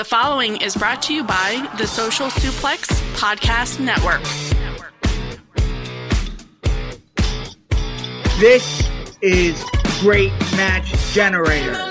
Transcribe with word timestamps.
The 0.00 0.04
following 0.04 0.56
is 0.62 0.74
brought 0.76 1.02
to 1.02 1.14
you 1.14 1.22
by 1.22 1.70
the 1.76 1.86
Social 1.86 2.28
Suplex 2.28 2.86
Podcast 3.16 3.80
Network. 3.80 4.22
This 8.40 8.88
is 9.20 9.62
Great 10.00 10.32
Match 10.56 10.90
Generator. 11.12 11.89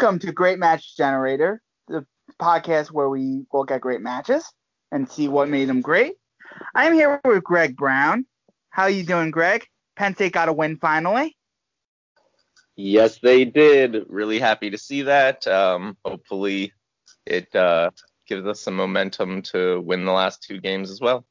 Welcome 0.00 0.18
to 0.20 0.32
Great 0.32 0.58
Match 0.58 0.96
Generator, 0.96 1.60
the 1.86 2.06
podcast 2.40 2.90
where 2.90 3.10
we 3.10 3.44
look 3.52 3.70
at 3.70 3.82
great 3.82 4.00
matches 4.00 4.50
and 4.90 5.06
see 5.06 5.28
what 5.28 5.50
made 5.50 5.68
them 5.68 5.82
great. 5.82 6.14
I'm 6.74 6.94
here 6.94 7.20
with 7.22 7.44
Greg 7.44 7.76
Brown. 7.76 8.24
How 8.70 8.84
are 8.84 8.90
you 8.90 9.02
doing, 9.02 9.30
Greg? 9.30 9.66
Penn 9.96 10.14
State 10.14 10.32
got 10.32 10.48
a 10.48 10.54
win 10.54 10.78
finally. 10.78 11.36
Yes, 12.76 13.18
they 13.22 13.44
did. 13.44 14.06
Really 14.08 14.38
happy 14.38 14.70
to 14.70 14.78
see 14.78 15.02
that. 15.02 15.46
Um, 15.46 15.98
hopefully, 16.02 16.72
it 17.26 17.54
uh, 17.54 17.90
gives 18.26 18.46
us 18.46 18.58
some 18.58 18.76
momentum 18.76 19.42
to 19.52 19.82
win 19.82 20.06
the 20.06 20.12
last 20.12 20.42
two 20.42 20.62
games 20.62 20.90
as 20.90 21.02
well. 21.02 21.26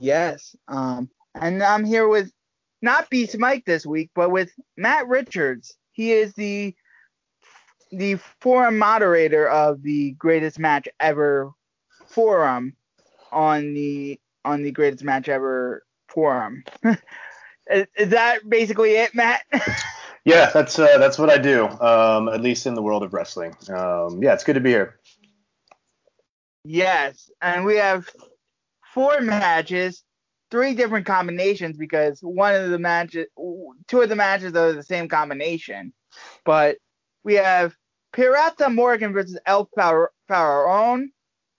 Yes. 0.00 0.56
Um, 0.66 1.10
and 1.34 1.62
I'm 1.62 1.84
here 1.84 2.08
with 2.08 2.32
not 2.80 3.10
Beast 3.10 3.36
Mike 3.36 3.66
this 3.66 3.84
week, 3.84 4.10
but 4.14 4.30
with 4.30 4.50
Matt 4.78 5.08
Richards. 5.08 5.76
He 5.94 6.12
is 6.12 6.32
the 6.32 6.74
the 7.92 8.16
forum 8.40 8.78
moderator 8.78 9.48
of 9.48 9.82
the 9.82 10.12
greatest 10.12 10.58
match 10.58 10.88
ever 10.98 11.52
forum 12.06 12.74
on 13.30 13.74
the 13.74 14.18
on 14.44 14.62
the 14.62 14.72
greatest 14.72 15.04
match 15.04 15.28
ever 15.28 15.84
forum. 16.08 16.64
is, 17.70 17.86
is, 17.96 18.08
that 18.08 18.48
basically 18.48 18.96
it, 18.96 19.14
Matt? 19.14 19.42
yeah, 20.24 20.50
that's 20.52 20.78
uh, 20.78 20.98
that's 20.98 21.18
what 21.18 21.30
I 21.30 21.38
do. 21.38 21.68
Um, 21.68 22.28
at 22.28 22.40
least 22.40 22.66
in 22.66 22.74
the 22.74 22.82
world 22.82 23.02
of 23.02 23.12
wrestling. 23.12 23.54
Um, 23.68 24.22
yeah, 24.22 24.32
it's 24.32 24.44
good 24.44 24.54
to 24.54 24.60
be 24.60 24.70
here. 24.70 24.98
Yes, 26.64 27.30
and 27.40 27.64
we 27.64 27.76
have 27.76 28.08
four 28.92 29.20
matches 29.20 30.02
three 30.52 30.74
different 30.74 31.06
combinations 31.06 31.78
because 31.78 32.20
one 32.20 32.54
of 32.54 32.70
the 32.70 32.78
matches, 32.78 33.26
two 33.88 34.02
of 34.02 34.08
the 34.10 34.14
matches 34.14 34.54
are 34.54 34.72
the 34.72 34.82
same 34.82 35.08
combination. 35.08 35.94
But 36.44 36.76
we 37.24 37.34
have 37.34 37.74
Pirata 38.12 38.72
Morgan 38.72 39.12
versus 39.12 39.38
El 39.46 39.68
Faraon 40.28 41.10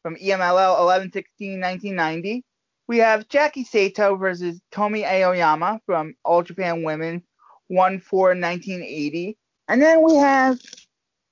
from 0.03 0.15
EMLL 0.15 1.13
11-16-1990. 1.39 2.41
We 2.87 2.97
have 2.99 3.27
Jackie 3.27 3.63
Sato 3.63 4.15
versus 4.15 4.61
Tomi 4.71 5.03
Aoyama 5.03 5.79
from 5.85 6.13
All 6.23 6.43
Japan 6.43 6.83
Women 6.83 7.23
1-4-1980. 7.71 9.35
And 9.67 9.81
then 9.81 10.03
we 10.03 10.15
have 10.15 10.59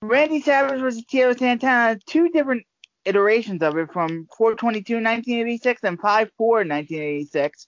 Randy 0.01 0.41
Savage 0.41 0.79
versus 0.79 1.03
Tito 1.05 1.33
Santana, 1.33 1.99
two 2.07 2.29
different 2.29 2.63
iterations 3.05 3.61
of 3.61 3.77
it 3.77 3.91
from 3.91 4.27
422 4.37 4.95
1986 4.95 5.83
and 5.83 5.99
54 5.99 6.47
1986. 6.47 7.67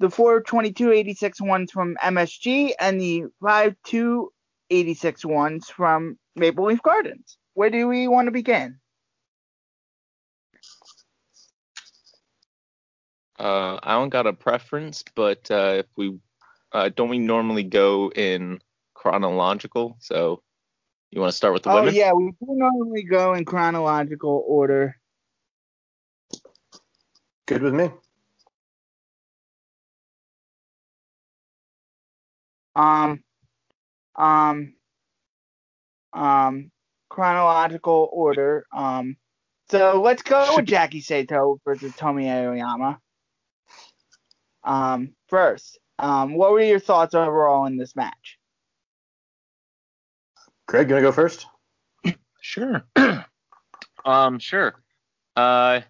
The 0.00 0.10
422 0.10 0.92
86 0.92 1.40
ones 1.40 1.70
from 1.70 1.96
MSG 2.02 2.72
and 2.80 3.00
the 3.00 3.24
52 3.40 4.32
86 4.70 5.24
ones 5.24 5.68
from 5.68 6.18
Maple 6.36 6.66
Leaf 6.66 6.82
Gardens. 6.82 7.38
Where 7.54 7.70
do 7.70 7.86
we 7.88 8.08
want 8.08 8.26
to 8.26 8.32
begin? 8.32 8.78
Uh, 13.38 13.78
I 13.82 13.92
don't 13.92 14.10
got 14.10 14.26
a 14.26 14.32
preference, 14.32 15.04
but 15.14 15.50
uh, 15.50 15.76
if 15.78 15.86
we 15.96 16.18
uh, 16.72 16.90
don't 16.94 17.08
we 17.08 17.18
normally 17.18 17.64
go 17.64 18.10
in 18.14 18.60
chronological, 18.94 19.96
so 20.00 20.42
you 21.10 21.20
want 21.20 21.32
to 21.32 21.36
start 21.36 21.52
with 21.52 21.64
the 21.64 21.70
oh, 21.70 21.76
women? 21.76 21.94
Oh 21.94 21.96
yeah, 21.96 22.12
we 22.12 22.30
do 22.30 22.36
normally 22.40 23.02
go 23.02 23.34
in 23.34 23.44
chronological 23.44 24.44
order. 24.46 24.96
Good 27.46 27.62
with 27.62 27.74
me. 27.74 27.90
Um, 32.76 33.22
um, 34.16 34.74
um, 36.12 36.70
chronological 37.10 38.08
order. 38.12 38.66
Um, 38.72 39.16
So 39.68 40.00
let's 40.02 40.22
go 40.22 40.56
with 40.56 40.66
Jackie 40.66 41.00
Sato 41.00 41.58
versus 41.64 41.94
Tomi 41.96 42.28
Aoyama. 42.28 42.98
Um, 44.62 45.14
first, 45.28 45.78
um, 45.98 46.34
what 46.34 46.52
were 46.52 46.62
your 46.62 46.80
thoughts 46.80 47.14
overall 47.14 47.66
in 47.66 47.76
this 47.76 47.96
match? 47.96 48.38
Greg, 50.66 50.88
gonna 50.88 51.00
go 51.02 51.12
first? 51.12 51.46
Sure. 52.40 52.84
um, 54.04 54.38
sure. 54.38 54.74
Uh, 55.34 55.80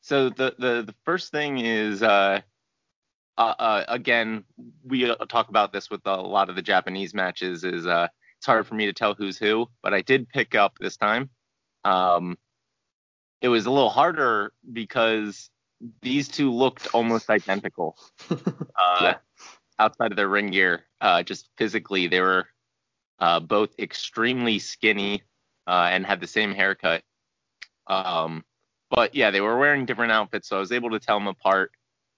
so 0.00 0.30
the, 0.30 0.54
the 0.58 0.82
the 0.86 0.94
first 1.04 1.32
thing 1.32 1.58
is 1.58 2.04
uh, 2.04 2.40
uh, 3.36 3.54
uh, 3.58 3.84
again 3.88 4.44
we 4.84 5.12
talk 5.28 5.48
about 5.48 5.72
this 5.72 5.90
with 5.90 6.00
a 6.06 6.16
lot 6.16 6.48
of 6.48 6.56
the 6.56 6.62
Japanese 6.62 7.14
matches 7.14 7.64
is 7.64 7.86
uh 7.86 8.08
it's 8.38 8.46
hard 8.46 8.66
for 8.66 8.74
me 8.74 8.86
to 8.86 8.92
tell 8.92 9.14
who's 9.14 9.38
who, 9.38 9.68
but 9.82 9.94
I 9.94 10.02
did 10.02 10.28
pick 10.28 10.54
up 10.54 10.76
this 10.78 10.96
time. 10.98 11.30
Um, 11.84 12.36
it 13.40 13.48
was 13.48 13.64
a 13.66 13.70
little 13.70 13.88
harder 13.88 14.52
because 14.72 15.50
these 16.02 16.28
two 16.28 16.52
looked 16.52 16.88
almost 16.94 17.30
identical. 17.30 17.96
Uh, 18.76 18.98
Yeah. 19.02 19.14
outside 19.78 20.10
of 20.10 20.16
their 20.16 20.28
ring 20.28 20.50
gear, 20.50 20.84
uh, 21.00 21.22
just 21.22 21.48
physically 21.56 22.08
they 22.08 22.20
were 22.20 22.48
uh, 23.20 23.38
both 23.38 23.70
extremely 23.78 24.58
skinny 24.58 25.22
uh, 25.68 25.88
and 25.92 26.04
had 26.04 26.20
the 26.20 26.26
same 26.26 26.52
haircut. 26.52 27.02
Um, 27.86 28.44
but 28.90 29.14
yeah, 29.14 29.30
they 29.30 29.40
were 29.40 29.56
wearing 29.58 29.86
different 29.86 30.10
outfits, 30.12 30.48
so 30.48 30.56
I 30.56 30.60
was 30.60 30.72
able 30.72 30.90
to 30.90 30.98
tell 30.98 31.18
them 31.18 31.28
apart. 31.28 31.70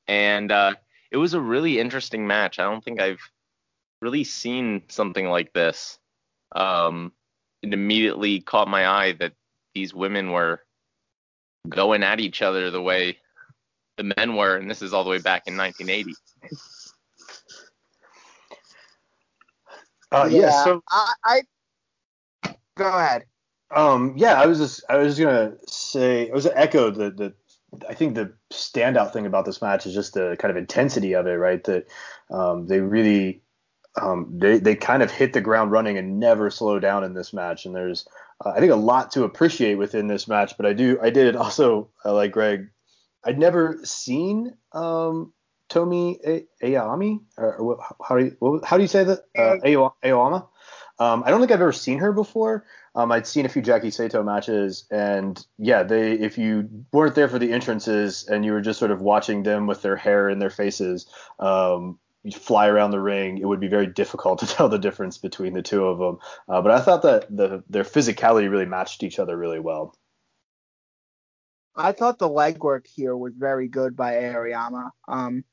And 0.09 0.51
uh, 0.51 0.75
it 1.11 1.17
was 1.17 1.35
a 1.35 1.41
really 1.41 1.79
interesting 1.79 2.27
match. 2.27 2.59
I 2.59 2.65
don't 2.65 2.83
think 2.83 3.01
I've 3.01 3.21
really 4.01 4.25
seen 4.25 4.83
something 4.89 5.29
like 5.29 5.53
this. 5.53 5.99
Um, 6.55 7.13
it 7.63 7.73
immediately 7.73 8.41
caught 8.41 8.69
my 8.69 8.87
eye 8.87 9.13
that 9.13 9.33
these 9.75 9.95
women 9.95 10.33
were 10.33 10.61
going 11.69 12.03
at 12.03 12.21
each 12.21 12.43
other 12.43 12.71
the 12.71 12.83
way 12.83 13.19
the 13.97 14.13
men 14.17 14.37
were, 14.37 14.57
and 14.57 14.71
this 14.71 14.83
is 14.83 14.93
all 14.93 15.05
the 15.05 15.11
way 15.11 15.19
back 15.19 15.43
in 15.47 15.57
1980. 15.57 16.15
Uh, 20.13 20.29
yeah. 20.31 20.65
So 20.65 20.83
I, 20.89 21.13
I 21.25 21.41
go 22.77 22.87
ahead. 22.87 23.25
Um, 23.75 24.15
yeah, 24.17 24.41
I 24.41 24.47
was 24.47 24.59
just 24.59 24.85
I 24.89 24.99
was 24.99 25.19
gonna 25.19 25.55
say 25.67 26.31
I 26.31 26.33
was 26.33 26.47
gonna 26.47 26.59
echo 26.59 26.91
the 26.91 27.11
the 27.11 27.35
I 27.89 27.95
think 27.95 28.15
the 28.15 28.33
standout 28.53 29.13
thing 29.13 29.27
about 29.27 29.45
this 29.45 29.63
match 29.63 29.87
is 29.87 29.95
just 29.95 30.15
the 30.15 30.37
kind 30.39 30.51
of 30.51 30.57
intensity 30.57 31.15
of 31.15 31.27
it, 31.27 31.35
right? 31.35 31.63
That 31.65 31.87
um, 32.31 32.67
they 32.67 32.81
really 32.81 33.43
um, 34.01 34.29
they 34.33 34.59
they 34.59 34.75
kind 34.75 35.03
of 35.03 35.11
hit 35.11 35.33
the 35.33 35.41
ground 35.41 35.73
running 35.73 35.99
and 35.99 36.21
never 36.21 36.51
slow 36.51 36.79
down 36.79 37.05
in 37.05 37.15
this 37.15 37.33
match. 37.33 37.67
And 37.67 37.75
there's 37.75 38.07
uh, 38.45 38.51
I 38.51 38.61
think 38.61 38.73
a 38.73 38.77
lot 38.77 39.13
to 39.13 39.25
appreciate 39.25 39.77
within 39.77 40.07
this 40.07 40.29
match. 40.29 40.57
But 40.57 40.67
I 40.67 40.73
do 40.73 40.99
I 41.03 41.11
did 41.11 41.37
also 41.37 41.91
uh, 42.05 42.15
like 42.15 42.33
Greg. 42.33 42.69
I'd 43.25 43.39
never 43.39 43.81
seen 43.83 44.57
um, 44.73 45.33
Tomi 45.69 46.19
A- 46.25 46.47
Aoyami 46.63 47.21
or, 47.37 47.79
how 48.07 48.17
do 48.17 48.25
you 48.27 48.37
what, 48.39 48.65
how 48.65 48.77
do 48.77 48.83
you 48.83 48.89
say 48.89 49.05
that 49.05 49.21
uh, 49.37 49.57
Ayo- 49.65 49.95
Aoyama? 50.05 50.47
Um, 50.99 51.25
I 51.27 51.31
don't 51.31 51.41
think 51.41 51.51
I've 51.53 51.61
ever 51.61 51.73
seen 51.73 51.99
her 51.99 52.13
before. 52.13 52.65
Um, 52.97 53.13
I'd 53.13 53.27
seen 53.27 53.45
a 53.45 53.51
few 53.51 53.61
Jackie 53.61 53.91
Sato 53.91 54.23
matches, 54.23 54.87
and 54.91 55.47
yeah, 55.59 55.83
they 55.83 56.13
if 56.13 56.39
you 56.39 56.87
weren't 56.93 57.15
there 57.15 57.29
for 57.29 57.39
the 57.39 57.53
entrances 57.53 58.27
and 58.27 58.43
you 58.43 58.53
were 58.53 58.63
just 58.63 58.79
sort 58.79 58.91
of 58.91 59.03
watching 59.03 59.43
them 59.43 59.67
with 59.67 59.83
their 59.83 59.97
hair 59.97 60.31
in 60.31 60.39
their 60.39 60.51
faces 60.51 61.07
um, 61.39 61.99
fly 62.33 62.69
around 62.69 62.93
the 62.93 63.01
ring, 63.01 63.37
it 63.37 63.45
would 63.45 63.61
be 63.61 63.69
very 63.69 63.87
difficult 63.87 64.39
to 64.41 64.47
tell 64.47 64.71
the 64.71 64.79
difference 64.79 65.19
between 65.19 65.53
the 65.53 65.61
two 65.61 65.85
of 65.85 65.99
them. 65.99 66.19
Uh, 66.49 66.63
but 66.63 66.73
I 66.73 66.81
thought 66.81 67.03
that 67.03 67.27
the 67.29 67.63
their 67.69 67.85
physicality 67.85 68.51
really 68.51 68.65
matched 68.65 69.03
each 69.03 69.19
other 69.19 69.37
really 69.37 69.61
well. 69.61 69.95
I 71.77 71.93
thought 71.93 72.19
the 72.19 72.31
legwork 72.31 72.87
here 72.87 73.15
was 73.15 73.35
very 73.37 73.69
good 73.69 73.95
by 73.95 74.15
Ariyama. 74.15 74.89
Um, 75.07 75.45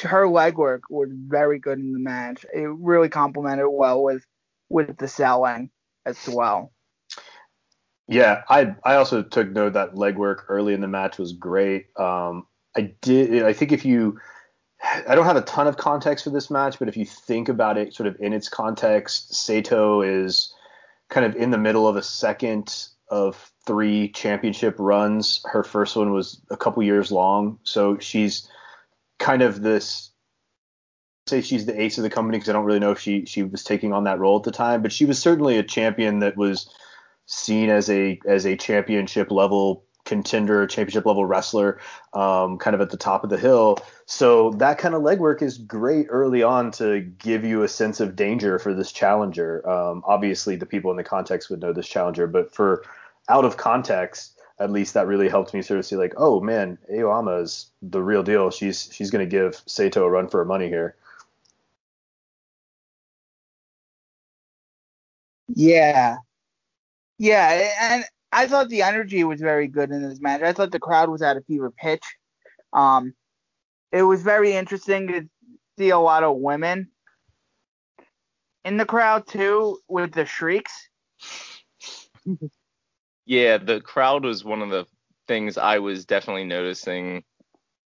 her 0.00 0.26
legwork 0.26 0.80
was 0.90 1.10
very 1.12 1.60
good 1.60 1.78
in 1.78 1.92
the 1.92 2.00
match. 2.00 2.44
It 2.52 2.66
really 2.66 3.08
complemented 3.08 3.66
well 3.70 4.02
with 4.02 4.24
with 4.68 4.96
the 4.96 5.06
selling 5.06 5.70
as 6.04 6.28
well. 6.28 6.71
Yeah, 8.08 8.42
I 8.48 8.74
I 8.84 8.96
also 8.96 9.22
took 9.22 9.50
note 9.50 9.74
that 9.74 9.94
legwork 9.94 10.44
early 10.48 10.74
in 10.74 10.80
the 10.80 10.88
match 10.88 11.18
was 11.18 11.32
great. 11.32 11.86
Um, 11.98 12.46
I 12.76 12.92
did. 13.00 13.42
I 13.42 13.52
think 13.52 13.72
if 13.72 13.84
you, 13.84 14.18
I 15.08 15.14
don't 15.14 15.26
have 15.26 15.36
a 15.36 15.42
ton 15.42 15.66
of 15.66 15.76
context 15.76 16.24
for 16.24 16.30
this 16.30 16.50
match, 16.50 16.78
but 16.78 16.88
if 16.88 16.96
you 16.96 17.04
think 17.04 17.48
about 17.48 17.78
it, 17.78 17.94
sort 17.94 18.06
of 18.08 18.16
in 18.20 18.32
its 18.32 18.48
context, 18.48 19.34
Sato 19.34 20.02
is 20.02 20.52
kind 21.10 21.26
of 21.26 21.36
in 21.36 21.50
the 21.50 21.58
middle 21.58 21.86
of 21.86 21.96
a 21.96 22.02
second 22.02 22.88
of 23.08 23.52
three 23.66 24.08
championship 24.08 24.74
runs. 24.78 25.40
Her 25.44 25.62
first 25.62 25.94
one 25.96 26.12
was 26.12 26.40
a 26.50 26.56
couple 26.56 26.82
years 26.82 27.12
long, 27.12 27.58
so 27.62 27.98
she's 27.98 28.48
kind 29.18 29.42
of 29.42 29.62
this. 29.62 30.10
Say 31.28 31.40
she's 31.40 31.66
the 31.66 31.80
ace 31.80 31.98
of 31.98 32.02
the 32.02 32.10
company 32.10 32.38
because 32.38 32.48
I 32.48 32.52
don't 32.52 32.64
really 32.64 32.80
know 32.80 32.90
if 32.90 32.98
she 32.98 33.26
she 33.26 33.44
was 33.44 33.62
taking 33.62 33.92
on 33.92 34.04
that 34.04 34.18
role 34.18 34.38
at 34.38 34.42
the 34.42 34.50
time, 34.50 34.82
but 34.82 34.90
she 34.92 35.04
was 35.04 35.20
certainly 35.20 35.56
a 35.56 35.62
champion 35.62 36.18
that 36.18 36.36
was 36.36 36.68
seen 37.26 37.70
as 37.70 37.88
a 37.90 38.20
as 38.26 38.46
a 38.46 38.56
championship 38.56 39.30
level 39.30 39.84
contender, 40.04 40.66
championship 40.66 41.06
level 41.06 41.24
wrestler, 41.24 41.78
um, 42.12 42.58
kind 42.58 42.74
of 42.74 42.80
at 42.80 42.90
the 42.90 42.96
top 42.96 43.22
of 43.24 43.30
the 43.30 43.38
hill. 43.38 43.78
So 44.06 44.50
that 44.52 44.78
kind 44.78 44.94
of 44.94 45.02
legwork 45.02 45.42
is 45.42 45.58
great 45.58 46.06
early 46.10 46.42
on 46.42 46.72
to 46.72 47.00
give 47.00 47.44
you 47.44 47.62
a 47.62 47.68
sense 47.68 48.00
of 48.00 48.16
danger 48.16 48.58
for 48.58 48.74
this 48.74 48.90
challenger. 48.92 49.66
Um, 49.68 50.02
obviously, 50.04 50.56
the 50.56 50.66
people 50.66 50.90
in 50.90 50.96
the 50.96 51.04
context 51.04 51.50
would 51.50 51.60
know 51.60 51.72
this 51.72 51.88
challenger, 51.88 52.26
but 52.26 52.54
for 52.54 52.84
out 53.28 53.44
of 53.44 53.56
context, 53.56 54.38
at 54.58 54.70
least 54.70 54.94
that 54.94 55.06
really 55.06 55.28
helped 55.28 55.54
me 55.54 55.62
sort 55.62 55.78
of 55.78 55.86
see 55.86 55.96
like, 55.96 56.14
oh 56.16 56.40
man, 56.40 56.78
Aoyama 56.92 57.36
is 57.36 57.70
the 57.80 58.02
real 58.02 58.22
deal. 58.22 58.50
She's 58.50 58.88
she's 58.92 59.10
going 59.10 59.24
to 59.24 59.30
give 59.30 59.62
Sato 59.66 60.04
a 60.04 60.10
run 60.10 60.28
for 60.28 60.38
her 60.38 60.44
money 60.44 60.68
here. 60.68 60.96
Yeah. 65.54 66.16
Yeah, 67.22 67.70
and 67.80 68.04
I 68.32 68.48
thought 68.48 68.68
the 68.68 68.82
energy 68.82 69.22
was 69.22 69.40
very 69.40 69.68
good 69.68 69.92
in 69.92 70.02
this 70.02 70.20
match. 70.20 70.42
I 70.42 70.52
thought 70.52 70.72
the 70.72 70.80
crowd 70.80 71.08
was 71.08 71.22
at 71.22 71.36
a 71.36 71.40
fever 71.42 71.70
pitch. 71.70 72.02
Um, 72.72 73.14
it 73.92 74.02
was 74.02 74.24
very 74.24 74.54
interesting 74.54 75.06
to 75.06 75.28
see 75.78 75.90
a 75.90 75.98
lot 76.00 76.24
of 76.24 76.38
women 76.38 76.90
in 78.64 78.76
the 78.76 78.84
crowd 78.84 79.28
too, 79.28 79.78
with 79.86 80.10
the 80.10 80.26
shrieks. 80.26 80.72
Yeah, 83.24 83.58
the 83.58 83.80
crowd 83.80 84.24
was 84.24 84.44
one 84.44 84.60
of 84.60 84.70
the 84.70 84.86
things 85.28 85.56
I 85.56 85.78
was 85.78 86.06
definitely 86.06 86.42
noticing. 86.42 87.22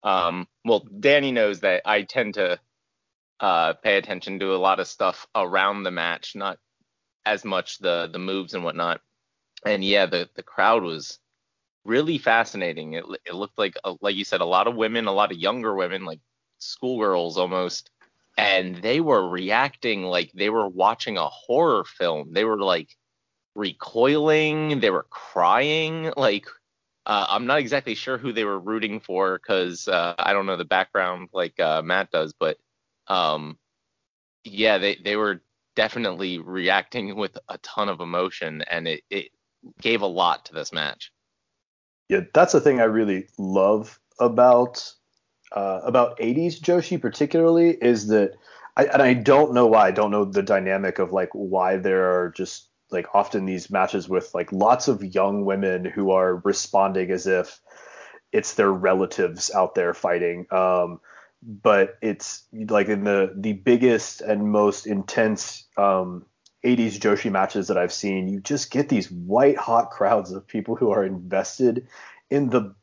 Um, 0.04 0.46
well, 0.66 0.86
Danny 1.00 1.32
knows 1.32 1.62
that 1.62 1.84
I 1.86 2.02
tend 2.02 2.34
to 2.34 2.60
uh, 3.40 3.74
pay 3.76 3.96
attention 3.96 4.40
to 4.40 4.54
a 4.54 4.58
lot 4.58 4.82
of 4.82 4.88
stuff 4.88 5.26
around 5.34 5.84
the 5.84 5.92
match, 5.92 6.36
not 6.36 6.60
as 7.26 7.46
much 7.46 7.78
the 7.78 8.10
the 8.12 8.20
moves 8.20 8.56
and 8.56 8.66
whatnot. 8.66 9.00
And 9.66 9.84
yeah, 9.84 10.06
the 10.08 10.30
the 10.36 10.44
crowd 10.44 10.84
was 10.84 11.20
really 11.86 12.18
fascinating. 12.18 12.94
It 12.94 13.06
it 13.26 13.36
looked 13.36 13.58
like 13.58 13.76
uh, 13.84 13.96
like 14.02 14.16
you 14.16 14.26
said, 14.26 14.42
a 14.42 14.46
lot 14.46 14.68
of 14.68 14.76
women, 14.76 15.08
a 15.08 15.12
lot 15.14 15.32
of 15.32 15.38
younger 15.38 15.76
women, 15.76 16.06
like 16.06 16.20
schoolgirls 16.60 17.38
almost, 17.38 17.90
and 18.38 18.78
they 18.78 19.02
were 19.02 19.28
reacting 19.30 20.04
like 20.04 20.32
they 20.34 20.50
were 20.50 20.68
watching 20.68 21.18
a 21.18 21.28
horror 21.30 21.84
film. 21.86 22.34
They 22.34 22.46
were 22.46 22.60
like 22.62 22.90
recoiling, 23.56 24.80
they 24.80 24.92
were 24.92 25.08
crying. 25.10 26.14
Like 26.18 26.48
uh, 27.06 27.26
I'm 27.30 27.48
not 27.48 27.60
exactly 27.60 27.96
sure 27.96 28.18
who 28.18 28.32
they 28.34 28.46
were 28.46 28.60
rooting 28.60 29.00
for 29.00 29.40
because 29.40 29.88
uh, 29.88 30.16
I 30.20 30.34
don't 30.34 30.46
know 30.46 30.58
the 30.58 30.66
background 30.66 31.30
like 31.34 31.60
uh, 31.60 31.82
Matt 31.82 32.12
does, 32.12 32.34
but 32.34 32.58
um, 33.08 33.58
yeah, 34.44 34.78
they 34.78 34.96
they 34.96 35.16
were 35.16 35.42
definitely 35.76 36.40
reacting 36.40 37.16
with 37.18 37.38
a 37.50 37.58
ton 37.60 37.90
of 37.90 38.02
emotion, 38.02 38.64
and 38.70 38.88
it 38.88 39.04
it 39.10 39.32
gave 39.82 40.02
a 40.02 40.08
lot 40.08 40.46
to 40.46 40.54
this 40.54 40.72
match. 40.72 41.12
Yeah, 42.10 42.22
that's 42.34 42.54
the 42.54 42.62
thing 42.62 42.82
I 42.82 42.86
really 42.86 43.28
love 43.38 44.00
about 44.20 44.94
uh, 45.52 45.82
about 45.84 46.18
80s 46.20 46.60
Joshi 46.60 47.02
particularly 47.02 47.72
is 47.72 48.08
that 48.08 48.34
I, 48.78 48.86
and 48.86 49.02
I 49.02 49.14
don't 49.14 49.54
know 49.54 49.68
why 49.68 49.88
I 49.88 49.92
don't 49.92 50.12
know 50.12 50.26
the 50.26 50.44
dynamic 50.44 51.00
of 51.00 51.12
like 51.12 51.30
why 51.34 51.78
there 51.78 52.22
are 52.22 52.30
just 52.32 52.70
like 52.90 53.08
often 53.14 53.46
these 53.46 53.70
matches 53.70 54.08
with 54.08 54.34
like 54.34 54.52
lots 54.52 54.88
of 54.88 55.04
young 55.04 55.46
women 55.46 55.86
who 55.86 56.12
are 56.12 56.36
responding 56.38 57.12
as 57.12 57.28
if 57.28 57.60
it's 58.32 58.54
their 58.54 58.72
relatives 58.72 59.52
out 59.52 59.76
there 59.76 59.94
fighting. 59.94 60.48
Um, 60.52 61.00
but 61.44 61.98
it's 62.02 62.44
like 62.54 62.88
in 62.88 63.04
the 63.04 63.34
the 63.36 63.54
biggest 63.54 64.22
and 64.22 64.52
most 64.52 64.86
intense 64.86 65.66
um, 65.78 66.26
80s 66.64 67.00
Joshi 67.00 67.32
matches 67.32 67.68
that 67.68 67.78
I've 67.78 67.94
seen, 67.94 68.28
you 68.28 68.40
just 68.40 68.72
get 68.72 68.90
these 68.90 69.12
white 69.12 69.58
hot 69.58 69.90
crowds 69.90 70.32
of 70.32 70.48
people 70.48 70.76
who 70.76 70.92
are 70.92 71.04
invested 71.04 71.88
in 72.30 72.50
the 72.50 72.76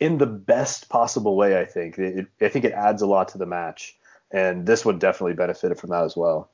in 0.00 0.18
the 0.18 0.26
best 0.26 0.88
possible 0.88 1.36
way. 1.36 1.58
I 1.58 1.64
think 1.64 1.98
it, 1.98 2.26
I 2.40 2.48
think 2.48 2.64
it 2.64 2.72
adds 2.72 3.02
a 3.02 3.06
lot 3.06 3.28
to 3.28 3.38
the 3.38 3.46
match, 3.46 3.96
and 4.30 4.66
this 4.66 4.84
one 4.84 4.98
definitely 4.98 5.34
benefited 5.34 5.78
from 5.78 5.90
that 5.90 6.04
as 6.04 6.16
well. 6.16 6.50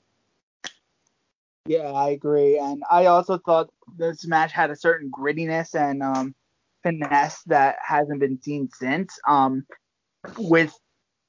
Yeah, 1.66 1.92
I 1.92 2.10
agree, 2.10 2.58
and 2.58 2.82
I 2.90 3.06
also 3.06 3.38
thought 3.38 3.70
this 3.96 4.26
match 4.26 4.52
had 4.52 4.70
a 4.70 4.76
certain 4.76 5.10
grittiness 5.10 5.74
and 5.74 6.02
um, 6.02 6.34
finesse 6.82 7.42
that 7.44 7.76
hasn't 7.82 8.20
been 8.20 8.40
seen 8.40 8.68
since. 8.72 9.18
Um, 9.26 9.66
with 10.36 10.78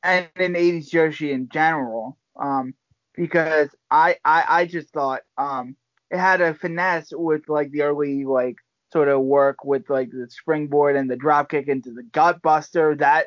and 0.03 0.29
in 0.35 0.53
80s 0.53 0.89
Joshi 0.89 1.31
in 1.31 1.49
general. 1.49 2.17
Um, 2.39 2.73
because 3.15 3.69
I, 3.89 4.17
I 4.23 4.45
I 4.47 4.65
just 4.65 4.89
thought 4.89 5.21
um 5.37 5.75
it 6.09 6.17
had 6.17 6.41
a 6.41 6.53
finesse 6.53 7.09
with 7.11 7.47
like 7.47 7.71
the 7.71 7.83
early 7.83 8.25
like 8.25 8.57
sort 8.91 9.07
of 9.07 9.21
work 9.21 9.63
with 9.63 9.89
like 9.89 10.09
the 10.11 10.27
springboard 10.29 10.95
and 10.95 11.09
the 11.09 11.15
drop 11.15 11.49
kick 11.49 11.67
into 11.67 11.91
the 11.91 12.03
gut 12.03 12.41
buster. 12.41 12.95
That 12.95 13.25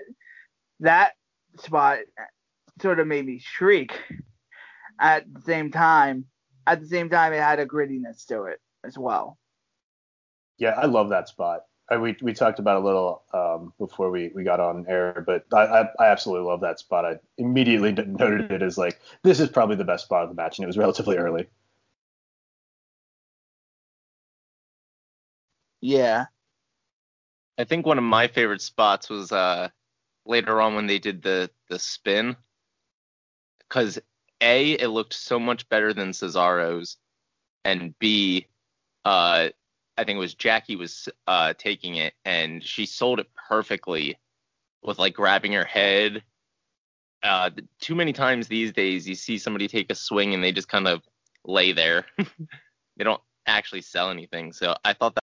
that 0.81 1.13
spot 1.59 1.99
sort 2.81 3.01
of 3.01 3.07
made 3.07 3.27
me 3.27 3.39
shriek. 3.39 3.93
At 5.01 5.25
the 5.33 5.41
same 5.41 5.73
time, 5.73 6.27
at 6.69 6.81
the 6.81 6.87
same 6.87 7.11
time, 7.11 7.33
it 7.33 7.41
had 7.41 7.59
a 7.59 7.67
grittiness 7.67 8.27
to 8.27 8.45
it 8.45 8.61
as 8.85 8.97
well. 8.97 9.39
Yeah, 10.57 10.71
I 10.71 10.87
love 10.87 11.09
that 11.09 11.29
spot. 11.29 11.63
I, 11.91 11.99
we 11.99 12.17
we 12.23 12.33
talked 12.33 12.59
about 12.59 12.83
a 12.83 12.85
little 12.85 13.23
um, 13.35 13.73
before 13.79 14.11
we, 14.11 14.31
we 14.35 14.43
got 14.43 14.59
on 14.59 14.87
air, 14.89 15.23
but 15.27 15.45
I, 15.53 15.65
I, 15.65 15.89
I 16.01 16.07
absolutely 16.07 16.47
love 16.49 16.61
that 16.63 16.79
spot. 16.79 17.05
I 17.05 17.19
immediately 17.37 17.93
noted 17.93 18.51
it 18.51 18.63
as 18.63 18.79
like 18.79 19.01
this 19.23 19.39
is 19.39 19.51
probably 19.51 19.77
the 19.77 19.85
best 19.85 20.05
spot 20.05 20.23
of 20.23 20.31
the 20.31 20.35
match, 20.35 20.59
and 20.59 20.65
it 20.65 20.67
was 20.67 20.79
relatively 20.79 21.17
early. 21.17 21.47
Yeah. 25.83 26.27
I 27.59 27.65
think 27.65 27.85
one 27.85 27.99
of 27.99 28.05
my 28.05 28.29
favorite 28.29 28.63
spots 28.63 29.11
was 29.11 29.31
uh, 29.31 29.69
later 30.25 30.61
on 30.61 30.75
when 30.75 30.87
they 30.87 30.99
did 30.99 31.23
the 31.23 31.51
the 31.69 31.79
spin, 31.79 32.35
because 33.69 33.99
a 34.41 34.73
it 34.73 34.89
looked 34.89 35.13
so 35.13 35.39
much 35.39 35.69
better 35.69 35.93
than 35.93 36.13
Cesaro's, 36.13 36.97
and 37.65 37.97
b 37.99 38.47
uh, 39.05 39.51
I 39.97 40.05
think 40.05 40.17
it 40.17 40.21
was 40.21 40.35
Jackie 40.35 40.77
was 40.77 41.09
uh, 41.27 41.55
taking 41.57 41.97
it 41.97 42.15
and 42.25 42.63
she 42.63 42.87
sold 42.87 43.21
it 43.21 43.29
perfectly 43.49 44.19
with 44.83 44.99
like 44.99 45.15
grabbing 45.15 45.53
her 45.53 45.65
head. 45.65 46.23
Uh, 47.23 47.51
too 47.81 47.95
many 47.95 48.13
times 48.13 48.49
these 48.49 48.73
days 48.73 49.09
you 49.09 49.15
see 49.15 49.39
somebody 49.39 49.69
take 49.69 49.91
a 49.91 49.95
swing 49.95 50.35
and 50.35 50.43
they 50.43 50.53
just 50.53 50.69
kind 50.69 50.89
of 50.89 51.03
lay 51.45 51.73
there. 51.73 52.07
they 52.97 53.05
don't 53.05 53.21
actually 53.47 53.81
sell 53.81 54.11
anything. 54.11 54.53
So 54.53 54.75
I 54.85 54.93
thought 54.93 55.15
that. 55.15 55.25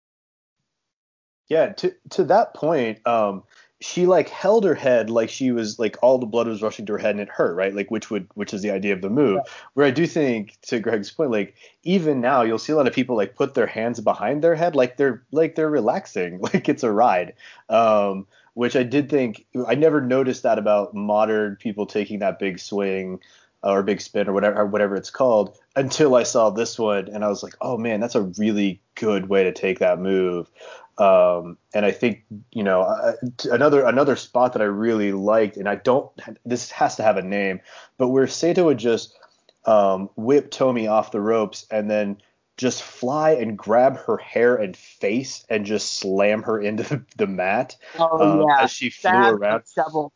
Yeah, 1.50 1.74
to 1.74 1.94
to 2.12 2.24
that 2.26 2.54
point, 2.54 3.06
um, 3.06 3.44
she 3.82 4.06
like 4.06 4.30
held 4.30 4.64
her 4.64 4.76
head 4.76 5.10
like 5.10 5.30
she 5.30 5.52
was 5.52 5.80
like 5.80 5.98
all 6.04 6.20
the 6.20 6.26
blood 6.28 6.48
was 6.48 6.62
rushing 6.62 6.86
to 6.86 6.94
her 6.94 7.00
head 7.00 7.12
and 7.12 7.20
it 7.20 7.30
hurt 7.30 7.56
right? 7.56 7.74
Like 7.74 7.90
which 7.90 8.12
would 8.12 8.28
which 8.36 8.54
is 8.54 8.62
the 8.62 8.72
idea 8.72 8.94
of 8.94 9.02
the 9.02 9.10
move. 9.10 9.40
Where 9.74 9.88
i 9.88 9.92
do 9.92 10.06
think 10.06 10.58
to 10.64 10.80
greg's 10.80 11.12
point 11.12 11.32
like 11.32 11.56
even 11.84 12.22
now 12.22 12.44
you'll 12.44 12.60
see 12.60 12.72
a 12.72 12.76
lot 12.76 12.88
of 12.88 12.94
people 12.94 13.18
like 13.18 13.36
put 13.36 13.56
their 13.56 13.66
hands 13.68 14.00
behind 14.00 14.44
their 14.44 14.56
head 14.56 14.76
like 14.76 14.98
they're 14.98 15.24
like 15.32 15.56
they're 15.56 15.70
relaxing 15.70 16.40
like 16.54 16.70
it's 16.70 16.84
a 16.84 16.92
ride. 16.92 17.34
Um 17.70 18.28
which 18.54 18.76
i 18.76 18.84
did 18.84 19.10
think 19.10 19.46
i 19.68 19.74
never 19.74 20.00
noticed 20.02 20.44
that 20.44 20.60
about 20.60 20.94
modern 20.94 21.56
people 21.56 21.86
taking 21.86 22.20
that 22.20 22.38
big 22.38 22.60
swing 22.60 23.20
or 23.64 23.82
big 23.82 24.02
spin 24.02 24.28
or 24.28 24.34
whatever 24.34 24.60
or 24.62 24.66
whatever 24.66 24.96
it's 24.96 25.10
called 25.10 25.58
until 25.76 26.16
I 26.16 26.24
saw 26.24 26.50
this 26.50 26.78
one 26.78 27.08
and 27.08 27.24
I 27.24 27.30
was 27.30 27.44
like, 27.44 27.56
oh 27.62 27.78
man, 27.78 28.00
that's 28.00 28.16
a 28.16 28.22
really 28.38 28.82
good 28.96 29.30
way 29.30 29.44
to 29.44 29.52
take 29.52 29.80
that 29.80 30.00
move. 30.00 30.50
Um, 30.98 31.58
and 31.74 31.86
I 31.86 31.92
think 31.92 32.24
you 32.52 32.64
know 32.64 33.16
another 33.50 33.86
another 33.86 34.16
spot 34.16 34.54
that 34.54 34.62
I 34.62 34.66
really 34.66 35.14
liked, 35.14 35.58
and 35.58 35.68
I 35.68 35.76
don't 35.76 36.12
this 36.46 36.70
has 36.72 36.98
to 36.98 37.04
have 37.04 37.18
a 37.18 37.24
name, 37.24 37.62
but 37.98 38.10
where 38.10 38.28
Saito 38.28 38.66
would 38.66 38.78
just 38.78 39.18
um, 39.66 40.10
whip 40.16 40.52
Tomi 40.52 40.88
off 40.88 41.12
the 41.12 41.22
ropes 41.22 41.66
and 41.72 41.90
then 41.90 42.18
just 42.58 42.84
fly 42.84 43.32
and 43.32 43.58
grab 43.58 43.98
her 43.98 44.18
hair 44.18 44.56
and 44.56 44.76
face 44.78 45.46
and 45.50 45.66
just 45.66 45.94
slam 45.94 46.44
her 46.44 46.60
into 46.60 46.84
the, 46.84 47.04
the 47.18 47.28
mat 47.28 47.78
oh, 47.98 48.42
um, 48.42 48.48
yeah. 48.48 48.64
as 48.64 48.72
she 48.72 48.90
flew 48.90 49.12
that 49.12 49.34
around. 49.34 49.64
Several 49.66 50.14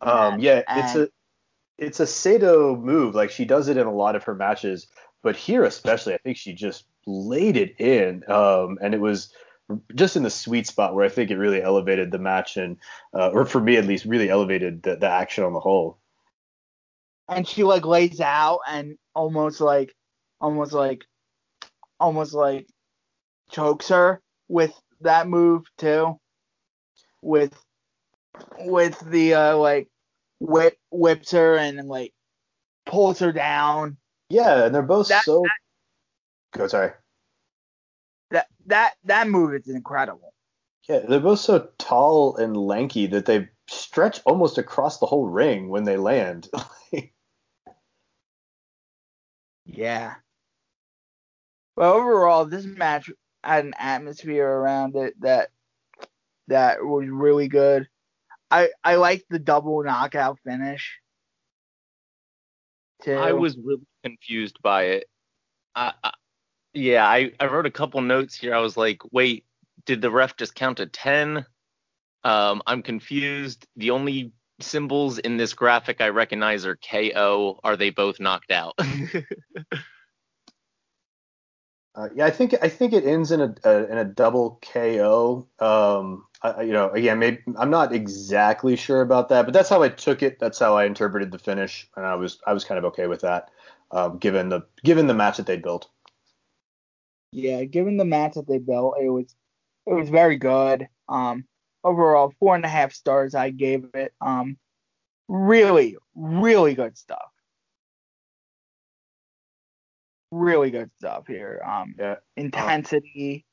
um, 0.00 0.38
yeah, 0.38 0.62
it's 0.68 0.94
a 0.94 1.08
it's 1.78 2.00
a 2.00 2.06
Saito 2.06 2.76
move. 2.76 3.14
Like 3.14 3.30
she 3.30 3.44
does 3.44 3.68
it 3.68 3.76
in 3.76 3.86
a 3.86 3.94
lot 3.94 4.16
of 4.16 4.24
her 4.24 4.34
matches, 4.34 4.88
but 5.22 5.36
here 5.36 5.64
especially, 5.64 6.14
I 6.14 6.18
think 6.18 6.36
she 6.36 6.52
just 6.52 6.84
laid 7.06 7.56
it 7.56 7.80
in, 7.80 8.28
um, 8.30 8.78
and 8.82 8.94
it 8.94 9.00
was 9.00 9.32
just 9.94 10.16
in 10.16 10.22
the 10.22 10.30
sweet 10.30 10.66
spot 10.66 10.94
where 10.94 11.04
I 11.04 11.08
think 11.08 11.30
it 11.30 11.36
really 11.36 11.62
elevated 11.62 12.10
the 12.10 12.18
match 12.18 12.56
and, 12.56 12.78
uh, 13.14 13.28
or 13.30 13.44
for 13.44 13.60
me 13.60 13.76
at 13.76 13.86
least, 13.86 14.04
really 14.04 14.30
elevated 14.30 14.82
the, 14.82 14.96
the 14.96 15.08
action 15.08 15.44
on 15.44 15.52
the 15.52 15.60
whole. 15.60 15.98
And 17.28 17.46
she 17.46 17.64
like 17.64 17.84
lays 17.84 18.20
out 18.20 18.60
and 18.66 18.96
almost 19.14 19.60
like, 19.60 19.94
almost 20.40 20.72
like, 20.72 21.04
almost 22.00 22.32
like 22.32 22.66
chokes 23.50 23.88
her 23.88 24.22
with 24.48 24.72
that 25.02 25.28
move 25.28 25.64
too. 25.76 26.18
With, 27.20 27.52
with 28.60 28.98
the 29.00 29.34
uh, 29.34 29.56
like 29.56 29.88
whip 30.40 30.78
whips 30.90 31.32
her 31.32 31.56
and 31.56 31.88
like 31.88 32.12
pulls 32.86 33.18
her 33.20 33.32
down. 33.32 33.96
Yeah, 34.28 34.64
and 34.64 34.74
they're 34.74 34.82
both 34.82 35.08
that, 35.08 35.24
so. 35.24 35.42
That, 35.42 36.58
Go 36.58 36.66
sorry. 36.66 36.92
That 38.30 38.46
that 38.66 38.94
that 39.04 39.28
move 39.28 39.54
is 39.54 39.68
incredible. 39.68 40.32
Yeah, 40.88 41.00
they're 41.00 41.20
both 41.20 41.40
so 41.40 41.68
tall 41.78 42.36
and 42.36 42.56
lanky 42.56 43.06
that 43.08 43.26
they 43.26 43.48
stretch 43.68 44.20
almost 44.24 44.56
across 44.56 44.98
the 44.98 45.06
whole 45.06 45.26
ring 45.26 45.68
when 45.68 45.84
they 45.84 45.98
land. 45.98 46.48
yeah. 49.66 50.14
But 51.76 51.94
overall, 51.94 52.46
this 52.46 52.64
match 52.64 53.10
had 53.44 53.66
an 53.66 53.74
atmosphere 53.78 54.48
around 54.48 54.96
it 54.96 55.20
that 55.20 55.50
that 56.48 56.82
was 56.82 57.08
really 57.08 57.48
good. 57.48 57.88
I 58.50 58.70
I 58.82 58.96
like 58.96 59.24
the 59.28 59.38
double 59.38 59.82
knockout 59.82 60.38
finish. 60.44 60.98
Too. 63.02 63.14
I 63.14 63.32
was 63.32 63.56
really 63.56 63.86
confused 64.04 64.58
by 64.62 64.84
it. 64.84 65.04
I, 65.74 65.92
I, 66.02 66.10
yeah, 66.74 67.06
I, 67.06 67.32
I 67.38 67.46
wrote 67.46 67.66
a 67.66 67.70
couple 67.70 68.00
notes 68.00 68.34
here. 68.34 68.54
I 68.54 68.58
was 68.58 68.76
like, 68.76 69.02
wait, 69.12 69.44
did 69.86 70.00
the 70.00 70.10
ref 70.10 70.36
just 70.36 70.54
count 70.54 70.78
to 70.78 70.86
ten? 70.86 71.44
Um, 72.24 72.62
I'm 72.66 72.82
confused. 72.82 73.66
The 73.76 73.90
only 73.90 74.32
symbols 74.60 75.18
in 75.18 75.36
this 75.36 75.54
graphic 75.54 76.00
I 76.00 76.08
recognize 76.08 76.66
are 76.66 76.76
KO. 76.76 77.60
Are 77.62 77.76
they 77.76 77.90
both 77.90 78.18
knocked 78.18 78.50
out? 78.50 78.78
uh, 81.98 82.08
yeah, 82.14 82.26
I 82.26 82.30
think 82.30 82.54
I 82.62 82.68
think 82.68 82.92
it 82.92 83.04
ends 83.04 83.32
in 83.32 83.40
a, 83.40 83.54
a 83.64 83.86
in 83.86 83.98
a 83.98 84.04
double 84.04 84.60
KO. 84.72 85.48
Um, 85.58 86.26
I, 86.42 86.62
you 86.62 86.72
know, 86.72 86.90
again, 86.90 87.18
maybe 87.18 87.38
I'm 87.56 87.70
not 87.70 87.92
exactly 87.92 88.76
sure 88.76 89.00
about 89.00 89.30
that, 89.30 89.46
but 89.46 89.52
that's 89.52 89.68
how 89.68 89.82
I 89.82 89.88
took 89.88 90.22
it. 90.22 90.38
That's 90.38 90.60
how 90.60 90.76
I 90.76 90.84
interpreted 90.84 91.32
the 91.32 91.40
finish, 91.40 91.88
and 91.96 92.06
I 92.06 92.14
was 92.14 92.38
I 92.46 92.52
was 92.52 92.64
kind 92.64 92.78
of 92.78 92.84
okay 92.86 93.08
with 93.08 93.22
that, 93.22 93.50
um, 93.90 94.18
given 94.18 94.48
the 94.48 94.62
given 94.84 95.08
the 95.08 95.14
match 95.14 95.38
that 95.38 95.46
they 95.46 95.56
built. 95.56 95.88
Yeah, 97.32 97.64
given 97.64 97.96
the 97.96 98.04
match 98.04 98.34
that 98.34 98.46
they 98.46 98.58
built, 98.58 98.94
it 99.00 99.08
was 99.08 99.34
it 99.84 99.94
was 99.94 100.08
very 100.08 100.36
good. 100.36 100.88
Um, 101.08 101.46
overall, 101.82 102.32
four 102.38 102.54
and 102.54 102.64
a 102.64 102.68
half 102.68 102.92
stars 102.92 103.34
I 103.34 103.50
gave 103.50 103.88
it. 103.94 104.14
Um, 104.20 104.56
really, 105.26 105.96
really 106.14 106.74
good 106.74 106.96
stuff. 106.96 107.32
Really 110.30 110.70
good 110.70 110.90
stuff 110.98 111.26
here. 111.26 111.62
Um, 111.64 111.94
yeah. 111.98 112.16
intensity. 112.36 113.46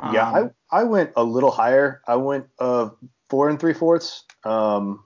Um, 0.00 0.14
yeah, 0.14 0.30
I 0.30 0.40
um, 0.40 0.50
I 0.70 0.84
went 0.84 1.12
a 1.16 1.24
little 1.24 1.50
higher. 1.50 2.02
I 2.06 2.16
went 2.16 2.46
uh 2.58 2.90
four 3.28 3.48
and 3.48 3.60
three 3.60 3.74
fourths. 3.74 4.24
Um, 4.44 5.04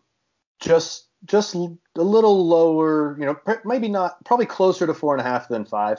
just 0.60 1.08
just 1.24 1.54
a 1.54 1.76
little 1.96 2.46
lower. 2.46 3.16
You 3.18 3.26
know, 3.26 3.58
maybe 3.64 3.88
not. 3.88 4.24
Probably 4.24 4.46
closer 4.46 4.86
to 4.86 4.94
four 4.94 5.14
and 5.14 5.20
a 5.20 5.28
half 5.28 5.48
than 5.48 5.64
five, 5.64 5.98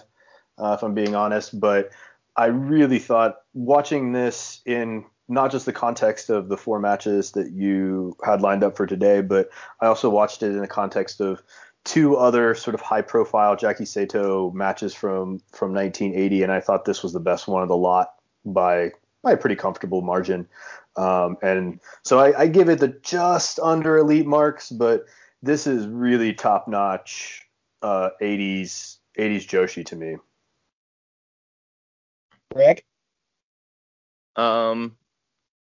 uh, 0.57 0.75
if 0.77 0.83
I'm 0.83 0.93
being 0.93 1.15
honest. 1.15 1.59
But 1.59 1.91
I 2.35 2.45
really 2.45 2.99
thought 2.99 3.41
watching 3.53 4.13
this 4.13 4.61
in 4.65 5.05
not 5.27 5.51
just 5.51 5.65
the 5.65 5.73
context 5.73 6.29
of 6.29 6.49
the 6.49 6.57
four 6.57 6.79
matches 6.79 7.33
that 7.33 7.51
you 7.51 8.17
had 8.25 8.41
lined 8.41 8.63
up 8.63 8.75
for 8.75 8.87
today, 8.87 9.21
but 9.21 9.49
I 9.79 9.85
also 9.85 10.09
watched 10.09 10.41
it 10.41 10.47
in 10.47 10.59
the 10.59 10.67
context 10.67 11.21
of 11.21 11.43
two 11.89 12.15
other 12.15 12.53
sort 12.53 12.75
of 12.75 12.81
high 12.81 13.01
profile 13.01 13.55
Jackie 13.55 13.83
Saito 13.83 14.51
matches 14.51 14.93
from 14.93 15.39
from 15.51 15.73
1980 15.73 16.43
and 16.43 16.51
I 16.51 16.59
thought 16.59 16.85
this 16.85 17.01
was 17.01 17.13
the 17.13 17.19
best 17.19 17.47
one 17.47 17.63
of 17.63 17.67
the 17.67 17.75
lot 17.75 18.13
by 18.45 18.91
by 19.23 19.31
a 19.31 19.37
pretty 19.37 19.55
comfortable 19.55 20.03
margin. 20.03 20.47
Um, 20.95 21.37
and 21.41 21.79
so 22.03 22.19
I, 22.19 22.41
I, 22.41 22.47
give 22.47 22.69
it 22.69 22.79
the 22.79 22.89
just 23.01 23.59
under 23.59 23.97
elite 23.97 24.27
marks, 24.27 24.69
but 24.69 25.05
this 25.41 25.65
is 25.65 25.87
really 25.87 26.33
top 26.33 26.67
notch 26.67 27.47
uh, 27.81 28.11
80s 28.21 28.97
80s 29.17 29.47
Joshi 29.47 29.83
to 29.87 29.95
me. 29.95 30.17
Greg? 32.53 32.83
Um, 34.35 34.95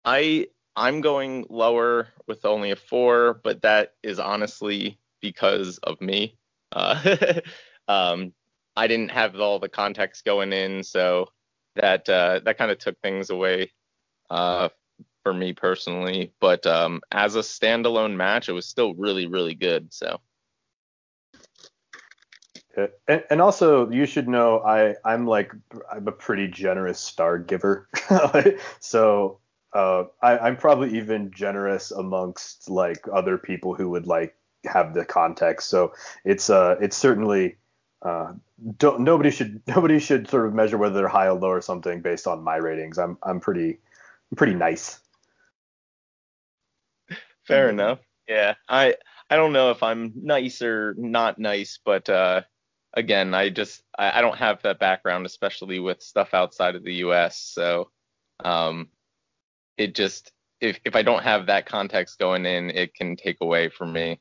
I 0.03 0.47
I'm 0.75 1.01
going 1.01 1.45
lower 1.51 2.07
with 2.25 2.45
only 2.45 2.71
a 2.71 2.75
four, 2.75 3.39
but 3.43 3.61
that 3.61 3.93
is 4.01 4.19
honestly 4.19 4.97
because 5.31 5.79
of 5.79 5.99
me. 6.01 6.37
Uh, 6.71 7.39
um, 7.87 8.31
I 8.75 8.87
didn't 8.87 9.09
have 9.11 9.39
all 9.39 9.59
the 9.59 9.69
context 9.69 10.23
going 10.23 10.53
in, 10.53 10.83
so 10.83 11.29
that 11.75 12.07
uh, 12.07 12.41
that 12.45 12.57
kind 12.57 12.71
of 12.71 12.77
took 12.77 12.99
things 13.01 13.29
away 13.29 13.71
uh, 14.29 14.69
for 15.23 15.33
me 15.33 15.53
personally. 15.53 16.31
But 16.39 16.67
um, 16.67 17.01
as 17.11 17.35
a 17.35 17.39
standalone 17.39 18.15
match, 18.15 18.49
it 18.49 18.53
was 18.53 18.67
still 18.67 18.93
really, 18.93 19.27
really 19.27 19.55
good. 19.55 19.93
So. 19.93 20.19
And, 23.07 23.23
and 23.29 23.41
also, 23.41 23.89
you 23.89 24.05
should 24.05 24.27
know 24.27 24.59
I 24.59 24.95
I'm 25.05 25.25
like 25.25 25.53
I'm 25.91 26.07
a 26.07 26.11
pretty 26.11 26.49
generous 26.49 26.99
star 26.99 27.39
giver, 27.39 27.87
so 28.81 29.39
uh, 29.71 30.05
I, 30.21 30.37
I'm 30.37 30.57
probably 30.57 30.97
even 30.97 31.31
generous 31.31 31.91
amongst 31.91 32.69
like 32.69 33.05
other 33.13 33.37
people 33.37 33.75
who 33.75 33.89
would 33.89 34.07
like 34.07 34.35
have 34.71 34.93
the 34.93 35.05
context. 35.05 35.69
So 35.69 35.93
it's 36.23 36.49
uh 36.49 36.75
it's 36.81 36.97
certainly 36.97 37.57
uh 38.01 38.33
don't 38.77 39.01
nobody 39.01 39.31
should 39.31 39.61
nobody 39.67 39.99
should 39.99 40.29
sort 40.29 40.47
of 40.47 40.53
measure 40.53 40.77
whether 40.77 40.95
they're 40.95 41.07
high 41.07 41.27
or 41.27 41.33
low 41.39 41.49
or 41.49 41.61
something 41.61 42.01
based 42.01 42.27
on 42.27 42.43
my 42.43 42.57
ratings. 42.57 42.97
I'm 42.97 43.17
I'm 43.23 43.39
pretty 43.39 43.79
I'm 44.31 44.37
pretty 44.37 44.55
nice. 44.55 44.99
Fair 47.43 47.69
enough. 47.69 47.99
Yeah. 48.27 48.55
I 48.67 48.95
I 49.29 49.35
don't 49.35 49.53
know 49.53 49.71
if 49.71 49.83
I'm 49.83 50.13
nice 50.15 50.61
or 50.61 50.95
not 50.97 51.39
nice, 51.39 51.79
but 51.83 52.09
uh 52.09 52.41
again, 52.93 53.33
I 53.33 53.49
just 53.49 53.83
I, 53.97 54.19
I 54.19 54.21
don't 54.21 54.37
have 54.37 54.61
that 54.63 54.79
background, 54.79 55.25
especially 55.25 55.79
with 55.79 56.01
stuff 56.01 56.33
outside 56.33 56.75
of 56.75 56.83
the 56.83 56.95
US. 57.05 57.37
So 57.37 57.91
um 58.43 58.89
it 59.77 59.95
just 59.95 60.31
if 60.61 60.79
if 60.85 60.95
I 60.95 61.01
don't 61.03 61.23
have 61.23 61.47
that 61.47 61.65
context 61.65 62.19
going 62.19 62.45
in, 62.45 62.69
it 62.71 62.93
can 62.95 63.15
take 63.15 63.37
away 63.41 63.69
from 63.69 63.93
me. 63.93 64.19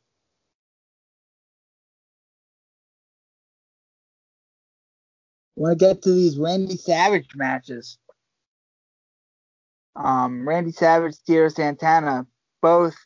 Want 5.57 5.79
to 5.79 5.85
get 5.85 6.03
to 6.03 6.13
these 6.13 6.37
Randy 6.39 6.77
Savage 6.77 7.31
matches? 7.35 7.99
Um, 9.97 10.47
Randy 10.49 10.73
Savage, 10.73 11.17
Tito 11.25 11.49
Santana, 11.49 12.27
both 12.61 12.97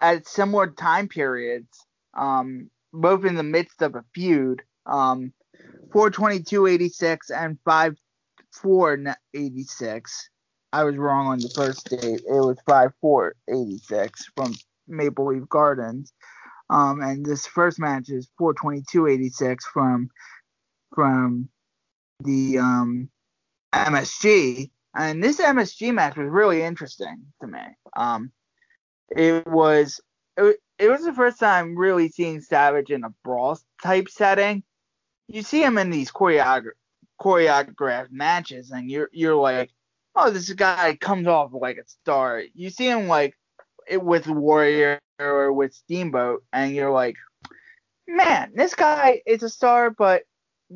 at 0.00 0.26
similar 0.26 0.68
time 0.68 1.08
periods, 1.08 1.84
um, 2.14 2.70
both 2.92 3.26
in 3.26 3.34
the 3.34 3.42
midst 3.42 3.82
of 3.82 3.94
a 3.94 4.04
feud. 4.14 4.62
Um, 4.86 5.34
422.86 5.90 7.18
and 7.34 7.58
54.86. 7.64 10.10
I 10.72 10.84
was 10.84 10.96
wrong 10.96 11.26
on 11.26 11.38
the 11.38 11.50
first 11.50 11.90
date. 11.90 12.22
It 12.26 12.28
was 12.28 12.56
54.86 12.66 14.10
from 14.34 14.54
Maple 14.88 15.26
Leaf 15.26 15.46
Gardens. 15.48 16.14
Um, 16.70 17.02
and 17.02 17.26
this 17.26 17.46
first 17.46 17.78
match 17.78 18.08
is 18.08 18.30
422.86 18.40 19.58
from 19.72 20.08
from 20.94 21.48
the 22.20 22.58
um, 22.58 23.08
MSG. 23.72 24.70
And 24.94 25.22
this 25.22 25.40
MSG 25.40 25.94
match 25.94 26.16
was 26.16 26.28
really 26.28 26.62
interesting 26.62 27.26
to 27.40 27.46
me. 27.46 27.60
Um, 27.96 28.30
it 29.10 29.46
was 29.46 30.00
it, 30.36 30.58
it 30.78 30.88
was 30.88 31.04
the 31.04 31.12
first 31.12 31.38
time 31.38 31.76
really 31.76 32.08
seeing 32.08 32.40
Savage 32.40 32.90
in 32.90 33.04
a 33.04 33.14
brawl 33.24 33.58
type 33.82 34.08
setting. 34.08 34.62
You 35.28 35.42
see 35.42 35.62
him 35.62 35.78
in 35.78 35.90
these 35.90 36.10
choreogra- 36.10 36.72
choreographed 37.20 38.10
matches, 38.10 38.70
and 38.70 38.90
you're 38.90 39.08
you're 39.12 39.36
like, 39.36 39.70
oh, 40.14 40.30
this 40.30 40.52
guy 40.52 40.96
comes 40.96 41.26
off 41.26 41.52
like 41.52 41.78
a 41.78 41.86
star. 41.86 42.42
You 42.54 42.70
see 42.70 42.88
him 42.88 43.08
like 43.08 43.34
it 43.88 44.02
with 44.02 44.26
Warrior 44.26 44.98
or 45.18 45.52
with 45.52 45.74
Steamboat, 45.74 46.44
and 46.52 46.74
you're 46.74 46.90
like, 46.90 47.16
man, 48.06 48.52
this 48.54 48.74
guy 48.74 49.22
is 49.26 49.42
a 49.42 49.48
star, 49.48 49.90
but 49.90 50.24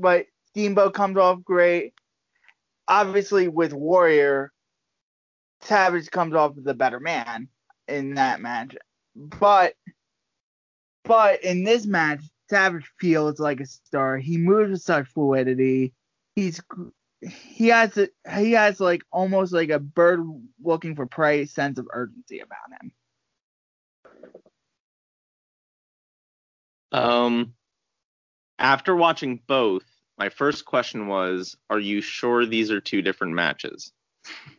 but 0.01 0.27
Steamboat 0.49 0.95
comes 0.95 1.17
off 1.17 1.43
great. 1.45 1.95
Obviously, 2.89 3.49
with 3.49 3.73
Warrior, 3.73 4.53
Savage 5.63 6.11
comes 6.11 6.35
off 6.35 6.57
as 6.59 6.67
a 6.67 6.75
better 6.75 7.01
man 7.01 7.49
in 7.89 8.15
that 8.15 8.41
match. 8.41 8.77
But 9.15 9.75
but 11.05 11.43
in 11.43 11.65
this 11.65 11.87
match, 11.87 12.23
Savage 12.51 12.91
feels 13.01 13.41
like 13.41 13.61
a 13.61 13.67
star. 13.67 14.19
He 14.19 14.37
moves 14.37 14.71
with 14.71 14.83
such 14.83 15.09
fluidity. 15.09 15.95
He's 16.35 16.61
he 17.23 17.69
has 17.69 17.97
a, 17.97 18.09
he 18.39 18.53
has 18.53 18.79
like 18.81 19.03
almost 19.11 19.53
like 19.53 19.71
a 19.71 19.79
bird 19.79 20.21
looking 20.63 20.95
for 20.95 21.07
prey 21.07 21.47
sense 21.47 21.79
of 21.79 21.89
urgency 21.93 22.41
about 22.41 22.81
him. 22.81 22.93
Um, 26.93 27.55
after 28.59 28.95
watching 28.95 29.41
both, 29.47 29.85
my 30.19 30.29
first 30.29 30.65
question 30.65 31.09
was, 31.09 31.57
"Are 31.71 31.79
you 31.79 32.01
sure 32.01 32.47
these 32.47 32.71
are 32.71 32.81
two 32.81 33.03
different 33.03 33.35
matches?" 33.35 33.93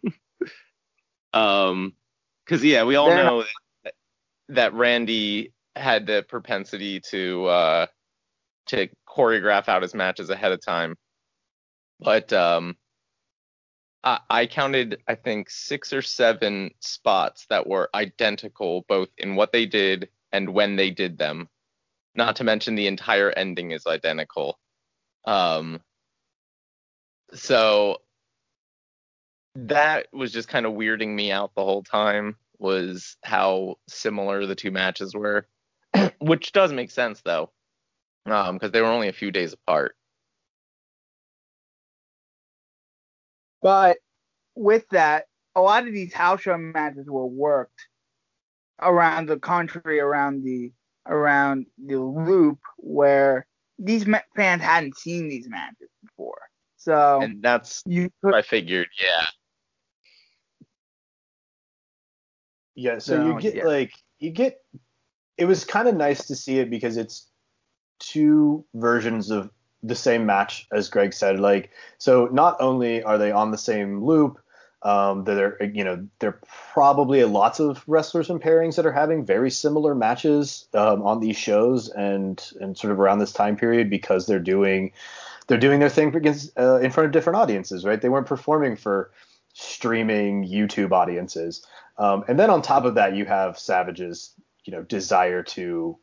um, 1.34 1.94
because 2.46 2.64
yeah, 2.64 2.84
we 2.84 2.96
all 2.96 3.08
They're 3.08 3.24
know 3.24 3.44
that, 3.84 3.94
that 4.50 4.74
Randy 4.74 5.54
had 5.76 6.08
the 6.08 6.26
propensity 6.28 7.00
to 7.00 7.46
uh 7.46 7.86
to 8.68 8.90
choreograph 9.08 9.68
out 9.68 9.82
his 9.82 9.94
matches 9.94 10.30
ahead 10.30 10.52
of 10.52 10.62
time, 10.64 10.96
but 12.00 12.32
um. 12.34 12.78
I 14.04 14.20
I 14.30 14.46
counted, 14.46 15.02
I 15.08 15.16
think, 15.16 15.50
six 15.50 15.92
or 15.92 16.02
seven 16.04 16.72
spots 16.80 17.46
that 17.50 17.68
were 17.68 17.90
identical, 17.96 18.86
both 18.88 19.10
in 19.18 19.36
what 19.36 19.52
they 19.52 19.66
did 19.66 20.10
and 20.32 20.50
when 20.54 20.76
they 20.76 20.92
did 20.92 21.18
them. 21.18 21.50
Not 22.16 22.36
to 22.38 22.44
mention 22.44 22.76
the 22.76 22.88
entire 22.88 23.32
ending 23.32 23.72
is 23.72 23.86
identical. 23.88 24.60
Um, 25.28 25.82
so 27.34 27.98
that 29.56 30.08
was 30.14 30.32
just 30.32 30.48
kind 30.48 30.66
of 30.66 30.74
weirding 30.74 31.14
me 31.14 31.32
out 31.32 31.52
the 31.54 31.64
whole 31.64 31.84
time 31.84 32.38
was 32.60 33.18
how 33.24 33.76
similar 33.88 34.46
the 34.46 34.56
two 34.56 34.72
matches 34.72 35.14
were, 35.14 35.48
which 36.20 36.54
does 36.54 36.72
make 36.72 36.90
sense 36.90 37.22
though, 37.24 37.52
because 38.26 38.50
um, 38.50 38.72
they 38.72 38.82
were 38.82 38.88
only 38.88 39.10
a 39.10 39.14
few 39.14 39.32
days 39.32 39.54
apart. 39.54 39.96
But 43.62 43.98
with 44.56 44.88
that, 44.90 45.26
a 45.56 45.62
lot 45.62 45.88
of 45.88 45.94
these 45.94 46.14
house 46.14 46.42
show 46.42 46.58
matches 46.58 47.08
were 47.10 47.28
worked 47.28 47.88
around 48.80 49.28
the 49.28 49.40
country, 49.40 50.00
around 50.00 50.44
the 50.44 50.72
around 51.06 51.66
the 51.84 52.00
loop 52.00 52.60
where 52.78 53.47
these 53.88 54.06
ma- 54.06 54.20
fans 54.36 54.62
hadn't 54.62 54.98
seen 54.98 55.28
these 55.30 55.50
matches 55.50 55.90
before. 56.04 56.42
So 56.78 57.22
And 57.22 57.42
that's 57.42 57.84
you 57.86 58.12
what 58.22 58.34
could, 58.34 58.40
I 58.40 58.42
figured. 58.44 58.88
Yeah. 59.02 59.26
Yeah, 62.76 63.00
so 63.00 63.16
So, 63.16 63.26
you 63.28 63.42
get 63.42 63.56
yeah. 63.56 63.66
like 63.66 63.94
you 64.20 64.30
get 64.32 64.62
it 65.38 65.46
was 65.46 65.66
kind 65.66 65.88
of 65.88 65.96
nice 65.96 66.28
to 66.28 66.36
see 66.36 66.60
it 66.60 66.70
because 66.70 66.98
it's 66.98 67.28
two 68.00 68.66
versions 68.76 69.32
of 69.32 69.50
the 69.84 69.96
same 69.96 70.26
match 70.26 70.68
as 70.72 70.90
Greg 70.90 71.14
said 71.14 71.40
like 71.40 71.72
so 71.98 72.26
not 72.32 72.58
only 72.60 73.04
are 73.04 73.18
they 73.18 73.32
on 73.32 73.52
the 73.52 73.58
same 73.58 74.04
loop 74.04 74.40
um 74.84 75.24
there 75.24 75.62
you 75.64 75.84
know 75.84 76.08
there 76.20 76.30
are 76.30 76.40
probably 76.74 77.24
lots 77.24 77.60
of 77.60 77.84
wrestlers 77.88 78.30
and 78.30 78.42
pairings 78.42 78.76
that 78.76 78.86
are 78.86 78.92
having 78.92 79.26
very 79.26 79.50
similar 79.50 79.96
matches 79.96 80.68
um, 80.76 81.02
on 81.02 81.20
these 81.20 81.38
shows 81.38 81.90
and 81.90 82.52
and 82.62 82.78
sort 82.78 82.92
of 82.92 83.00
around 83.00 83.18
this 83.18 83.34
time 83.34 83.58
period 83.58 83.90
because 83.90 84.28
they're 84.28 84.40
doing 84.40 84.92
they're 85.48 85.58
doing 85.58 85.80
their 85.80 85.90
thing 85.90 86.16
against 86.16 86.58
uh, 86.60 86.78
in 86.78 86.92
front 86.92 87.06
of 87.06 87.12
different 87.12 87.38
audiences 87.38 87.84
right 87.84 88.02
they 88.02 88.10
weren't 88.10 88.28
performing 88.28 88.76
for 88.76 89.12
streaming 89.54 90.48
YouTube 90.48 90.92
audiences 90.92 91.66
um, 91.98 92.24
and 92.28 92.40
then 92.40 92.50
on 92.50 92.62
top 92.62 92.86
of 92.86 92.96
that, 92.96 93.16
you 93.16 93.26
have 93.26 93.58
Savage's, 93.58 94.34
you 94.66 94.72
know, 94.72 94.84
desire 94.84 95.44
to 95.44 95.98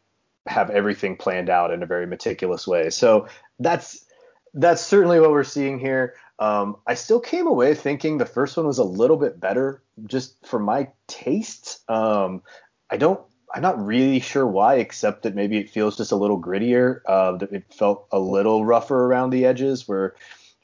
have 0.47 0.71
everything 0.71 1.17
planned 1.17 1.49
out 1.49 1.71
in 1.71 1.83
a 1.83 1.87
very 1.87 2.07
meticulous 2.07 2.67
way. 2.67 2.91
So 2.91 3.29
that's 3.59 4.05
that's 4.53 4.83
certainly 4.83 5.19
what 5.21 5.31
we're 5.31 5.45
seeing 5.45 5.79
here. 5.79 6.15
Um, 6.39 6.77
I 6.87 6.95
still 6.95 7.21
came 7.21 7.47
away 7.47 7.75
thinking 7.75 8.19
the 8.19 8.27
first 8.27 8.57
one 8.57 8.67
was 8.67 8.79
a 8.79 8.85
little 8.85 9.17
bit 9.17 9.39
better, 9.39 9.83
just 10.07 10.45
for 10.47 10.59
my 10.59 10.89
tastes. 11.07 11.81
Um, 11.89 12.43
I 12.91 12.97
don't. 12.97 13.21
I'm 13.55 13.63
not 13.63 13.85
really 13.85 14.19
sure 14.19 14.47
why, 14.47 14.77
except 14.77 15.23
that 15.23 15.37
maybe 15.37 15.59
it 15.59 15.71
feels 15.71 15.97
just 15.97 16.11
a 16.11 16.17
little 16.17 16.41
grittier. 16.41 17.01
Uh, 17.07 17.39
it 17.53 17.73
felt 17.73 18.09
a 18.11 18.19
little 18.19 18.65
rougher 18.65 19.05
around 19.05 19.31
the 19.31 19.47
edges, 19.47 19.87
where 19.87 20.17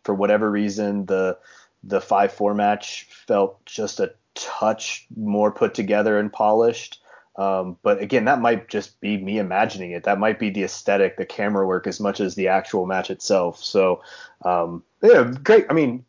for 0.02 0.14
whatever 0.14 0.50
reason 0.50 1.06
the 1.06 1.38
the 1.84 2.00
five 2.00 2.32
four 2.32 2.52
match 2.52 3.06
felt 3.26 3.64
just 3.64 4.00
a 4.00 4.12
touch 4.34 5.06
more 5.16 5.52
put 5.52 5.74
together 5.74 6.18
and 6.18 6.32
polished. 6.32 7.00
Um, 7.40 7.78
but 7.82 8.02
again, 8.02 8.26
that 8.26 8.42
might 8.42 8.68
just 8.68 9.00
be 9.00 9.16
me 9.16 9.38
imagining 9.38 9.92
it. 9.92 10.04
That 10.04 10.18
might 10.18 10.38
be 10.38 10.50
the 10.50 10.64
aesthetic, 10.64 11.16
the 11.16 11.24
camera 11.24 11.66
work, 11.66 11.86
as 11.86 11.98
much 11.98 12.20
as 12.20 12.34
the 12.34 12.48
actual 12.48 12.84
match 12.84 13.08
itself. 13.08 13.64
So, 13.64 14.02
um, 14.44 14.82
yeah, 15.02 15.32
great. 15.42 15.64
I 15.70 15.72
mean, 15.72 16.04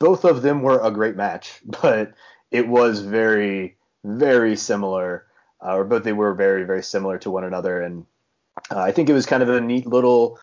both 0.00 0.24
of 0.24 0.42
them 0.42 0.62
were 0.62 0.80
a 0.80 0.90
great 0.90 1.14
match, 1.14 1.60
but 1.82 2.14
it 2.50 2.66
was 2.66 2.98
very, 2.98 3.76
very 4.02 4.56
similar, 4.56 5.26
uh, 5.64 5.76
or 5.76 5.84
both 5.84 6.02
they 6.02 6.12
were 6.12 6.34
very, 6.34 6.64
very 6.64 6.82
similar 6.82 7.16
to 7.18 7.30
one 7.30 7.44
another. 7.44 7.80
And 7.80 8.04
uh, 8.68 8.80
I 8.80 8.90
think 8.90 9.08
it 9.08 9.14
was 9.14 9.24
kind 9.24 9.44
of 9.44 9.48
a 9.48 9.60
neat 9.60 9.86
little, 9.86 10.40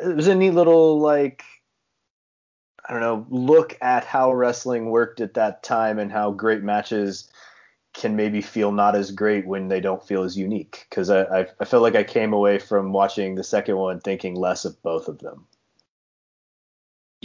it 0.00 0.16
was 0.16 0.28
a 0.28 0.34
neat 0.34 0.52
little 0.52 0.98
like 0.98 1.44
I 2.88 2.92
don't 2.92 3.02
know, 3.02 3.26
look 3.28 3.76
at 3.82 4.04
how 4.04 4.32
wrestling 4.32 4.90
worked 4.90 5.20
at 5.20 5.34
that 5.34 5.64
time 5.64 5.98
and 5.98 6.10
how 6.10 6.30
great 6.30 6.62
matches 6.62 7.28
can 7.96 8.14
maybe 8.14 8.42
feel 8.42 8.70
not 8.70 8.94
as 8.94 9.10
great 9.10 9.46
when 9.46 9.68
they 9.68 9.80
don't 9.80 10.06
feel 10.06 10.22
as 10.22 10.36
unique. 10.36 10.86
Because 10.88 11.08
I, 11.08 11.22
I, 11.22 11.46
I 11.58 11.64
felt 11.64 11.82
like 11.82 11.96
I 11.96 12.04
came 12.04 12.34
away 12.34 12.58
from 12.58 12.92
watching 12.92 13.34
the 13.34 13.42
second 13.42 13.76
one 13.76 14.00
thinking 14.00 14.34
less 14.34 14.66
of 14.66 14.80
both 14.82 15.08
of 15.08 15.18
them. 15.18 15.46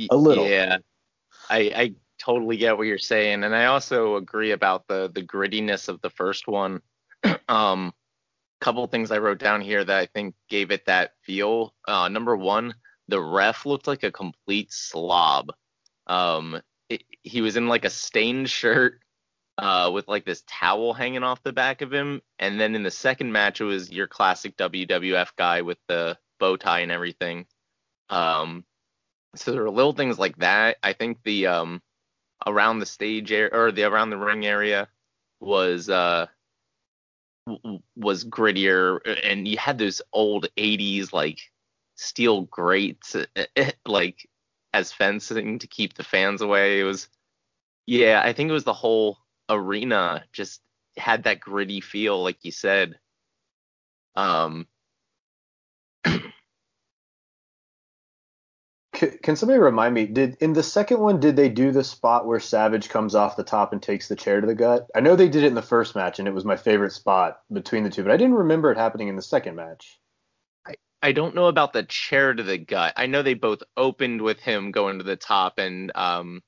A 0.09 0.15
little. 0.15 0.47
Yeah. 0.47 0.77
I, 1.49 1.57
I 1.75 1.93
totally 2.17 2.55
get 2.55 2.77
what 2.77 2.87
you're 2.87 2.97
saying. 2.97 3.43
And 3.43 3.53
I 3.53 3.65
also 3.65 4.15
agree 4.15 4.51
about 4.51 4.87
the, 4.87 5.11
the 5.13 5.21
grittiness 5.21 5.89
of 5.89 6.01
the 6.01 6.09
first 6.09 6.47
one. 6.47 6.81
um, 7.49 7.93
couple 8.61 8.87
things 8.87 9.11
I 9.11 9.17
wrote 9.17 9.39
down 9.39 9.59
here 9.59 9.83
that 9.83 9.97
I 9.97 10.05
think 10.05 10.35
gave 10.47 10.71
it 10.71 10.85
that 10.85 11.13
feel. 11.23 11.73
Uh, 11.85 12.07
number 12.07 12.37
one, 12.37 12.75
the 13.09 13.19
ref 13.19 13.65
looked 13.65 13.87
like 13.87 14.03
a 14.03 14.11
complete 14.11 14.71
slob. 14.71 15.51
Um, 16.07 16.61
it, 16.87 17.03
he 17.23 17.41
was 17.41 17.57
in 17.57 17.67
like 17.67 17.83
a 17.83 17.89
stained 17.89 18.49
shirt 18.49 19.01
uh, 19.61 19.91
with 19.93 20.07
like 20.07 20.25
this 20.25 20.43
towel 20.47 20.91
hanging 20.91 21.23
off 21.23 21.43
the 21.43 21.53
back 21.53 21.81
of 21.81 21.93
him. 21.93 22.21
And 22.39 22.59
then 22.59 22.73
in 22.75 22.81
the 22.81 22.91
second 22.91 23.31
match, 23.31 23.61
it 23.61 23.65
was 23.65 23.91
your 23.91 24.07
classic 24.07 24.57
WWF 24.57 25.35
guy 25.37 25.61
with 25.61 25.77
the 25.87 26.17
bow 26.39 26.57
tie 26.57 26.79
and 26.79 26.91
everything. 26.91 27.45
Um, 28.09 28.65
so 29.35 29.51
there 29.51 29.61
were 29.61 29.69
little 29.69 29.93
things 29.93 30.17
like 30.17 30.35
that. 30.37 30.77
I 30.81 30.93
think 30.93 31.19
the 31.23 31.45
um, 31.47 31.81
around 32.47 32.79
the 32.79 32.87
stage 32.87 33.31
area 33.31 33.51
or 33.53 33.71
the 33.71 33.83
around 33.83 34.09
the 34.09 34.17
ring 34.17 34.45
area 34.47 34.87
was 35.39 35.89
uh 35.89 36.25
was 37.95 38.25
grittier 38.25 38.99
and 39.23 39.47
you 39.47 39.57
had 39.57 39.77
those 39.77 40.01
old 40.13 40.47
80s 40.57 41.11
like 41.11 41.39
steel 41.95 42.43
grates 42.43 43.15
like 43.85 44.27
as 44.73 44.91
fencing 44.91 45.59
to 45.59 45.67
keep 45.67 45.95
the 45.95 46.03
fans 46.03 46.41
away 46.41 46.79
it 46.79 46.83
was 46.83 47.09
yeah 47.87 48.21
i 48.23 48.31
think 48.31 48.49
it 48.49 48.53
was 48.53 48.63
the 48.63 48.73
whole 48.73 49.17
arena 49.51 50.23
just 50.31 50.61
had 50.97 51.23
that 51.23 51.39
gritty 51.39 51.81
feel, 51.81 52.21
like 52.21 52.37
you 52.43 52.51
said. 52.51 52.97
Um, 54.15 54.67
can 58.93 59.35
somebody 59.35 59.59
remind 59.59 59.93
me? 59.93 60.05
Did 60.05 60.37
in 60.41 60.53
the 60.53 60.63
second 60.63 60.99
one 60.99 61.19
did 61.19 61.35
they 61.35 61.49
do 61.49 61.71
the 61.71 61.83
spot 61.83 62.25
where 62.25 62.39
Savage 62.39 62.89
comes 62.89 63.15
off 63.15 63.35
the 63.35 63.43
top 63.43 63.73
and 63.73 63.81
takes 63.81 64.07
the 64.07 64.15
chair 64.15 64.41
to 64.41 64.47
the 64.47 64.55
gut? 64.55 64.87
I 64.95 64.99
know 64.99 65.15
they 65.15 65.29
did 65.29 65.43
it 65.43 65.47
in 65.47 65.55
the 65.55 65.61
first 65.61 65.95
match, 65.95 66.19
and 66.19 66.27
it 66.27 66.33
was 66.33 66.45
my 66.45 66.57
favorite 66.57 66.91
spot 66.91 67.39
between 67.51 67.83
the 67.83 67.89
two, 67.89 68.03
but 68.03 68.11
I 68.11 68.17
didn't 68.17 68.35
remember 68.35 68.71
it 68.71 68.77
happening 68.77 69.07
in 69.07 69.15
the 69.15 69.21
second 69.21 69.55
match. 69.55 69.99
I 70.67 70.75
I 71.01 71.11
don't 71.13 71.35
know 71.35 71.47
about 71.47 71.73
the 71.73 71.83
chair 71.83 72.33
to 72.33 72.43
the 72.43 72.57
gut. 72.57 72.93
I 72.97 73.07
know 73.07 73.23
they 73.23 73.33
both 73.33 73.63
opened 73.77 74.21
with 74.21 74.39
him 74.39 74.71
going 74.71 74.97
to 74.99 75.03
the 75.03 75.15
top 75.15 75.57
and 75.57 75.91
um 75.95 76.41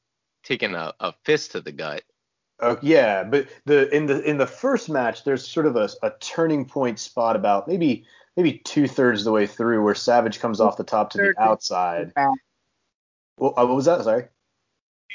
taking 0.43 0.75
a, 0.75 0.93
a 0.99 1.13
fist 1.25 1.53
to 1.53 1.61
the 1.61 1.71
gut. 1.71 2.03
Uh, 2.59 2.75
yeah, 2.81 3.23
but 3.23 3.47
the 3.65 3.93
in 3.95 4.05
the 4.05 4.21
in 4.23 4.37
the 4.37 4.47
first 4.47 4.89
match, 4.89 5.23
there's 5.23 5.47
sort 5.47 5.65
of 5.65 5.75
a, 5.75 5.89
a 6.01 6.11
turning 6.19 6.65
point 6.65 6.99
spot 6.99 7.35
about 7.35 7.67
maybe 7.67 8.05
maybe 8.37 8.59
two 8.59 8.87
thirds 8.87 9.21
of 9.21 9.25
the 9.25 9.31
way 9.31 9.47
through 9.47 9.83
where 9.83 9.95
Savage 9.95 10.39
comes 10.39 10.61
off 10.61 10.77
the 10.77 10.83
top 10.83 11.09
to 11.11 11.17
the 11.17 11.33
outside. 11.41 12.11
Well, 13.37 13.53
uh, 13.57 13.65
what 13.65 13.75
was 13.75 13.85
that? 13.85 14.03
Sorry. 14.03 14.25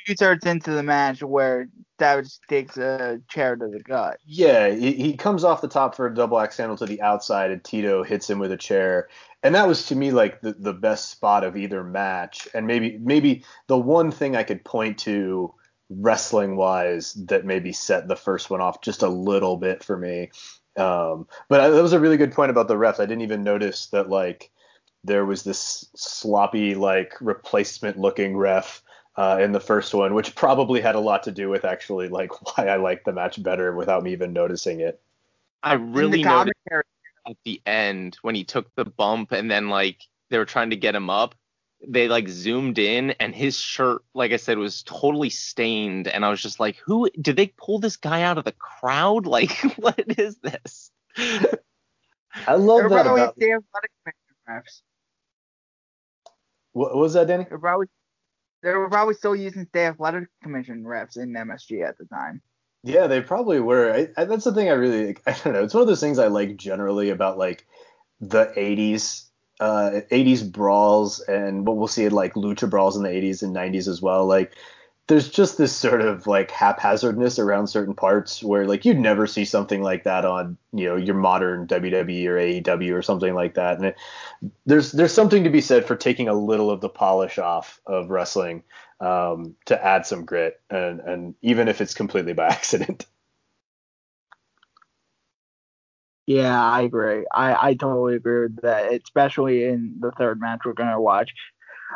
Two 0.07 0.15
thirds 0.15 0.47
into 0.47 0.73
the 0.73 0.83
match 0.83 1.23
where 1.23 1.69
Savage 1.99 2.39
takes 2.49 2.77
a 2.77 3.21
chair 3.29 3.57
to 3.57 3.69
the 3.69 3.81
gut. 3.81 4.19
Yeah, 4.25 4.71
he, 4.71 4.93
he 4.93 5.17
comes 5.17 5.45
off 5.45 5.61
the 5.61 5.69
top 5.69 5.95
for 5.95 6.07
a 6.07 6.15
double 6.15 6.39
axe 6.39 6.57
handle 6.57 6.77
to 6.77 6.87
the 6.87 7.01
outside, 7.03 7.51
and 7.51 7.63
Tito 7.63 8.03
hits 8.03 8.29
him 8.29 8.39
with 8.39 8.53
a 8.53 8.57
chair. 8.57 9.09
And 9.43 9.55
that 9.55 9.67
was 9.67 9.87
to 9.87 9.97
me 9.97 10.11
like 10.11 10.41
the, 10.41 10.53
the 10.53 10.73
best 10.73 11.11
spot 11.11 11.45
of 11.45 11.57
either 11.57 11.85
match. 11.85 12.49
And 12.55 12.67
maybe 12.67 12.99
maybe 12.99 13.45
the 13.69 13.79
one 13.79 14.11
thing 14.11 14.37
I 14.37 14.43
could 14.43 14.65
point 14.65 14.99
to 14.99 15.55
wrestling 15.91 16.57
wise 16.57 17.15
that 17.15 17.45
maybe 17.45 17.73
set 17.73 18.09
the 18.09 18.17
first 18.17 18.51
one 18.51 18.61
off 18.61 18.83
just 18.83 19.03
a 19.03 19.09
little 19.09 19.57
bit 19.57 19.83
for 19.83 19.97
me. 19.97 20.31
Um, 20.77 21.27
but 21.49 21.61
I, 21.61 21.71
that 21.71 21.83
was 21.83 21.93
a 21.93 22.01
really 22.01 22.17
good 22.17 22.33
point 22.33 22.51
about 22.51 22.69
the 22.69 22.75
refs. 22.75 23.01
I 23.01 23.07
didn't 23.07 23.23
even 23.23 23.43
notice 23.43 23.87
that 23.89 24.09
like 24.09 24.51
there 25.05 25.25
was 25.25 25.43
this 25.43 25.89
sloppy 25.97 26.75
like 26.75 27.15
replacement 27.21 27.99
looking 27.99 28.37
ref 28.37 28.83
uh, 29.17 29.39
in 29.41 29.53
the 29.53 29.61
first 29.61 29.95
one, 29.95 30.15
which 30.15 30.37
probably 30.37 30.81
had 30.81 30.95
a 30.95 31.01
lot 31.01 31.25
to 31.25 31.33
do 31.33 31.49
with 31.49 31.65
actually 31.65 32.09
like 32.09 32.31
why 32.57 32.69
I 32.69 32.77
liked 32.77 33.05
the 33.05 33.13
match 33.13 33.43
better 33.43 33.75
without 33.75 34.03
me 34.03 34.13
even 34.13 34.33
noticing 34.33 34.81
it. 34.81 35.01
I 35.63 35.75
really 35.75 36.23
noticed 36.23 36.55
at 37.27 37.37
the 37.45 37.61
end 37.67 38.17
when 38.23 38.35
he 38.35 38.45
took 38.45 38.73
the 38.75 38.85
bump 38.85 39.33
and 39.33 39.51
then 39.51 39.69
like 39.69 40.03
they 40.31 40.39
were 40.39 40.45
trying 40.45 40.71
to 40.71 40.77
get 40.77 40.95
him 40.95 41.11
up 41.11 41.35
they 41.87 42.09
like 42.09 42.29
zoomed 42.29 42.79
in 42.79 43.11
and 43.13 43.35
his 43.35 43.57
shirt 43.57 44.03
like 44.15 44.33
i 44.33 44.37
said 44.37 44.59
was 44.59 44.83
totally 44.83 45.31
stained. 45.31 46.09
And 46.09 46.25
i 46.25 46.31
was 46.31 46.43
just 46.43 46.59
like 46.59 46.77
who 46.77 47.09
did 47.21 47.37
they 47.37 47.49
pull 47.57 47.79
this 47.79 47.97
guy 47.97 48.23
out 48.23 48.39
of 48.39 48.45
the 48.45 48.53
crowd? 48.53 49.27
Like 49.39 49.53
what 49.77 50.03
is 50.19 50.39
this? 50.39 50.91
I 52.47 52.55
love 52.55 52.81
They're 52.81 52.89
that 52.89 53.07
about 53.07 53.37
the 53.37 53.53
athletic 53.53 53.91
refs. 54.49 54.83
What, 56.73 56.95
what 56.95 57.03
was 57.03 57.15
that 57.15 57.27
danny? 57.27 57.47
They're 57.49 57.59
probably 57.59 57.87
they 58.63 58.73
were 58.73 58.89
probably 58.89 59.15
still 59.15 59.37
using 59.37 59.67
state 59.67 59.87
athletic 59.87 60.29
commission 60.43 60.83
refs 60.83 61.17
in 61.17 61.33
msg 61.33 61.89
at 61.89 61.97
the 61.99 62.07
time. 62.07 62.43
Yeah 62.83 63.07
they 63.07 63.21
probably 63.21 63.61
were. 63.61 63.93
I, 63.93 64.09
I, 64.17 64.25
that's 64.25 64.45
the 64.45 64.53
thing 64.53 64.69
i 64.69 64.73
really 64.73 65.17
i 65.27 65.33
don't 65.33 65.53
know. 65.53 65.63
It's 65.63 65.75
one 65.75 65.83
of 65.83 65.89
those 65.89 66.01
things 66.01 66.19
i 66.19 66.27
like 66.27 66.57
generally 66.57 67.11
about 67.11 67.39
like 67.39 67.67
the 68.21 68.47
80s 68.57 69.28
uh, 69.61 70.01
80s 70.11 70.51
brawls 70.51 71.21
and 71.21 71.67
what 71.67 71.77
we'll 71.77 71.89
see 71.89 72.05
in 72.05 72.13
like 72.13 72.35
lucha 72.35 72.69
brawls 72.69 72.97
in 72.97 73.03
the 73.03 73.09
80s 73.09 73.43
and 73.43 73.55
90s 73.55 73.89
as 73.89 74.01
well. 74.01 74.27
Like 74.27 74.55
there's 75.09 75.31
just 75.31 75.57
this 75.57 75.75
sort 75.75 76.03
of 76.03 76.27
like 76.27 76.51
haphazardness 76.51 77.39
around 77.39 77.67
certain 77.67 77.95
parts 77.95 78.43
where 78.43 78.67
like 78.67 78.85
you'd 78.85 78.99
never 78.99 79.27
see 79.27 79.45
something 79.45 79.83
like 79.83 80.05
that 80.05 80.25
on 80.25 80.59
you 80.73 80.87
know 80.87 80.97
your 80.97 81.15
modern 81.15 81.67
WWE 81.67 82.27
or 82.27 82.37
AEW 82.37 82.93
or 82.93 83.03
something 83.03 83.35
like 83.35 83.55
that. 83.55 83.79
And 83.79 83.87
it, 83.87 83.97
there's 84.67 84.93
there's 84.93 85.15
something 85.15 85.45
to 85.45 85.51
be 85.51 85.63
said 85.63 85.87
for 85.87 85.97
taking 85.97 86.29
a 86.29 86.35
little 86.35 86.71
of 86.71 86.83
the 86.83 86.91
polish 86.91 87.39
off 87.39 87.81
of 87.87 88.11
wrestling 88.11 88.63
um, 89.01 89.57
to 89.65 89.83
add 89.83 90.05
some 90.07 90.27
grit 90.27 90.61
and 90.71 91.01
and 91.01 91.35
even 91.41 91.69
if 91.69 91.81
it's 91.81 91.95
completely 91.95 92.35
by 92.35 92.47
accident. 92.49 93.07
Yeah, 96.29 96.63
I 96.63 96.83
agree. 96.83 97.25
I, 97.35 97.69
I 97.69 97.75
totally 97.75 98.17
agree 98.17 98.43
with 98.43 98.61
that, 98.61 98.93
especially 98.93 99.65
in 99.65 99.95
the 99.99 100.11
third 100.11 100.39
match 100.39 100.61
we're 100.67 100.75
gonna 100.75 101.01
watch. 101.01 101.31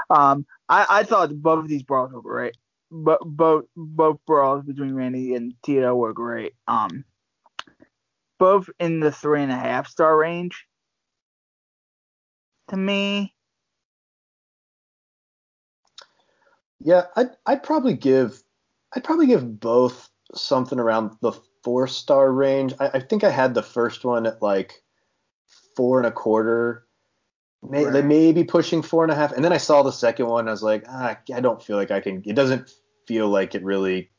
Um, 0.08 0.46
I, 0.70 0.86
I 0.88 1.02
thought 1.02 1.34
both 1.34 1.58
of 1.58 1.68
these 1.68 1.82
brawls 1.82 2.12
were 2.12 2.22
great. 2.22 2.56
But 2.90 3.20
both 3.26 3.66
both 3.76 4.20
brawls 4.26 4.64
between 4.64 4.94
Randy 4.94 5.34
and 5.34 5.52
Tito 5.62 5.94
were 5.94 6.14
great. 6.14 6.54
Um, 6.66 7.04
both 8.38 8.70
in 8.80 9.00
the 9.00 9.12
three 9.12 9.42
and 9.42 9.52
a 9.52 9.56
half 9.56 9.86
star 9.86 10.16
range. 10.16 10.64
To 12.68 12.76
me. 12.78 13.34
Yeah, 16.80 17.02
I'd 17.16 17.32
I'd 17.44 17.62
probably 17.62 17.96
give 17.96 18.42
I'd 18.96 19.04
probably 19.04 19.26
give 19.26 19.60
both 19.60 20.08
something 20.34 20.78
around 20.78 21.18
the 21.20 21.32
four 21.64 21.86
star 21.86 22.30
range. 22.30 22.74
I, 22.80 22.90
I, 22.94 23.00
think 23.00 23.24
I 23.24 23.30
had 23.30 23.54
the 23.54 23.62
first 23.62 24.04
one 24.04 24.26
at 24.26 24.42
like 24.42 24.82
four 25.76 25.98
and 25.98 26.06
a 26.06 26.12
quarter. 26.12 26.86
May, 27.62 27.84
right. 27.84 27.92
They 27.92 28.02
may 28.02 28.32
be 28.32 28.44
pushing 28.44 28.82
four 28.82 29.04
and 29.04 29.12
a 29.12 29.14
half. 29.14 29.32
And 29.32 29.44
then 29.44 29.52
I 29.52 29.58
saw 29.58 29.82
the 29.82 29.92
second 29.92 30.26
one. 30.26 30.48
I 30.48 30.50
was 30.50 30.62
like, 30.62 30.84
ah, 30.88 31.16
I 31.32 31.40
don't 31.40 31.62
feel 31.62 31.76
like 31.76 31.90
I 31.90 32.00
can. 32.00 32.22
It 32.26 32.34
doesn't 32.34 32.70
feel 33.06 33.28
like 33.28 33.54
it 33.54 33.64
really. 33.64 34.10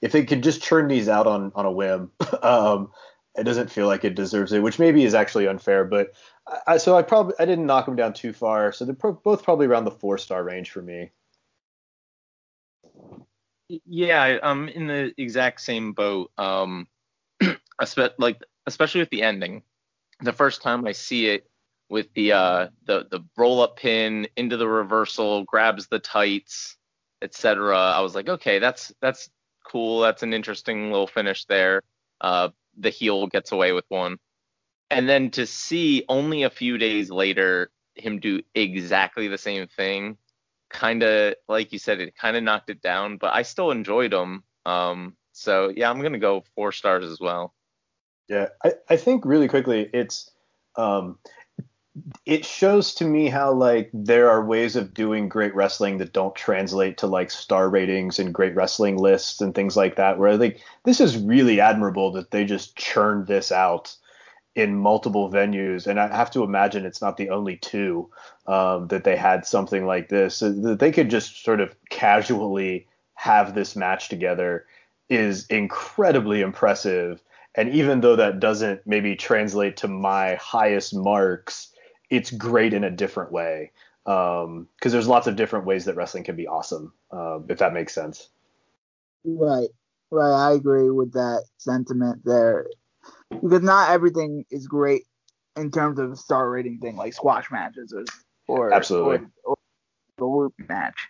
If 0.00 0.14
it 0.14 0.28
could 0.28 0.44
just 0.44 0.62
churn 0.62 0.86
these 0.86 1.08
out 1.08 1.26
on 1.26 1.50
on 1.56 1.66
a 1.66 1.72
whim, 1.72 2.12
um, 2.42 2.92
it 3.34 3.44
doesn't 3.44 3.70
feel 3.70 3.88
like 3.88 4.04
it 4.04 4.14
deserves 4.14 4.52
it, 4.52 4.62
which 4.62 4.78
maybe 4.78 5.04
is 5.04 5.14
actually 5.14 5.48
unfair. 5.48 5.84
But 5.84 6.12
I, 6.66 6.78
so 6.78 6.96
I 6.96 7.02
probably 7.02 7.34
I 7.40 7.46
didn't 7.46 7.66
knock 7.66 7.86
them 7.86 7.96
down 7.96 8.12
too 8.12 8.32
far. 8.32 8.70
So 8.70 8.84
they're 8.84 8.94
pro- 8.94 9.12
both 9.12 9.42
probably 9.42 9.66
around 9.66 9.84
the 9.84 9.90
four 9.90 10.16
star 10.16 10.44
range 10.44 10.70
for 10.70 10.82
me. 10.82 11.10
Yeah, 13.68 14.38
I'm 14.42 14.68
in 14.68 14.86
the 14.86 15.12
exact 15.18 15.60
same 15.60 15.92
boat. 15.92 16.30
Um, 16.38 16.86
like 18.18 18.42
especially 18.66 19.00
with 19.00 19.10
the 19.10 19.22
ending. 19.22 19.62
The 20.20 20.32
first 20.32 20.62
time 20.62 20.86
I 20.86 20.92
see 20.92 21.28
it 21.28 21.48
with 21.90 22.12
the 22.14 22.32
uh 22.32 22.68
the 22.86 23.06
the 23.10 23.20
roll 23.36 23.60
up 23.62 23.76
pin 23.78 24.28
into 24.36 24.56
the 24.56 24.68
reversal, 24.68 25.44
grabs 25.44 25.86
the 25.88 25.98
tights, 25.98 26.76
etc. 27.22 27.76
I 27.78 28.00
was 28.00 28.14
like, 28.14 28.28
okay, 28.28 28.58
that's 28.58 28.92
that's 29.00 29.30
cool. 29.66 30.00
That's 30.00 30.22
an 30.22 30.34
interesting 30.34 30.90
little 30.90 31.06
finish 31.06 31.44
there. 31.46 31.82
Uh, 32.20 32.48
the 32.78 32.90
heel 32.90 33.26
gets 33.26 33.52
away 33.52 33.72
with 33.72 33.84
one, 33.88 34.18
and 34.90 35.08
then 35.08 35.30
to 35.32 35.46
see 35.46 36.04
only 36.08 36.44
a 36.44 36.50
few 36.50 36.78
days 36.78 37.10
later 37.10 37.70
him 37.94 38.20
do 38.20 38.42
exactly 38.54 39.28
the 39.28 39.38
same 39.38 39.66
thing 39.68 40.16
kind 40.68 41.02
of 41.02 41.34
like 41.48 41.72
you 41.72 41.78
said, 41.78 42.00
it 42.00 42.16
kind 42.16 42.36
of 42.36 42.42
knocked 42.42 42.70
it 42.70 42.82
down, 42.82 43.16
but 43.16 43.34
I 43.34 43.42
still 43.42 43.70
enjoyed 43.70 44.12
them. 44.12 44.44
Um, 44.66 45.16
so 45.32 45.72
yeah, 45.74 45.90
I'm 45.90 46.00
gonna 46.00 46.18
go 46.18 46.44
four 46.54 46.72
stars 46.72 47.04
as 47.04 47.20
well. 47.20 47.54
Yeah, 48.28 48.48
I, 48.64 48.74
I 48.88 48.96
think 48.96 49.24
really 49.24 49.48
quickly 49.48 49.88
it's 49.92 50.30
um, 50.76 51.18
it 52.26 52.44
shows 52.44 52.94
to 52.94 53.04
me 53.04 53.28
how 53.28 53.52
like 53.52 53.90
there 53.92 54.30
are 54.30 54.44
ways 54.44 54.76
of 54.76 54.94
doing 54.94 55.28
great 55.28 55.54
wrestling 55.54 55.98
that 55.98 56.12
don't 56.12 56.34
translate 56.34 56.98
to 56.98 57.06
like 57.06 57.30
star 57.30 57.68
ratings 57.68 58.18
and 58.18 58.34
great 58.34 58.54
wrestling 58.54 58.96
lists 58.96 59.40
and 59.40 59.54
things 59.54 59.76
like 59.76 59.96
that 59.96 60.18
where 60.18 60.36
like 60.36 60.60
this 60.84 61.00
is 61.00 61.16
really 61.16 61.60
admirable 61.60 62.12
that 62.12 62.30
they 62.30 62.44
just 62.44 62.76
churned 62.76 63.26
this 63.26 63.50
out 63.50 63.96
in 64.58 64.76
multiple 64.76 65.30
venues 65.30 65.86
and 65.86 66.00
i 66.00 66.08
have 66.14 66.30
to 66.30 66.42
imagine 66.42 66.84
it's 66.84 67.02
not 67.02 67.16
the 67.16 67.30
only 67.30 67.56
two 67.56 68.10
um, 68.48 68.88
that 68.88 69.04
they 69.04 69.14
had 69.14 69.46
something 69.46 69.86
like 69.86 70.08
this. 70.08 70.40
That 70.40 70.78
they 70.80 70.90
could 70.90 71.10
just 71.10 71.44
sort 71.44 71.60
of 71.60 71.76
casually 71.90 72.88
have 73.14 73.54
this 73.54 73.76
match 73.76 74.08
together 74.08 74.66
is 75.10 75.46
incredibly 75.46 76.40
impressive. 76.40 77.22
And 77.54 77.68
even 77.68 78.00
though 78.00 78.16
that 78.16 78.40
doesn't 78.40 78.86
maybe 78.86 79.16
translate 79.16 79.76
to 79.78 79.88
my 79.88 80.36
highest 80.36 80.94
marks 80.94 81.72
it's 82.10 82.30
great 82.30 82.72
in 82.72 82.84
a 82.84 82.90
different 82.90 83.30
way. 83.30 83.70
Because 84.06 84.46
um, 84.46 84.68
there's 84.80 85.06
lots 85.06 85.26
of 85.26 85.36
different 85.36 85.66
ways 85.66 85.84
that 85.84 85.94
wrestling 85.94 86.24
can 86.24 86.34
be 86.34 86.46
awesome, 86.46 86.94
uh, 87.12 87.40
if 87.50 87.58
that 87.58 87.74
makes 87.74 87.92
sense. 87.92 88.30
Right, 89.24 89.68
right. 90.10 90.32
I 90.32 90.52
agree 90.52 90.88
with 90.88 91.12
that 91.12 91.44
sentiment 91.58 92.22
there 92.24 92.68
because 93.30 93.62
not 93.62 93.90
everything 93.90 94.44
is 94.50 94.66
great 94.66 95.02
in 95.56 95.70
terms 95.70 95.98
of 95.98 96.18
star 96.18 96.48
rating 96.50 96.78
thing 96.78 96.96
like 96.96 97.12
squash 97.12 97.50
matches 97.50 97.92
or 97.92 98.04
or 98.46 98.72
absolutely 98.72 99.26
or, 99.44 99.52
or 99.52 99.56
the 100.16 100.24
loop 100.24 100.54
match. 100.68 101.08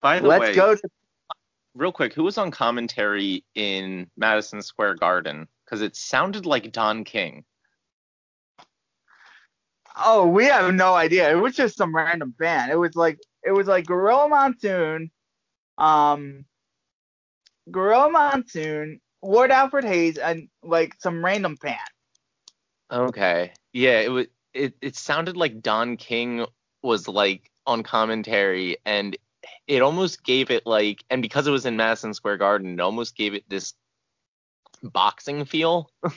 By 0.00 0.20
the 0.20 0.28
Let's 0.28 0.40
way, 0.40 0.54
go 0.54 0.74
to 0.74 0.88
real 1.74 1.92
quick, 1.92 2.14
who 2.14 2.24
was 2.24 2.38
on 2.38 2.50
commentary 2.50 3.44
in 3.54 4.08
Madison 4.16 4.62
Square 4.62 4.96
Garden? 4.96 5.48
Because 5.64 5.82
it 5.82 5.96
sounded 5.96 6.46
like 6.46 6.72
Don 6.72 7.04
King. 7.04 7.44
Oh, 9.98 10.26
we 10.26 10.44
have 10.44 10.74
no 10.74 10.94
idea. 10.94 11.30
It 11.30 11.40
was 11.40 11.56
just 11.56 11.76
some 11.76 11.94
random 11.94 12.34
band. 12.38 12.70
It 12.70 12.76
was 12.76 12.94
like 12.94 13.18
it 13.42 13.52
was 13.52 13.66
like 13.66 13.86
Gorilla 13.86 14.28
Monsoon, 14.28 15.10
um, 15.78 16.44
Gorilla 17.70 18.10
Monsoon, 18.10 19.00
Lord 19.22 19.50
Alfred 19.50 19.84
Hayes, 19.84 20.18
and 20.18 20.48
like 20.62 20.94
some 20.98 21.24
random 21.24 21.56
fan. 21.56 21.78
Okay. 22.90 23.52
Yeah, 23.72 24.00
it 24.00 24.10
was. 24.10 24.26
It 24.54 24.74
it 24.80 24.96
sounded 24.96 25.36
like 25.36 25.60
Don 25.60 25.96
King 25.96 26.46
was 26.82 27.08
like 27.08 27.50
on 27.66 27.82
commentary, 27.82 28.78
and 28.86 29.16
it 29.66 29.82
almost 29.82 30.24
gave 30.24 30.50
it 30.50 30.66
like, 30.66 31.04
and 31.10 31.20
because 31.20 31.46
it 31.46 31.50
was 31.50 31.66
in 31.66 31.76
Madison 31.76 32.14
Square 32.14 32.38
Garden, 32.38 32.74
it 32.74 32.80
almost 32.80 33.16
gave 33.16 33.34
it 33.34 33.44
this 33.48 33.74
boxing 34.82 35.44
feel. 35.44 35.90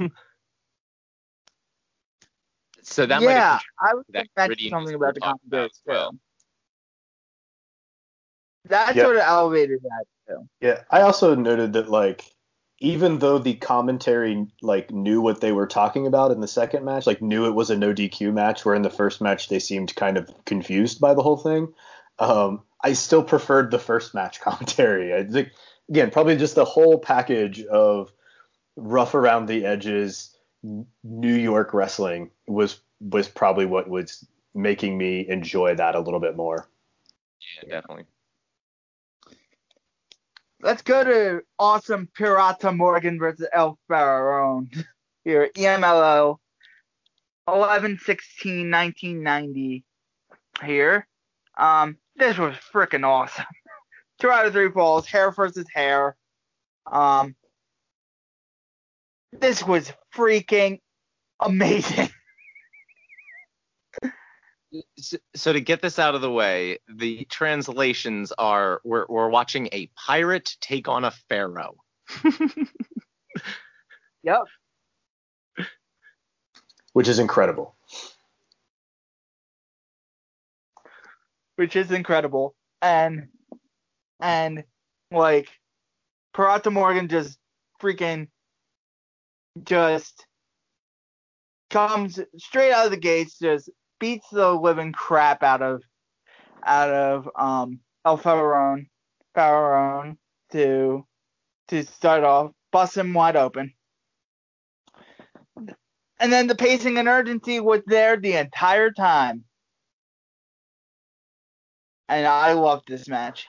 so 2.82 3.06
that 3.06 3.22
yeah, 3.22 3.60
I 3.80 3.94
was 3.94 4.06
that 4.10 4.28
something 4.36 4.96
about 4.96 5.16
the 5.16 5.22
commentary 5.22 5.66
as 5.66 5.82
well. 5.86 6.16
Too. 8.70 8.76
That 8.76 8.96
Yep. 8.96 9.06
sort 9.06 9.16
of 9.18 9.24
elevated 9.24 9.82
that 9.84 10.06
too. 10.28 10.50
Yeah, 10.62 10.84
I 10.90 11.02
also 11.02 11.36
noted 11.36 11.74
that 11.74 11.90
like 11.90 12.24
even 12.80 13.20
though 13.20 13.38
the 13.38 13.56
commentary 13.56 14.48
like 14.62 14.92
knew 14.92 15.22
what 15.22 15.42
they 15.42 15.52
were 15.52 15.68
talking 15.68 16.08
about 16.08 16.32
in 16.32 16.40
the 16.40 16.48
second 16.48 16.86
match, 16.86 17.06
like 17.06 17.22
knew 17.22 17.46
it 17.46 17.54
was 17.54 17.70
a 17.70 17.78
no 17.78 17.94
DQ 17.94 18.34
match, 18.34 18.64
where 18.64 18.76
in 18.76 18.82
the 18.82 18.90
first 18.90 19.22
match 19.22 19.50
they 19.50 19.60
seemed 19.60 19.96
kind 19.96 20.18
of 20.18 20.30
confused 20.46 21.02
by 21.02 21.14
the 21.14 21.24
whole 21.24 21.38
thing. 21.38 21.74
Um, 22.20 22.64
I 22.82 22.94
still 22.94 23.24
preferred 23.24 23.72
the 23.72 23.80
first 23.80 24.14
match 24.14 24.40
commentary. 24.42 25.14
I 25.14 25.24
think 25.26 25.50
again, 25.90 26.12
probably 26.12 26.38
just 26.38 26.56
the 26.56 26.66
whole 26.66 27.00
package 27.00 27.64
of 27.64 28.12
rough 28.76 29.14
around 29.14 29.48
the 29.48 29.66
edges 29.66 30.36
New 31.04 31.36
York 31.36 31.74
wrestling 31.74 32.32
was 32.48 32.80
was 33.02 33.28
probably 33.28 33.66
what 33.66 33.90
was 33.90 34.26
making 34.54 34.98
me 34.98 35.28
enjoy 35.28 35.76
that 35.76 35.96
a 35.96 36.00
little 36.00 36.20
bit 36.20 36.36
more. 36.36 36.68
Yeah, 37.58 37.80
definitely. 37.80 38.06
Let's 40.62 40.82
go 40.82 41.04
to 41.04 41.42
awesome 41.58 42.10
Pirata 42.18 42.76
Morgan 42.76 43.18
versus 43.18 43.48
El 43.54 43.80
Faraone 43.90 44.86
here, 45.24 45.50
EMLL 45.56 46.38
11 47.48 48.00
16 48.04 48.70
1990 48.70 49.86
here. 50.64 51.08
Um, 51.58 51.98
this 52.18 52.38
was 52.38 52.56
freaking 52.74 53.06
awesome. 53.06 53.46
Two 54.20 54.30
out 54.30 54.46
of 54.46 54.54
three 54.54 54.70
falls, 54.70 55.08
hair 55.08 55.32
versus 55.32 55.66
hair. 55.74 56.18
Um, 56.86 57.36
this 59.32 59.66
was 59.66 59.94
freaking 60.14 60.80
amazing. 61.40 62.10
So, 64.98 65.18
so 65.36 65.54
to 65.54 65.60
get 65.60 65.82
this 65.82 65.98
out 66.00 66.16
of 66.16 66.22
the 66.22 66.32
way, 66.32 66.80
the 66.88 67.26
translations 67.26 68.32
are 68.38 68.82
we're 68.84 69.06
we're 69.10 69.30
watching 69.30 69.68
a 69.72 69.88
pirate 69.96 70.56
take 70.62 70.88
on 70.88 71.06
a 71.06 71.12
pharaoh. 71.12 71.76
Yep. 74.22 74.42
Which 76.92 77.08
is 77.08 77.20
incredible. 77.20 77.78
which 81.60 81.76
is 81.76 81.92
incredible. 81.92 82.56
And 82.82 83.28
and 84.22 84.64
like 85.12 85.50
Pirata 86.34 86.72
Morgan 86.72 87.10
just 87.10 87.38
freaking 87.82 88.30
just 89.62 90.26
comes 91.70 92.18
straight 92.38 92.72
out 92.72 92.86
of 92.86 92.92
the 92.92 92.98
gates, 92.98 93.38
just 93.40 93.70
beats 94.00 94.28
the 94.32 94.52
living 94.52 94.92
crap 94.92 95.44
out 95.44 95.62
of 95.62 95.84
out 96.66 96.90
of 96.90 97.30
um 97.36 97.80
El 98.06 98.18
Faraone 98.18 98.88
Faraone 99.36 100.18
to 100.52 101.06
to 101.70 101.84
start 101.84 102.24
off, 102.24 102.52
bust 102.72 102.98
him 102.98 103.14
wide 103.14 103.36
open. 103.36 103.74
And 106.20 106.34
then 106.34 106.48
the 106.48 106.56
pacing 106.56 106.98
and 106.98 107.08
urgency 107.08 107.60
was 107.60 107.82
there 107.86 108.18
the 108.18 108.34
entire 108.34 108.92
time. 108.92 109.46
And 112.10 112.26
I 112.26 112.54
loved 112.54 112.88
this 112.88 113.08
match. 113.08 113.48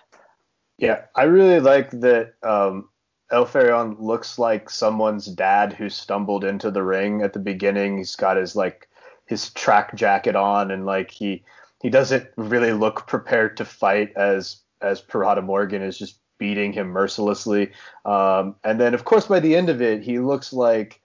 Yeah, 0.76 1.06
I 1.16 1.24
really 1.24 1.60
like 1.60 1.90
that 2.00 2.34
um, 2.42 2.90
El 3.32 3.46
Faraon 3.46 3.96
looks 3.98 4.38
like 4.38 4.68
someone's 4.68 5.26
dad 5.26 5.72
who 5.72 5.88
stumbled 5.88 6.44
into 6.44 6.70
the 6.70 6.82
ring 6.82 7.22
at 7.22 7.32
the 7.32 7.38
beginning. 7.38 7.98
He's 7.98 8.16
got 8.16 8.36
his 8.36 8.54
like 8.54 8.88
his 9.30 9.50
track 9.50 9.94
jacket 9.94 10.34
on 10.34 10.72
and 10.72 10.84
like 10.84 11.08
he 11.08 11.44
he 11.80 11.88
doesn't 11.88 12.28
really 12.36 12.72
look 12.72 13.06
prepared 13.06 13.56
to 13.56 13.64
fight 13.64 14.12
as 14.16 14.56
as 14.82 15.00
Pirata 15.00 15.40
Morgan 15.40 15.82
is 15.82 15.96
just 15.96 16.18
beating 16.36 16.72
him 16.72 16.88
mercilessly. 16.88 17.70
Um, 18.04 18.56
and 18.64 18.80
then 18.80 18.92
of 18.92 19.04
course 19.04 19.26
by 19.26 19.38
the 19.38 19.54
end 19.54 19.68
of 19.68 19.80
it 19.80 20.02
he 20.02 20.18
looks 20.18 20.52
like 20.52 21.00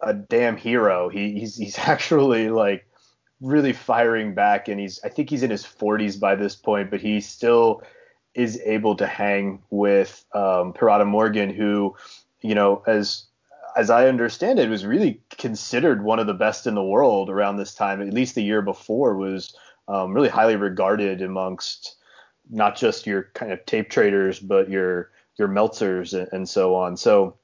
a 0.00 0.14
damn 0.14 0.56
hero. 0.56 1.08
He, 1.08 1.40
he's 1.40 1.56
he's 1.56 1.76
actually 1.92 2.50
like 2.50 2.86
really 3.40 3.72
firing 3.72 4.32
back 4.32 4.68
and 4.68 4.78
he's 4.78 5.00
I 5.02 5.08
think 5.08 5.28
he's 5.28 5.42
in 5.42 5.50
his 5.50 5.64
40s 5.64 6.20
by 6.20 6.36
this 6.36 6.54
point, 6.54 6.88
but 6.88 7.00
he 7.00 7.20
still 7.20 7.82
is 8.36 8.60
able 8.64 8.94
to 8.94 9.08
hang 9.08 9.60
with 9.70 10.24
um, 10.32 10.72
Pirata 10.72 11.06
Morgan, 11.06 11.50
who, 11.50 11.96
you 12.42 12.54
know, 12.54 12.84
as 12.86 13.24
as 13.76 13.90
I 13.90 14.08
understand 14.08 14.58
it, 14.58 14.70
was 14.70 14.86
really 14.86 15.20
considered 15.30 16.02
one 16.02 16.18
of 16.18 16.26
the 16.26 16.34
best 16.34 16.66
in 16.66 16.74
the 16.74 16.82
world 16.82 17.28
around 17.28 17.56
this 17.56 17.74
time. 17.74 18.00
At 18.00 18.14
least 18.14 18.34
the 18.34 18.42
year 18.42 18.62
before 18.62 19.16
was 19.16 19.54
um, 19.86 20.14
really 20.14 20.30
highly 20.30 20.56
regarded 20.56 21.20
amongst 21.20 21.96
not 22.48 22.76
just 22.76 23.06
your 23.06 23.30
kind 23.34 23.52
of 23.52 23.64
tape 23.66 23.90
traders, 23.90 24.40
but 24.40 24.70
your 24.70 25.10
your 25.38 25.48
Meltzers 25.48 26.18
and, 26.18 26.28
and 26.32 26.48
so 26.48 26.74
on. 26.74 26.96
So, 26.96 27.36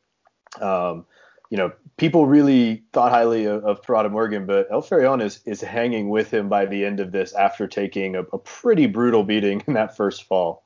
um, 0.61 1.05
you 1.51 1.59
know, 1.59 1.73
people 1.99 2.27
really 2.27 2.85
thought 2.95 3.13
highly 3.13 3.45
of, 3.45 3.63
of 3.65 3.83
Pirata 3.83 4.11
Morgan, 4.11 4.47
but 4.47 4.69
El 4.71 4.81
Faraon 4.81 5.21
is 5.21 5.41
is 5.45 5.61
hanging 5.61 6.09
with 6.09 6.33
him 6.33 6.49
by 6.49 6.65
the 6.65 6.85
end 6.87 6.99
of 6.99 7.13
this 7.13 7.35
after 7.35 7.67
taking 7.67 8.17
a, 8.17 8.23
a 8.23 8.39
pretty 8.39 8.87
brutal 8.87 9.23
beating 9.23 9.63
in 9.67 9.75
that 9.75 9.99
first 9.99 10.25
fall. 10.25 10.65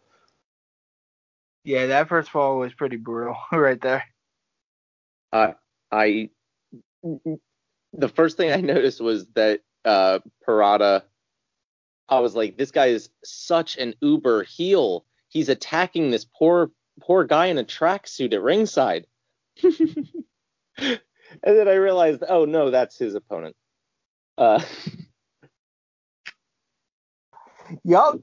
Yeah, 1.64 1.86
that 1.86 2.08
first 2.08 2.30
fall 2.30 2.58
was 2.58 2.72
pretty 2.72 2.96
brutal 2.96 3.36
right 3.52 3.80
there. 3.80 4.04
Uh, 5.32 5.52
I 5.90 6.30
the 7.92 8.08
first 8.08 8.36
thing 8.36 8.52
I 8.52 8.60
noticed 8.60 9.00
was 9.00 9.26
that 9.34 9.60
uh, 9.84 10.20
Pirata. 10.46 11.02
I 12.08 12.20
was 12.20 12.36
like, 12.36 12.56
this 12.56 12.70
guy 12.70 12.86
is 12.86 13.10
such 13.24 13.76
an 13.78 13.94
uber 14.00 14.44
heel. 14.44 15.04
He's 15.28 15.48
attacking 15.48 16.10
this 16.10 16.24
poor 16.24 16.70
poor 17.00 17.24
guy 17.24 17.46
in 17.46 17.58
a 17.58 17.64
tracksuit 17.64 18.32
at 18.32 18.42
ringside. 18.42 19.06
and 19.62 20.06
then 20.78 21.68
I 21.68 21.74
realized, 21.74 22.22
oh 22.28 22.44
no, 22.44 22.70
that's 22.70 22.96
his 22.96 23.14
opponent. 23.14 23.56
Uh, 24.38 24.62
Yup. 27.84 28.20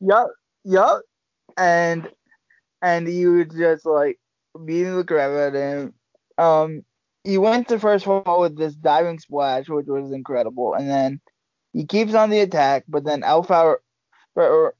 yup. 0.00 0.30
Yup. 0.64 1.02
And 1.56 2.08
and 2.82 3.08
you 3.08 3.44
just 3.44 3.86
like 3.86 4.18
beating 4.64 4.96
the 4.96 5.04
crap 5.04 5.30
out 5.30 5.48
of 5.48 5.54
him. 5.54 5.94
Um, 6.38 6.84
he 7.24 7.38
went 7.38 7.68
to 7.68 7.78
first 7.78 8.04
fall 8.04 8.40
with 8.40 8.56
this 8.56 8.74
diving 8.74 9.18
splash, 9.18 9.68
which 9.68 9.86
was 9.86 10.12
incredible, 10.12 10.74
and 10.74 10.88
then 10.88 11.20
he 11.72 11.84
keeps 11.84 12.14
on 12.14 12.30
the 12.30 12.40
attack. 12.40 12.84
But 12.88 13.04
then 13.04 13.22
Alpha, 13.22 13.76
or 14.34 14.74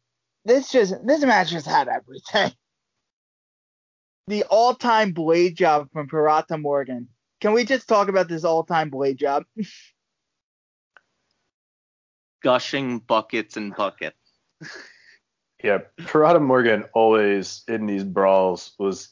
this 0.44 0.70
just 0.70 0.94
this 1.06 1.24
match 1.24 1.50
just 1.50 1.66
had 1.66 1.88
everything. 1.88 2.52
The 4.26 4.44
all-time 4.44 5.10
blade 5.10 5.56
job 5.56 5.88
from 5.92 6.06
Pirata 6.06 6.60
Morgan. 6.60 7.08
Can 7.40 7.52
we 7.52 7.64
just 7.64 7.88
talk 7.88 8.06
about 8.06 8.28
this 8.28 8.44
all-time 8.44 8.88
blade 8.88 9.18
job? 9.18 9.42
Gushing 12.44 13.00
buckets 13.00 13.56
and 13.56 13.74
buckets. 13.74 14.14
yeah, 15.64 15.78
Pirata 15.98 16.40
Morgan 16.40 16.84
always 16.94 17.64
in 17.66 17.86
these 17.86 18.04
brawls 18.04 18.72
was 18.78 19.08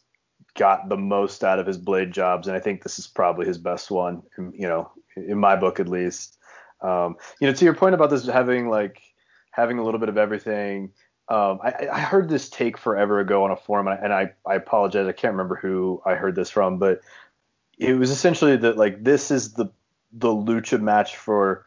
got 0.59 0.89
the 0.89 0.97
most 0.97 1.45
out 1.45 1.59
of 1.59 1.67
his 1.67 1.79
blade 1.79 2.13
jobs, 2.13 2.49
and 2.49 2.57
I 2.57 2.61
think 2.61 2.83
this 2.83 2.99
is 2.99 3.07
probably 3.07 3.47
his 3.47 3.57
best 3.57 3.91
one. 3.91 4.23
You 4.37 4.69
know, 4.69 4.91
in 5.17 5.39
my 5.39 5.57
book 5.57 5.81
at 5.81 5.89
least. 5.89 6.37
Um, 6.81 7.17
you 7.41 7.47
know, 7.47 7.55
to 7.55 7.65
your 7.65 7.75
point 7.75 7.95
about 7.95 8.11
this 8.11 8.27
having 8.27 8.69
like 8.69 9.01
having 9.51 9.79
a 9.79 9.85
little 9.85 10.01
bit 10.01 10.09
of 10.09 10.19
everything. 10.19 10.93
Um, 11.29 11.59
I, 11.63 11.89
I, 11.93 12.01
heard 12.01 12.29
this 12.31 12.49
take 12.49 12.79
forever 12.79 13.21
ago 13.21 13.45
on 13.45 13.51
a 13.51 13.57
forum, 13.57 13.87
and 13.87 14.15
I, 14.15 14.33
I 14.47 14.55
apologize, 14.55 15.07
I 15.07 15.13
can't 15.13 15.35
remember 15.35 15.57
who 15.57 16.01
I 16.07 16.15
heard 16.15 16.35
this 16.35 16.49
from, 16.49 16.79
but 16.79 17.03
it 17.77 17.93
was 17.93 18.11
essentially 18.11 18.57
that 18.57 18.79
like 18.79 19.05
this 19.05 19.31
is 19.31 19.53
the 19.53 19.67
the 20.13 20.29
lucha 20.29 20.81
match 20.81 21.17
for 21.17 21.67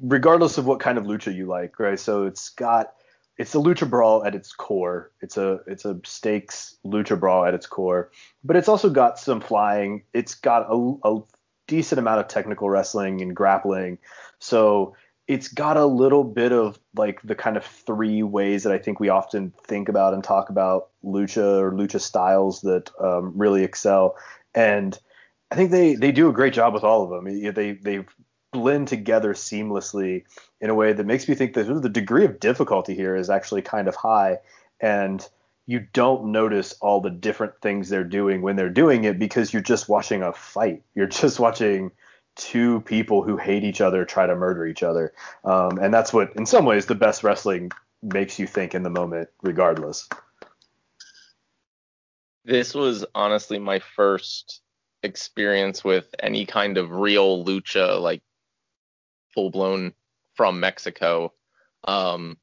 regardless 0.00 0.56
of 0.56 0.64
what 0.66 0.80
kind 0.80 0.96
of 0.96 1.04
lucha 1.04 1.34
you 1.34 1.46
like, 1.46 1.78
right? 1.78 2.00
So 2.00 2.24
it's 2.24 2.48
got 2.50 2.94
it's 3.40 3.54
a 3.54 3.58
lucha 3.58 3.88
brawl 3.88 4.22
at 4.22 4.34
its 4.34 4.52
core. 4.52 5.10
It's 5.22 5.38
a 5.38 5.60
it's 5.66 5.86
a 5.86 5.98
stakes 6.04 6.76
lucha 6.84 7.18
brawl 7.18 7.46
at 7.46 7.54
its 7.54 7.66
core, 7.66 8.10
but 8.44 8.54
it's 8.54 8.68
also 8.68 8.90
got 8.90 9.18
some 9.18 9.40
flying. 9.40 10.02
It's 10.12 10.34
got 10.34 10.66
a, 10.70 10.94
a 11.04 11.20
decent 11.66 11.98
amount 11.98 12.20
of 12.20 12.28
technical 12.28 12.68
wrestling 12.68 13.22
and 13.22 13.34
grappling. 13.34 13.96
So 14.40 14.94
it's 15.26 15.48
got 15.48 15.78
a 15.78 15.86
little 15.86 16.22
bit 16.22 16.52
of 16.52 16.78
like 16.94 17.22
the 17.22 17.34
kind 17.34 17.56
of 17.56 17.64
three 17.64 18.22
ways 18.22 18.64
that 18.64 18.74
I 18.74 18.78
think 18.78 19.00
we 19.00 19.08
often 19.08 19.54
think 19.66 19.88
about 19.88 20.12
and 20.12 20.22
talk 20.22 20.50
about 20.50 20.90
lucha 21.02 21.62
or 21.62 21.72
lucha 21.72 21.98
styles 21.98 22.60
that 22.60 22.90
um, 23.00 23.32
really 23.34 23.64
excel. 23.64 24.16
And 24.54 24.98
I 25.50 25.54
think 25.54 25.70
they 25.70 25.94
they 25.94 26.12
do 26.12 26.28
a 26.28 26.34
great 26.34 26.52
job 26.52 26.74
with 26.74 26.84
all 26.84 27.04
of 27.04 27.08
them. 27.08 27.54
They 27.54 27.72
they 27.72 28.04
blend 28.52 28.88
together 28.88 29.34
seamlessly 29.34 30.24
in 30.60 30.70
a 30.70 30.74
way 30.74 30.92
that 30.92 31.06
makes 31.06 31.28
me 31.28 31.34
think 31.34 31.54
that 31.54 31.64
the 31.64 31.88
degree 31.88 32.24
of 32.24 32.40
difficulty 32.40 32.94
here 32.94 33.14
is 33.16 33.30
actually 33.30 33.62
kind 33.62 33.88
of 33.88 33.94
high. 33.94 34.38
And 34.80 35.26
you 35.66 35.86
don't 35.92 36.32
notice 36.32 36.74
all 36.80 37.00
the 37.00 37.10
different 37.10 37.60
things 37.60 37.88
they're 37.88 38.04
doing 38.04 38.42
when 38.42 38.56
they're 38.56 38.68
doing 38.68 39.04
it 39.04 39.18
because 39.18 39.52
you're 39.52 39.62
just 39.62 39.88
watching 39.88 40.22
a 40.22 40.32
fight. 40.32 40.82
You're 40.94 41.06
just 41.06 41.38
watching 41.38 41.92
two 42.36 42.80
people 42.80 43.22
who 43.22 43.36
hate 43.36 43.64
each 43.64 43.80
other 43.80 44.04
try 44.04 44.26
to 44.26 44.34
murder 44.34 44.66
each 44.66 44.82
other. 44.82 45.12
Um, 45.44 45.78
and 45.78 45.92
that's 45.92 46.12
what 46.12 46.34
in 46.36 46.46
some 46.46 46.64
ways 46.64 46.86
the 46.86 46.94
best 46.94 47.22
wrestling 47.22 47.70
makes 48.02 48.38
you 48.38 48.46
think 48.46 48.74
in 48.74 48.82
the 48.82 48.90
moment 48.90 49.28
regardless. 49.42 50.08
This 52.44 52.74
was 52.74 53.04
honestly 53.14 53.58
my 53.58 53.78
first 53.78 54.62
experience 55.02 55.84
with 55.84 56.14
any 56.18 56.46
kind 56.46 56.78
of 56.78 56.90
real 56.90 57.44
lucha 57.44 58.00
like 58.00 58.22
full 59.34 59.50
blown 59.50 59.92
from 60.34 60.60
Mexico. 60.60 61.32
Um, 61.84 62.38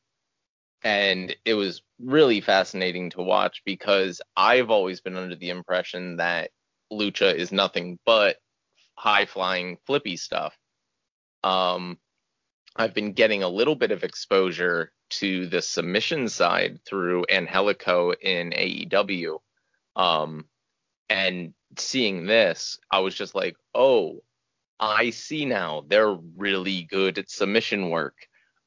and 0.83 1.35
it 1.45 1.53
was 1.53 1.81
really 1.99 2.41
fascinating 2.41 3.09
to 3.11 3.21
watch 3.21 3.61
because 3.65 4.21
I've 4.35 4.69
always 4.69 5.01
been 5.01 5.17
under 5.17 5.35
the 5.35 5.49
impression 5.49 6.17
that 6.17 6.51
lucha 6.91 7.33
is 7.33 7.51
nothing 7.51 7.99
but 8.05 8.37
high 8.95 9.25
flying 9.25 9.77
flippy 9.85 10.17
stuff. 10.17 10.57
Um, 11.43 11.97
I've 12.75 12.93
been 12.93 13.13
getting 13.13 13.43
a 13.43 13.49
little 13.49 13.75
bit 13.75 13.91
of 13.91 14.03
exposure 14.03 14.91
to 15.09 15.47
the 15.47 15.61
submission 15.61 16.29
side 16.29 16.79
through 16.85 17.25
Angelico 17.29 18.11
in 18.13 18.51
AEW. 18.51 19.39
Um, 19.95 20.45
and 21.09 21.53
seeing 21.77 22.25
this, 22.25 22.79
I 22.91 22.99
was 22.99 23.15
just 23.15 23.33
like, 23.33 23.55
oh, 23.73 24.21
I 24.79 25.09
see 25.09 25.45
now 25.45 25.83
they're 25.87 26.17
really 26.35 26.83
good 26.83 27.17
at 27.17 27.29
submission 27.29 27.89
work. 27.89 28.15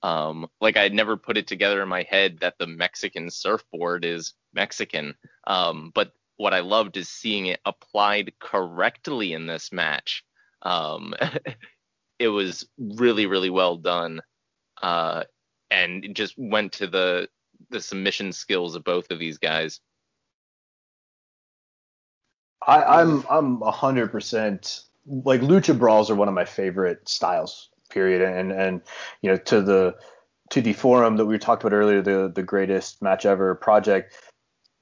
Um, 0.02 0.48
like 0.60 0.76
I 0.76 0.88
never 0.88 1.16
put 1.16 1.36
it 1.36 1.46
together 1.46 1.82
in 1.82 1.88
my 1.88 2.04
head 2.08 2.38
that 2.40 2.54
the 2.58 2.66
Mexican 2.66 3.30
surfboard 3.30 4.04
is 4.04 4.34
Mexican. 4.54 5.14
Um, 5.46 5.92
but 5.94 6.12
what 6.36 6.54
I 6.54 6.60
loved 6.60 6.96
is 6.96 7.08
seeing 7.08 7.46
it 7.46 7.60
applied 7.66 8.32
correctly 8.38 9.34
in 9.34 9.46
this 9.46 9.72
match. 9.72 10.24
Um, 10.62 11.14
it 12.18 12.28
was 12.28 12.66
really, 12.78 13.26
really 13.26 13.50
well 13.50 13.76
done. 13.76 14.22
Uh, 14.82 15.24
and 15.70 16.04
it 16.04 16.14
just 16.14 16.34
went 16.36 16.72
to 16.72 16.86
the 16.86 17.28
the 17.68 17.80
submission 17.80 18.32
skills 18.32 18.74
of 18.74 18.84
both 18.84 19.10
of 19.10 19.18
these 19.18 19.38
guys. 19.38 19.80
I, 22.66 22.82
I'm 22.82 23.24
I'm 23.30 23.60
hundred 23.60 24.10
percent 24.10 24.84
like 25.06 25.40
lucha 25.40 25.78
brawls 25.78 26.10
are 26.10 26.14
one 26.14 26.28
of 26.28 26.34
my 26.34 26.44
favorite 26.44 27.08
styles. 27.08 27.68
Period. 27.90 28.22
And 28.22 28.52
and 28.52 28.82
you 29.22 29.30
know 29.30 29.36
to 29.36 29.60
the 29.60 29.96
to 30.50 30.60
the 30.60 30.72
forum 30.72 31.16
that 31.16 31.26
we 31.26 31.38
talked 31.38 31.62
about 31.62 31.74
earlier, 31.74 32.02
the 32.02 32.30
the 32.32 32.42
greatest 32.42 33.02
match 33.02 33.26
ever 33.26 33.54
project. 33.54 34.14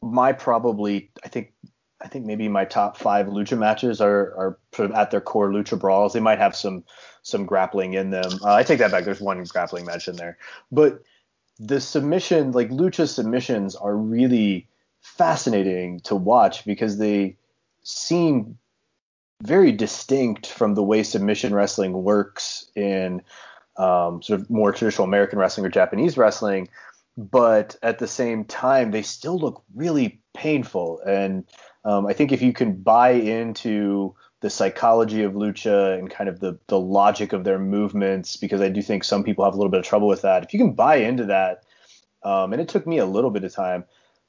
My 0.02 0.32
probably 0.32 1.10
I 1.24 1.28
think 1.28 1.52
I 2.00 2.08
think 2.08 2.26
maybe 2.26 2.48
my 2.48 2.64
top 2.64 2.96
five 2.96 3.26
lucha 3.26 3.58
matches 3.58 4.00
are 4.00 4.34
are 4.36 4.58
sort 4.74 4.90
of 4.90 4.96
at 4.96 5.10
their 5.10 5.20
core 5.20 5.50
lucha 5.50 5.78
brawls. 5.78 6.12
They 6.12 6.20
might 6.20 6.38
have 6.38 6.54
some 6.54 6.84
some 7.22 7.46
grappling 7.46 7.94
in 7.94 8.10
them. 8.10 8.30
Uh, 8.42 8.54
I 8.54 8.62
take 8.62 8.78
that 8.78 8.90
back. 8.90 9.04
There's 9.04 9.20
one 9.20 9.42
grappling 9.44 9.84
match 9.84 10.08
in 10.08 10.16
there, 10.16 10.38
but 10.70 11.02
the 11.58 11.80
submission 11.80 12.52
like 12.52 12.70
lucha 12.70 13.08
submissions 13.08 13.74
are 13.74 13.96
really 13.96 14.68
fascinating 15.00 16.00
to 16.00 16.14
watch 16.14 16.64
because 16.64 16.98
they 16.98 17.36
seem 17.82 18.58
very 19.42 19.72
distinct 19.72 20.46
from 20.46 20.74
the 20.74 20.82
way 20.82 21.02
submission 21.02 21.54
wrestling 21.54 21.92
works 21.92 22.70
in 22.74 23.22
um, 23.76 24.20
sort 24.22 24.40
of 24.40 24.50
more 24.50 24.72
traditional 24.72 25.06
American 25.06 25.38
wrestling 25.38 25.64
or 25.64 25.70
Japanese 25.70 26.18
wrestling, 26.18 26.68
but 27.16 27.76
at 27.82 27.98
the 27.98 28.08
same 28.08 28.44
time, 28.44 28.90
they 28.90 29.02
still 29.02 29.38
look 29.38 29.62
really 29.74 30.20
painful. 30.34 31.00
And 31.06 31.44
um, 31.84 32.06
I 32.06 32.12
think 32.12 32.32
if 32.32 32.42
you 32.42 32.52
can 32.52 32.74
buy 32.74 33.10
into 33.10 34.14
the 34.40 34.50
psychology 34.50 35.22
of 35.22 35.32
lucha 35.32 35.98
and 35.98 36.08
kind 36.08 36.28
of 36.28 36.38
the 36.38 36.58
the 36.68 36.78
logic 36.78 37.32
of 37.32 37.42
their 37.44 37.58
movements, 37.58 38.36
because 38.36 38.60
I 38.60 38.68
do 38.68 38.82
think 38.82 39.02
some 39.02 39.24
people 39.24 39.44
have 39.44 39.54
a 39.54 39.56
little 39.56 39.70
bit 39.70 39.80
of 39.80 39.86
trouble 39.86 40.08
with 40.08 40.22
that. 40.22 40.44
If 40.44 40.52
you 40.52 40.60
can 40.60 40.74
buy 40.74 40.96
into 40.96 41.26
that, 41.26 41.64
um, 42.22 42.52
and 42.52 42.62
it 42.62 42.68
took 42.68 42.86
me 42.86 42.98
a 42.98 43.06
little 43.06 43.30
bit 43.30 43.44
of 43.44 43.52
time, 43.52 43.84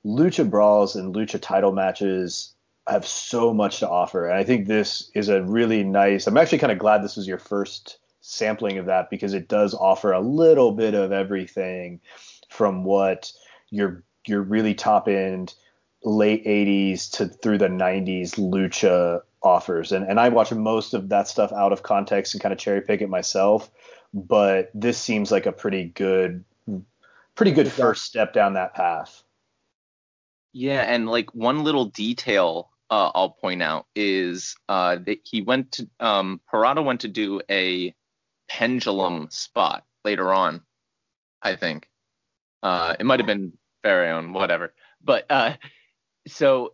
lucha 0.05 0.49
brawls 0.49 0.95
and 0.95 1.13
lucha 1.13 1.39
title 1.39 1.71
matches 1.71 2.53
have 2.89 3.05
so 3.05 3.53
much 3.53 3.79
to 3.79 3.89
offer. 3.89 4.27
And 4.27 4.37
I 4.37 4.43
think 4.43 4.67
this 4.67 5.11
is 5.13 5.29
a 5.29 5.43
really 5.43 5.83
nice. 5.83 6.27
I'm 6.27 6.37
actually 6.37 6.59
kind 6.59 6.71
of 6.71 6.79
glad 6.79 7.03
this 7.03 7.15
was 7.15 7.27
your 7.27 7.37
first 7.37 7.99
sampling 8.21 8.77
of 8.77 8.87
that 8.87 9.09
because 9.09 9.33
it 9.33 9.47
does 9.47 9.73
offer 9.73 10.11
a 10.11 10.19
little 10.19 10.71
bit 10.71 10.93
of 10.93 11.11
everything 11.11 12.01
from 12.49 12.83
what 12.83 13.31
your 13.69 14.03
your 14.25 14.41
really 14.41 14.73
top 14.73 15.07
end 15.07 15.53
late 16.03 16.45
80s 16.45 17.11
to 17.11 17.27
through 17.27 17.57
the 17.57 17.67
90s 17.67 18.35
lucha 18.35 19.21
offers. 19.41 19.91
And 19.91 20.05
and 20.05 20.19
I 20.19 20.29
watch 20.29 20.51
most 20.51 20.93
of 20.93 21.09
that 21.09 21.27
stuff 21.27 21.51
out 21.51 21.73
of 21.73 21.83
context 21.83 22.33
and 22.33 22.41
kind 22.41 22.53
of 22.53 22.59
cherry 22.59 22.81
pick 22.81 23.01
it 23.01 23.09
myself, 23.09 23.69
but 24.13 24.71
this 24.73 24.97
seems 24.97 25.31
like 25.31 25.45
a 25.45 25.51
pretty 25.51 25.85
good 25.85 26.43
pretty 27.35 27.51
good 27.51 27.71
first 27.71 28.03
step 28.03 28.33
down 28.33 28.53
that 28.53 28.73
path. 28.73 29.23
Yeah, 30.51 30.81
and 30.81 31.07
like 31.07 31.33
one 31.35 31.63
little 31.63 31.85
detail 31.85 32.69
uh, 32.89 33.11
I'll 33.13 33.31
point 33.31 33.61
out 33.61 33.85
is 33.95 34.55
uh, 34.67 34.97
that 35.05 35.19
he 35.23 35.41
went 35.41 35.73
to 35.73 35.89
um, 35.99 36.41
Pirata 36.51 36.83
went 36.83 37.01
to 37.01 37.07
do 37.07 37.41
a 37.49 37.93
pendulum 38.47 39.29
spot 39.29 39.85
later 40.03 40.33
on, 40.33 40.61
I 41.41 41.55
think. 41.55 41.87
Uh, 42.63 42.95
it 42.99 43.05
might 43.05 43.19
have 43.19 43.27
been 43.27 43.53
Pharaoh, 43.83 44.27
whatever. 44.31 44.73
But 45.03 45.25
uh, 45.29 45.55
so 46.27 46.73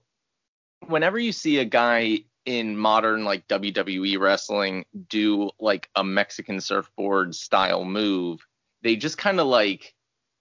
whenever 0.88 1.20
you 1.20 1.32
see 1.32 1.60
a 1.60 1.66
guy 1.66 2.20
in 2.46 2.78
modern 2.78 3.26
like 3.26 3.48
WWE 3.48 4.20
wrestling 4.20 4.86
do 5.10 5.50
like 5.60 5.90
a 5.96 6.04
Mexican 6.04 6.62
surfboard 6.62 7.36
style 7.36 7.84
move, 7.86 8.46
they 8.84 8.96
just 8.96 9.18
kind 9.18 9.40
of 9.40 9.48
like 9.48 9.94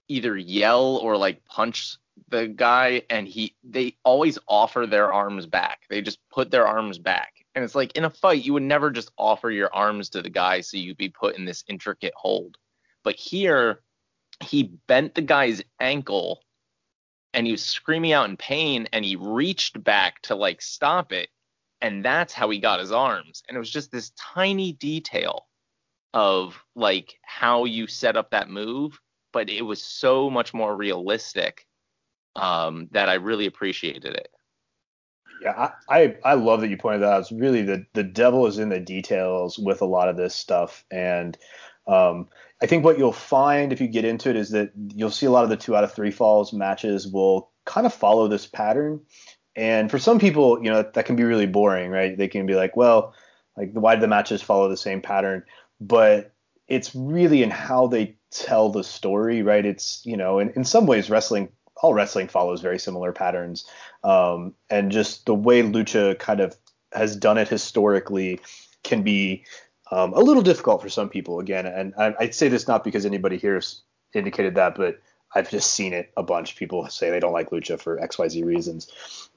either 0.07 0.37
yell 0.37 0.97
or 0.97 1.17
like 1.17 1.43
punch 1.45 1.97
the 2.29 2.47
guy 2.47 3.01
and 3.09 3.27
he 3.27 3.55
they 3.63 3.95
always 4.03 4.39
offer 4.47 4.85
their 4.85 5.13
arms 5.13 5.45
back. 5.45 5.81
They 5.89 6.01
just 6.01 6.19
put 6.29 6.51
their 6.51 6.67
arms 6.67 6.97
back. 6.97 7.33
And 7.53 7.63
it's 7.63 7.75
like 7.75 7.95
in 7.95 8.05
a 8.05 8.09
fight 8.09 8.43
you 8.43 8.53
would 8.53 8.63
never 8.63 8.91
just 8.91 9.11
offer 9.17 9.49
your 9.51 9.73
arms 9.73 10.09
to 10.09 10.21
the 10.21 10.29
guy 10.29 10.61
so 10.61 10.77
you'd 10.77 10.97
be 10.97 11.09
put 11.09 11.37
in 11.37 11.45
this 11.45 11.63
intricate 11.67 12.13
hold. 12.15 12.57
But 13.03 13.15
here 13.15 13.81
he 14.43 14.63
bent 14.87 15.15
the 15.15 15.21
guy's 15.21 15.61
ankle 15.79 16.41
and 17.33 17.45
he 17.45 17.51
was 17.51 17.63
screaming 17.63 18.13
out 18.13 18.29
in 18.29 18.37
pain 18.37 18.87
and 18.93 19.05
he 19.05 19.15
reached 19.15 19.81
back 19.83 20.21
to 20.23 20.35
like 20.35 20.61
stop 20.61 21.11
it 21.11 21.29
and 21.81 22.03
that's 22.03 22.33
how 22.33 22.49
he 22.49 22.59
got 22.59 22.79
his 22.79 22.91
arms 22.91 23.43
and 23.47 23.55
it 23.55 23.59
was 23.59 23.69
just 23.69 23.91
this 23.91 24.11
tiny 24.11 24.73
detail 24.73 25.47
of 26.13 26.57
like 26.75 27.19
how 27.23 27.65
you 27.65 27.87
set 27.87 28.15
up 28.15 28.31
that 28.31 28.49
move 28.49 28.99
but 29.33 29.49
it 29.49 29.61
was 29.61 29.81
so 29.81 30.29
much 30.29 30.53
more 30.53 30.75
realistic 30.75 31.67
um, 32.35 32.89
that 32.91 33.09
I 33.09 33.15
really 33.15 33.45
appreciated 33.45 34.15
it. 34.15 34.29
Yeah, 35.41 35.71
I, 35.89 36.15
I, 36.23 36.33
love 36.35 36.61
that 36.61 36.69
you 36.69 36.77
pointed 36.77 37.01
that 37.01 37.11
out. 37.11 37.21
It's 37.21 37.31
really 37.31 37.61
the 37.61 37.85
the 37.93 38.03
devil 38.03 38.47
is 38.47 38.57
in 38.57 38.69
the 38.69 38.79
details 38.79 39.59
with 39.59 39.81
a 39.81 39.85
lot 39.85 40.07
of 40.07 40.15
this 40.15 40.33
stuff, 40.33 40.85
and 40.89 41.37
um, 41.87 42.29
I 42.61 42.67
think 42.67 42.83
what 42.83 42.97
you'll 42.97 43.11
find 43.11 43.73
if 43.73 43.81
you 43.81 43.87
get 43.87 44.05
into 44.05 44.29
it 44.29 44.35
is 44.35 44.49
that 44.51 44.71
you'll 44.95 45.11
see 45.11 45.25
a 45.25 45.31
lot 45.31 45.43
of 45.43 45.49
the 45.49 45.57
two 45.57 45.75
out 45.75 45.83
of 45.83 45.93
three 45.93 46.11
falls 46.11 46.53
matches 46.53 47.07
will 47.07 47.51
kind 47.65 47.85
of 47.85 47.93
follow 47.93 48.27
this 48.27 48.45
pattern. 48.45 49.01
And 49.55 49.91
for 49.91 49.99
some 49.99 50.19
people, 50.19 50.63
you 50.63 50.71
know, 50.71 50.81
that 50.81 51.05
can 51.05 51.15
be 51.15 51.23
really 51.23 51.45
boring, 51.45 51.91
right? 51.91 52.17
They 52.17 52.27
can 52.27 52.45
be 52.45 52.55
like, 52.55 52.75
well, 52.75 53.13
like 53.57 53.71
why 53.73 53.95
do 53.95 54.01
the 54.01 54.07
matches 54.07 54.41
follow 54.41 54.69
the 54.69 54.77
same 54.77 55.01
pattern? 55.01 55.43
But 55.79 56.33
it's 56.67 56.95
really 56.95 57.43
in 57.43 57.51
how 57.51 57.87
they 57.87 58.17
tell 58.31 58.69
the 58.69 58.83
story, 58.83 59.43
right? 59.43 59.65
It's, 59.65 60.01
you 60.05 60.17
know, 60.17 60.39
in, 60.39 60.51
in 60.51 60.63
some 60.63 60.87
ways 60.87 61.09
wrestling 61.09 61.49
all 61.81 61.93
wrestling 61.93 62.27
follows 62.27 62.61
very 62.61 62.79
similar 62.79 63.11
patterns. 63.11 63.65
Um, 64.03 64.53
and 64.69 64.91
just 64.91 65.25
the 65.25 65.35
way 65.35 65.61
Lucha 65.61 66.17
kind 66.17 66.39
of 66.39 66.55
has 66.93 67.15
done 67.15 67.37
it 67.37 67.47
historically 67.47 68.39
can 68.83 69.03
be 69.03 69.45
um, 69.91 70.13
a 70.13 70.19
little 70.19 70.43
difficult 70.43 70.81
for 70.81 70.89
some 70.89 71.09
people 71.09 71.39
again. 71.39 71.65
And 71.65 71.93
I, 71.97 72.15
would 72.19 72.35
say 72.35 72.47
this 72.47 72.67
not 72.67 72.83
because 72.83 73.05
anybody 73.05 73.37
here 73.37 73.55
has 73.55 73.81
indicated 74.13 74.55
that, 74.55 74.75
but 74.75 75.01
I've 75.33 75.49
just 75.49 75.71
seen 75.71 75.93
it 75.93 76.11
a 76.15 76.23
bunch. 76.23 76.55
People 76.55 76.87
say 76.87 77.09
they 77.09 77.19
don't 77.19 77.33
like 77.33 77.49
Lucha 77.49 77.79
for 77.79 77.97
XYZ 77.99 78.45
reasons. 78.45 78.91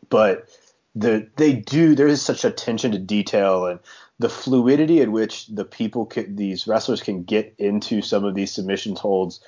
But 0.09 0.49
the 0.95 1.29
they 1.37 1.53
do 1.53 1.95
there 1.95 2.07
is 2.07 2.23
such 2.23 2.45
attention 2.45 2.93
to 2.93 2.99
detail 2.99 3.67
and 3.67 3.81
the 4.19 4.29
fluidity 4.29 5.01
at 5.01 5.11
which 5.11 5.47
the 5.47 5.65
people 5.65 6.07
can, 6.07 6.35
these 6.35 6.67
wrestlers 6.67 7.03
can 7.03 7.23
get 7.23 7.55
into 7.59 8.03
some 8.03 8.25
of 8.25 8.35
these 8.35 8.51
submission 8.51 8.97
holds 8.97 9.41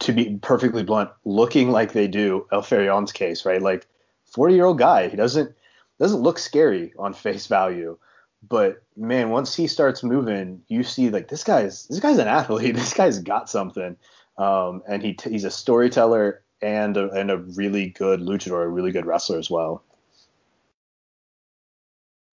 to 0.00 0.12
be 0.12 0.38
perfectly 0.42 0.82
blunt, 0.82 1.10
looking 1.24 1.70
like 1.70 1.92
they 1.92 2.08
do 2.08 2.46
El 2.52 2.62
Faraon's 2.62 3.12
case, 3.12 3.44
right? 3.44 3.62
Like 3.62 3.86
40 4.26 4.54
year 4.54 4.66
old 4.66 4.78
guy, 4.78 5.08
he 5.08 5.16
doesn't 5.16 5.54
doesn't 5.98 6.20
look 6.20 6.38
scary 6.38 6.92
on 6.98 7.12
face 7.12 7.46
value, 7.46 7.98
but 8.46 8.82
man, 8.96 9.30
once 9.30 9.54
he 9.54 9.66
starts 9.66 10.02
moving, 10.02 10.62
you 10.68 10.84
see 10.84 11.10
like 11.10 11.28
this 11.28 11.42
guy's 11.42 11.86
this 11.86 12.00
guy's 12.00 12.18
an 12.18 12.28
athlete. 12.28 12.74
This 12.76 12.94
guy's 12.94 13.18
got 13.18 13.48
something, 13.48 13.96
um, 14.36 14.82
and 14.86 15.02
he 15.02 15.16
he's 15.24 15.44
a 15.44 15.50
storyteller 15.50 16.42
and 16.60 16.96
a, 16.96 17.10
and 17.10 17.30
a 17.30 17.38
really 17.38 17.88
good 17.88 18.20
luchador, 18.20 18.64
a 18.64 18.68
really 18.68 18.92
good 18.92 19.06
wrestler 19.06 19.38
as 19.38 19.50
well. 19.50 19.82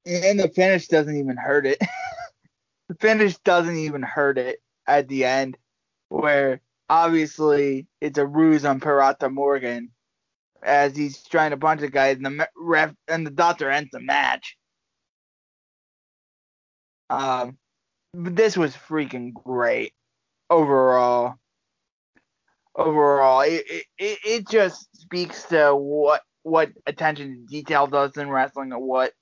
And 0.06 0.39
the 0.39 0.49
finish 0.49 0.88
doesn't 0.88 1.16
even 1.16 1.38
hurt 1.38 1.66
it. 1.66 1.80
the 2.89 2.95
finish 2.95 3.38
doesn't 3.38 3.78
even 3.78 4.01
hurt 4.01 4.38
it 4.38 4.62
at 4.86 5.08
the 5.08 5.24
end, 5.24 5.58
where 6.10 6.60
obviously 6.94 7.88
it's 8.02 8.20
a 8.20 8.26
ruse 8.26 8.66
on 8.66 8.80
Pirata 8.80 9.34
Morgan 9.34 9.89
as 10.62 10.96
he's 10.96 11.24
trying 11.24 11.50
to 11.50 11.58
punch 11.58 11.82
the 11.82 11.89
guy 11.89 12.10
and 12.10 12.24
the 12.24 12.48
ref 12.56 12.94
and 13.08 13.26
the 13.26 13.32
doctor 13.32 13.70
ends 13.70 13.89
the 13.91 14.00
match. 14.00 14.56
Um, 17.10 17.58
but 18.14 18.36
this 18.36 18.56
was 18.56 18.76
freaking 18.76 19.34
great 19.34 19.94
overall. 20.52 21.36
Overall, 22.76 23.41
it, 23.41 23.66
it 23.98 24.20
it 24.26 24.50
just 24.50 24.88
speaks 25.00 25.44
to 25.46 25.76
what 25.76 26.22
what 26.44 26.72
attention 26.88 27.34
to 27.36 27.46
detail 27.46 27.86
does 27.88 28.18
in 28.18 28.30
wrestling, 28.30 28.72
and 28.72 28.82
what 28.82 29.14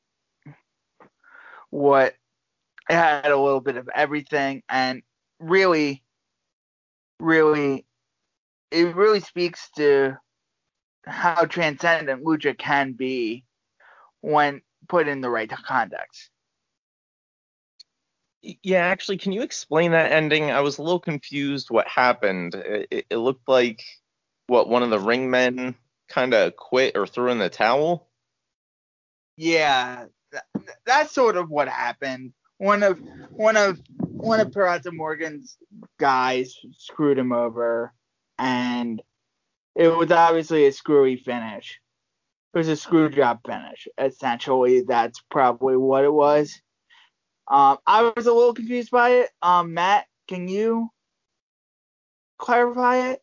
what 1.70 2.16
it 2.90 2.94
had 2.94 3.32
a 3.32 3.38
little 3.38 3.60
bit 3.60 3.76
of 3.76 3.90
everything, 3.94 4.64
and 4.70 5.02
really 5.40 6.02
really 7.22 7.86
it 8.72 8.96
really 8.96 9.20
speaks 9.20 9.70
to 9.78 10.18
how 11.06 11.46
transcendent 11.46 12.24
lucha 12.24 12.58
can 12.58 12.94
be 12.94 13.44
when 14.22 14.62
put 14.88 15.08
in 15.08 15.22
the 15.22 15.30
right 15.30 15.50
context. 15.50 16.30
Yeah, 18.42 18.86
actually, 18.86 19.18
can 19.18 19.34
you 19.34 19.44
explain 19.44 19.92
that 19.92 20.12
ending? 20.12 20.50
I 20.50 20.62
was 20.62 20.80
a 20.80 20.84
little 20.84 21.00
confused 21.00 21.70
what 21.70 21.88
happened. 21.88 22.56
It, 22.56 23.06
it 23.10 23.18
looked 23.18 23.48
like 23.48 23.84
what 24.48 24.68
one 24.68 24.82
of 24.82 24.90
the 24.90 25.00
ring 25.00 25.30
men 25.30 25.76
kind 26.10 26.34
of 26.34 26.56
quit 26.56 26.98
or 26.98 27.06
threw 27.06 27.32
in 27.32 27.38
the 27.38 27.50
towel. 27.50 28.10
Yeah, 29.38 30.06
that, 30.32 30.46
that's 30.86 31.14
sort 31.14 31.38
of 31.38 31.50
what 31.50 31.68
happened. 31.68 32.34
One 32.58 32.82
of 32.82 33.00
one 33.32 33.58
of 33.58 33.80
one 34.22 34.40
of 34.40 34.52
Pirata 34.52 34.94
Morgan's 34.94 35.58
guys 36.00 36.56
screwed 36.78 37.18
him 37.18 37.32
over, 37.32 37.94
and 38.38 39.02
it 39.76 39.88
was 39.88 40.12
obviously 40.12 40.66
a 40.66 40.72
screwy 40.72 41.18
finish. 41.18 41.80
It 42.54 42.58
was 42.58 42.68
a 42.68 42.76
screw 42.76 43.10
job 43.10 43.40
finish. 43.46 43.88
Essentially, 43.98 44.82
that's 44.82 45.22
probably 45.30 45.78
what 45.78 46.04
it 46.04 46.14
was. 46.14 46.62
Um, 47.48 47.78
I 47.88 48.12
was 48.16 48.28
a 48.28 48.34
little 48.34 48.54
confused 48.54 48.92
by 48.92 49.10
it. 49.12 49.30
Um, 49.42 49.74
Matt, 49.74 50.06
can 50.28 50.48
you 50.48 50.90
clarify 52.38 53.12
it? 53.12 53.22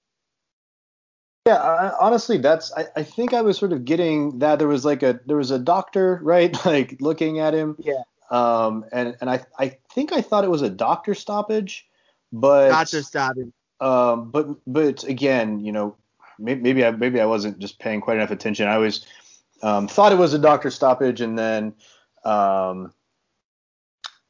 Yeah, 1.46 1.56
I, 1.56 1.92
honestly, 1.98 2.38
that's. 2.38 2.72
I, 2.76 2.86
I 2.96 3.02
think 3.02 3.32
I 3.32 3.42
was 3.42 3.56
sort 3.56 3.72
of 3.72 3.84
getting 3.84 4.38
that 4.40 4.58
there 4.58 4.68
was 4.68 4.84
like 4.84 5.02
a 5.02 5.20
there 5.26 5.36
was 5.36 5.50
a 5.50 5.58
doctor, 5.58 6.20
right, 6.22 6.54
like 6.66 6.96
looking 7.00 7.38
at 7.38 7.54
him. 7.54 7.76
Yeah. 7.78 8.02
Um, 8.30 8.84
and 8.92 9.16
and 9.20 9.30
I 9.30 9.44
I 9.58 9.78
think 9.92 10.12
I 10.12 10.20
thought 10.20 10.44
it 10.44 10.50
was 10.50 10.62
a 10.62 10.70
doctor 10.70 11.14
stoppage, 11.14 11.86
but 12.32 12.68
doctor 12.68 13.02
stoppage. 13.02 13.52
Um, 13.80 14.30
but 14.30 14.48
but 14.66 15.04
again, 15.04 15.60
you 15.60 15.72
know, 15.72 15.96
maybe, 16.38 16.60
maybe 16.60 16.84
I 16.84 16.90
maybe 16.90 17.20
I 17.20 17.26
wasn't 17.26 17.58
just 17.58 17.78
paying 17.78 18.00
quite 18.00 18.16
enough 18.16 18.30
attention. 18.30 18.68
I 18.68 18.78
was 18.78 19.06
um, 19.62 19.88
thought 19.88 20.12
it 20.12 20.18
was 20.18 20.34
a 20.34 20.38
doctor 20.38 20.70
stoppage, 20.70 21.20
and 21.20 21.38
then 21.38 21.74
um, 22.24 22.92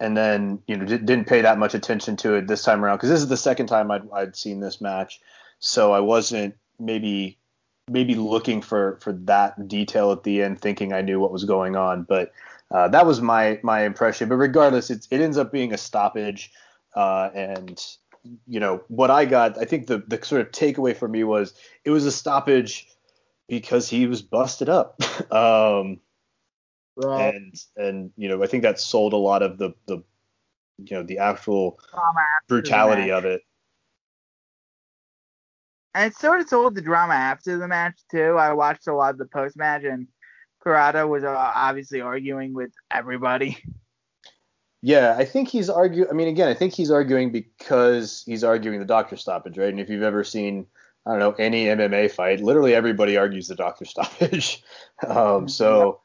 and 0.00 0.16
then 0.16 0.62
you 0.66 0.76
know 0.76 0.84
didn't 0.84 1.26
pay 1.26 1.42
that 1.42 1.58
much 1.58 1.74
attention 1.74 2.16
to 2.18 2.34
it 2.34 2.46
this 2.46 2.62
time 2.62 2.84
around 2.84 2.96
because 2.96 3.10
this 3.10 3.20
is 3.20 3.28
the 3.28 3.36
second 3.36 3.66
time 3.66 3.90
I'd 3.90 4.10
I'd 4.12 4.36
seen 4.36 4.60
this 4.60 4.80
match, 4.80 5.20
so 5.58 5.92
I 5.92 6.00
wasn't 6.00 6.56
maybe 6.78 7.38
maybe 7.90 8.14
looking 8.14 8.62
for 8.62 8.98
for 9.00 9.12
that 9.12 9.68
detail 9.68 10.12
at 10.12 10.22
the 10.22 10.42
end, 10.42 10.60
thinking 10.60 10.92
I 10.92 11.02
knew 11.02 11.20
what 11.20 11.32
was 11.32 11.44
going 11.44 11.76
on, 11.76 12.04
but 12.04 12.32
uh, 12.70 12.88
that 12.88 13.06
was 13.06 13.20
my 13.20 13.60
my 13.62 13.84
impression. 13.84 14.28
But 14.28 14.36
regardless, 14.36 14.90
it 14.90 15.06
it 15.10 15.20
ends 15.20 15.38
up 15.38 15.52
being 15.52 15.72
a 15.72 15.78
stoppage, 15.78 16.50
uh, 16.94 17.30
and 17.34 17.80
you 18.46 18.60
know 18.60 18.82
what 18.88 19.10
I 19.10 19.24
got. 19.24 19.58
I 19.58 19.64
think 19.64 19.86
the 19.86 19.98
the 20.06 20.22
sort 20.22 20.42
of 20.42 20.50
takeaway 20.50 20.96
for 20.96 21.08
me 21.08 21.24
was 21.24 21.54
it 21.84 21.90
was 21.90 22.04
a 22.04 22.12
stoppage 22.12 22.86
because 23.48 23.88
he 23.88 24.06
was 24.06 24.22
busted 24.22 24.68
up. 24.68 25.00
um, 25.32 26.00
right. 26.96 27.34
And 27.34 27.54
and 27.76 28.10
you 28.16 28.28
know 28.28 28.42
I 28.42 28.46
think 28.46 28.62
that 28.64 28.78
sold 28.78 29.14
a 29.14 29.16
lot 29.16 29.42
of 29.42 29.58
the 29.58 29.72
the 29.86 30.02
you 30.78 30.96
know 30.96 31.02
the 31.02 31.18
actual 31.18 31.80
brutality 32.48 33.10
of 33.10 33.24
it. 33.24 33.42
And 35.94 36.12
it 36.12 36.16
sort 36.16 36.40
of 36.40 36.48
sold 36.48 36.74
the 36.74 36.82
drama 36.82 37.14
after 37.14 37.56
the 37.56 37.66
match 37.66 37.98
too. 38.10 38.36
I 38.38 38.52
watched 38.52 38.86
a 38.86 38.94
lot 38.94 39.10
of 39.10 39.18
the 39.18 39.24
post 39.24 39.56
match 39.56 39.84
and 39.84 40.06
Pirata 40.64 41.08
was 41.08 41.24
uh, 41.24 41.34
obviously 41.34 42.00
arguing 42.00 42.52
with 42.52 42.72
everybody. 42.90 43.58
Yeah, 44.80 45.16
I 45.18 45.24
think 45.24 45.48
he's 45.48 45.68
arguing. 45.68 46.08
I 46.08 46.12
mean, 46.12 46.28
again, 46.28 46.48
I 46.48 46.54
think 46.54 46.72
he's 46.72 46.90
arguing 46.90 47.32
because 47.32 48.22
he's 48.26 48.44
arguing 48.44 48.78
the 48.78 48.84
doctor 48.84 49.16
stoppage, 49.16 49.58
right? 49.58 49.70
And 49.70 49.80
if 49.80 49.88
you've 49.88 50.02
ever 50.02 50.22
seen, 50.22 50.66
I 51.04 51.10
don't 51.10 51.18
know, 51.18 51.32
any 51.32 51.66
MMA 51.66 52.10
fight, 52.12 52.40
literally 52.40 52.74
everybody 52.74 53.16
argues 53.16 53.48
the 53.48 53.56
doctor 53.56 53.84
stoppage. 53.86 54.62
um, 55.06 55.48
so 55.48 56.00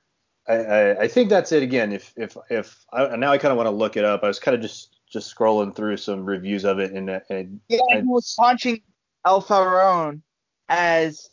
I, 0.48 0.54
I, 0.54 1.00
I, 1.02 1.08
think 1.08 1.30
that's 1.30 1.52
it. 1.52 1.62
Again, 1.62 1.94
if 1.94 2.14
if 2.18 2.36
if 2.50 2.84
I, 2.92 3.16
now 3.16 3.32
I 3.32 3.38
kind 3.38 3.52
of 3.52 3.58
want 3.58 3.68
to 3.68 3.76
look 3.76 3.96
it 3.96 4.06
up. 4.06 4.24
I 4.24 4.28
was 4.28 4.40
kind 4.40 4.56
of 4.56 4.62
just 4.62 4.98
just 5.08 5.34
scrolling 5.34 5.76
through 5.76 5.98
some 5.98 6.26
reviews 6.26 6.66
of 6.66 6.80
it, 6.80 6.92
and, 6.94 7.10
and 7.30 7.60
yeah, 7.70 7.80
he 7.92 8.02
was 8.02 8.34
punching 8.38 8.82
El 9.26 9.42
Faraon 9.42 10.24
as 10.68 11.30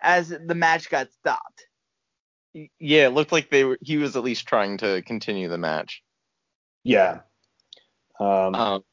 as 0.00 0.28
the 0.28 0.54
match 0.54 0.88
got 0.88 1.10
stopped 1.10 1.65
yeah, 2.78 3.06
it 3.06 3.14
looked 3.14 3.32
like 3.32 3.50
they 3.50 3.64
were. 3.64 3.78
He 3.82 3.96
was 3.96 4.16
at 4.16 4.24
least 4.24 4.46
trying 4.46 4.78
to 4.78 5.02
continue 5.02 5.48
the 5.48 5.58
match. 5.58 6.02
Yeah. 6.84 7.20
Um, 8.18 8.54
um, 8.54 8.84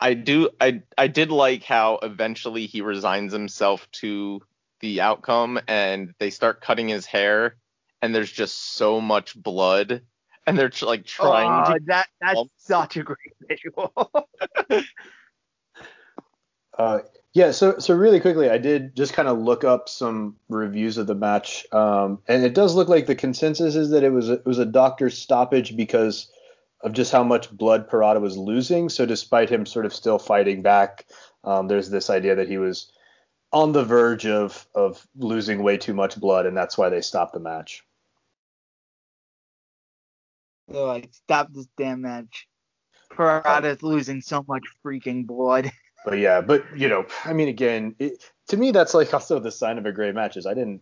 I 0.00 0.14
do. 0.14 0.50
I 0.60 0.82
I 0.96 1.08
did 1.08 1.30
like 1.30 1.64
how 1.64 1.98
eventually 2.02 2.66
he 2.66 2.80
resigns 2.80 3.32
himself 3.32 3.90
to 3.92 4.40
the 4.80 5.00
outcome, 5.00 5.58
and 5.66 6.14
they 6.18 6.30
start 6.30 6.60
cutting 6.60 6.88
his 6.88 7.06
hair, 7.06 7.56
and 8.00 8.14
there's 8.14 8.30
just 8.30 8.74
so 8.74 9.00
much 9.00 9.40
blood, 9.40 10.02
and 10.46 10.58
they're 10.58 10.70
like 10.82 11.04
trying 11.04 11.66
oh, 11.66 11.74
to. 11.74 11.80
That 11.86 12.06
that's 12.20 12.40
such 12.58 12.96
a 12.96 13.02
great 13.02 13.34
visual. 13.48 13.92
uh, 16.78 17.00
Yeah, 17.38 17.52
so 17.52 17.78
so 17.78 17.94
really 17.94 18.18
quickly, 18.18 18.50
I 18.50 18.58
did 18.58 18.96
just 18.96 19.12
kind 19.12 19.28
of 19.28 19.38
look 19.38 19.62
up 19.62 19.88
some 19.88 20.34
reviews 20.48 20.98
of 20.98 21.06
the 21.06 21.14
match, 21.14 21.64
um, 21.72 22.18
and 22.26 22.44
it 22.44 22.52
does 22.52 22.74
look 22.74 22.88
like 22.88 23.06
the 23.06 23.14
consensus 23.14 23.76
is 23.76 23.90
that 23.90 24.02
it 24.02 24.10
was 24.10 24.28
a, 24.28 24.32
it 24.32 24.44
was 24.44 24.58
a 24.58 24.64
doctor's 24.64 25.16
stoppage 25.16 25.76
because 25.76 26.32
of 26.80 26.94
just 26.94 27.12
how 27.12 27.22
much 27.22 27.48
blood 27.56 27.88
Pirata 27.88 28.20
was 28.20 28.36
losing. 28.36 28.88
So 28.88 29.06
despite 29.06 29.50
him 29.50 29.66
sort 29.66 29.86
of 29.86 29.94
still 29.94 30.18
fighting 30.18 30.62
back, 30.62 31.06
um, 31.44 31.68
there's 31.68 31.88
this 31.90 32.10
idea 32.10 32.34
that 32.34 32.48
he 32.48 32.58
was 32.58 32.90
on 33.52 33.70
the 33.70 33.84
verge 33.84 34.26
of 34.26 34.66
of 34.74 35.06
losing 35.16 35.62
way 35.62 35.76
too 35.76 35.94
much 35.94 36.18
blood, 36.18 36.44
and 36.44 36.56
that's 36.56 36.76
why 36.76 36.88
they 36.88 37.02
stopped 37.02 37.34
the 37.34 37.38
match. 37.38 37.84
They're 40.66 40.82
like, 40.82 41.10
stop 41.12 41.52
this 41.52 41.68
damn 41.76 42.00
match. 42.00 42.48
Pirata's 43.12 43.84
losing 43.84 44.22
so 44.22 44.44
much 44.48 44.64
freaking 44.84 45.24
blood. 45.24 45.70
But 46.08 46.18
yeah, 46.18 46.40
but 46.40 46.64
you 46.74 46.88
know, 46.88 47.04
I 47.24 47.34
mean, 47.34 47.48
again, 47.48 47.94
it, 47.98 48.24
to 48.48 48.56
me, 48.56 48.70
that's 48.70 48.94
like 48.94 49.12
also 49.12 49.38
the 49.38 49.50
sign 49.50 49.76
of 49.76 49.84
a 49.84 49.92
great 49.92 50.14
match. 50.14 50.38
Is 50.38 50.46
I 50.46 50.54
didn't, 50.54 50.80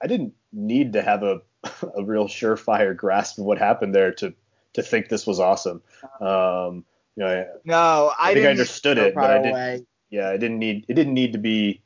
I 0.00 0.06
didn't 0.06 0.34
need 0.52 0.92
to 0.92 1.02
have 1.02 1.24
a 1.24 1.40
a 1.96 2.04
real 2.04 2.28
surefire 2.28 2.96
grasp 2.96 3.38
of 3.38 3.44
what 3.44 3.58
happened 3.58 3.92
there 3.94 4.12
to 4.12 4.32
to 4.74 4.82
think 4.82 5.08
this 5.08 5.26
was 5.26 5.40
awesome. 5.40 5.82
Um, 6.20 6.84
you 7.16 7.24
know, 7.24 7.26
I, 7.26 7.46
No, 7.64 8.12
I, 8.16 8.16
I 8.18 8.26
think 8.26 8.36
didn't 8.36 8.46
I 8.46 8.50
understood 8.50 8.98
it, 8.98 9.14
but 9.14 9.30
I 9.30 9.38
didn't. 9.38 9.50
Away. 9.50 9.86
Yeah, 10.10 10.30
it 10.30 10.38
didn't 10.38 10.60
need 10.60 10.84
it 10.86 10.94
didn't 10.94 11.14
need 11.14 11.32
to 11.32 11.38
be 11.38 11.82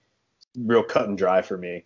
real 0.59 0.83
cut 0.83 1.09
and 1.09 1.17
dry 1.17 1.41
for 1.41 1.57
me. 1.57 1.85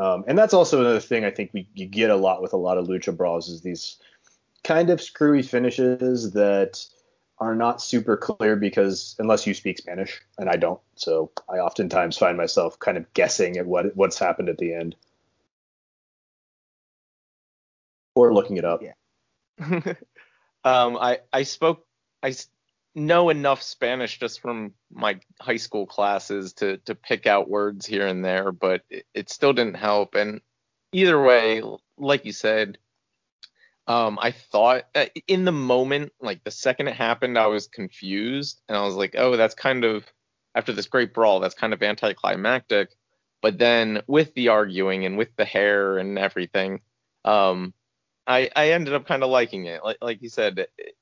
Um, 0.00 0.24
and 0.26 0.36
that's 0.36 0.54
also 0.54 0.80
another 0.80 1.00
thing 1.00 1.24
I 1.24 1.30
think 1.30 1.52
we 1.52 1.68
you 1.74 1.86
get 1.86 2.10
a 2.10 2.16
lot 2.16 2.42
with 2.42 2.52
a 2.52 2.56
lot 2.56 2.78
of 2.78 2.88
lucha 2.88 3.16
brawls 3.16 3.48
is 3.48 3.60
these 3.60 3.96
kind 4.64 4.90
of 4.90 5.00
screwy 5.00 5.42
finishes 5.42 6.32
that 6.32 6.84
are 7.40 7.54
not 7.54 7.80
super 7.80 8.16
clear 8.16 8.56
because 8.56 9.14
unless 9.18 9.46
you 9.46 9.54
speak 9.54 9.78
Spanish 9.78 10.20
and 10.38 10.48
I 10.48 10.56
don't, 10.56 10.80
so 10.96 11.30
I 11.48 11.58
oftentimes 11.58 12.18
find 12.18 12.36
myself 12.36 12.78
kind 12.78 12.96
of 12.96 13.12
guessing 13.14 13.56
at 13.56 13.66
what 13.66 13.96
what's 13.96 14.18
happened 14.18 14.48
at 14.48 14.58
the 14.58 14.74
end 14.74 14.96
or 18.14 18.34
looking 18.34 18.56
it 18.56 18.64
up. 18.64 18.82
Yeah. 18.82 18.94
um, 20.64 20.96
I 20.98 21.20
I 21.32 21.44
spoke 21.44 21.86
I 22.22 22.34
know 22.94 23.30
enough 23.30 23.62
Spanish 23.62 24.18
just 24.18 24.40
from 24.40 24.74
my 24.92 25.20
high 25.40 25.56
school 25.56 25.86
classes 25.86 26.54
to 26.54 26.78
to 26.78 26.94
pick 26.94 27.26
out 27.26 27.48
words 27.48 27.86
here 27.86 28.06
and 28.06 28.24
there, 28.24 28.52
but 28.52 28.82
it, 28.90 29.06
it 29.14 29.30
still 29.30 29.52
didn't 29.52 29.74
help. 29.74 30.14
And 30.14 30.40
either 30.92 31.20
way, 31.20 31.62
like 31.96 32.24
you 32.24 32.32
said, 32.32 32.78
um, 33.88 34.18
I 34.20 34.32
thought 34.32 34.84
uh, 34.94 35.06
in 35.26 35.46
the 35.46 35.52
moment, 35.52 36.12
like 36.20 36.44
the 36.44 36.50
second 36.50 36.88
it 36.88 36.94
happened, 36.94 37.38
I 37.38 37.46
was 37.46 37.68
confused 37.68 38.60
and 38.68 38.76
I 38.76 38.84
was 38.84 38.94
like, 38.94 39.14
oh, 39.16 39.36
that's 39.36 39.54
kind 39.54 39.82
of 39.82 40.04
after 40.54 40.72
this 40.72 40.86
great 40.86 41.14
brawl, 41.14 41.40
that's 41.40 41.54
kind 41.54 41.72
of 41.72 41.82
anticlimactic. 41.82 42.90
But 43.40 43.58
then 43.58 44.02
with 44.06 44.34
the 44.34 44.48
arguing 44.48 45.06
and 45.06 45.16
with 45.16 45.34
the 45.36 45.46
hair 45.46 45.96
and 45.96 46.18
everything, 46.18 46.80
um, 47.24 47.72
I, 48.26 48.50
I 48.54 48.72
ended 48.72 48.92
up 48.92 49.06
kind 49.06 49.22
of 49.22 49.30
liking 49.30 49.64
it. 49.64 49.82
Like 49.82 49.98
like 50.02 50.20
you 50.20 50.28
said, 50.28 50.66
it, 50.76 50.96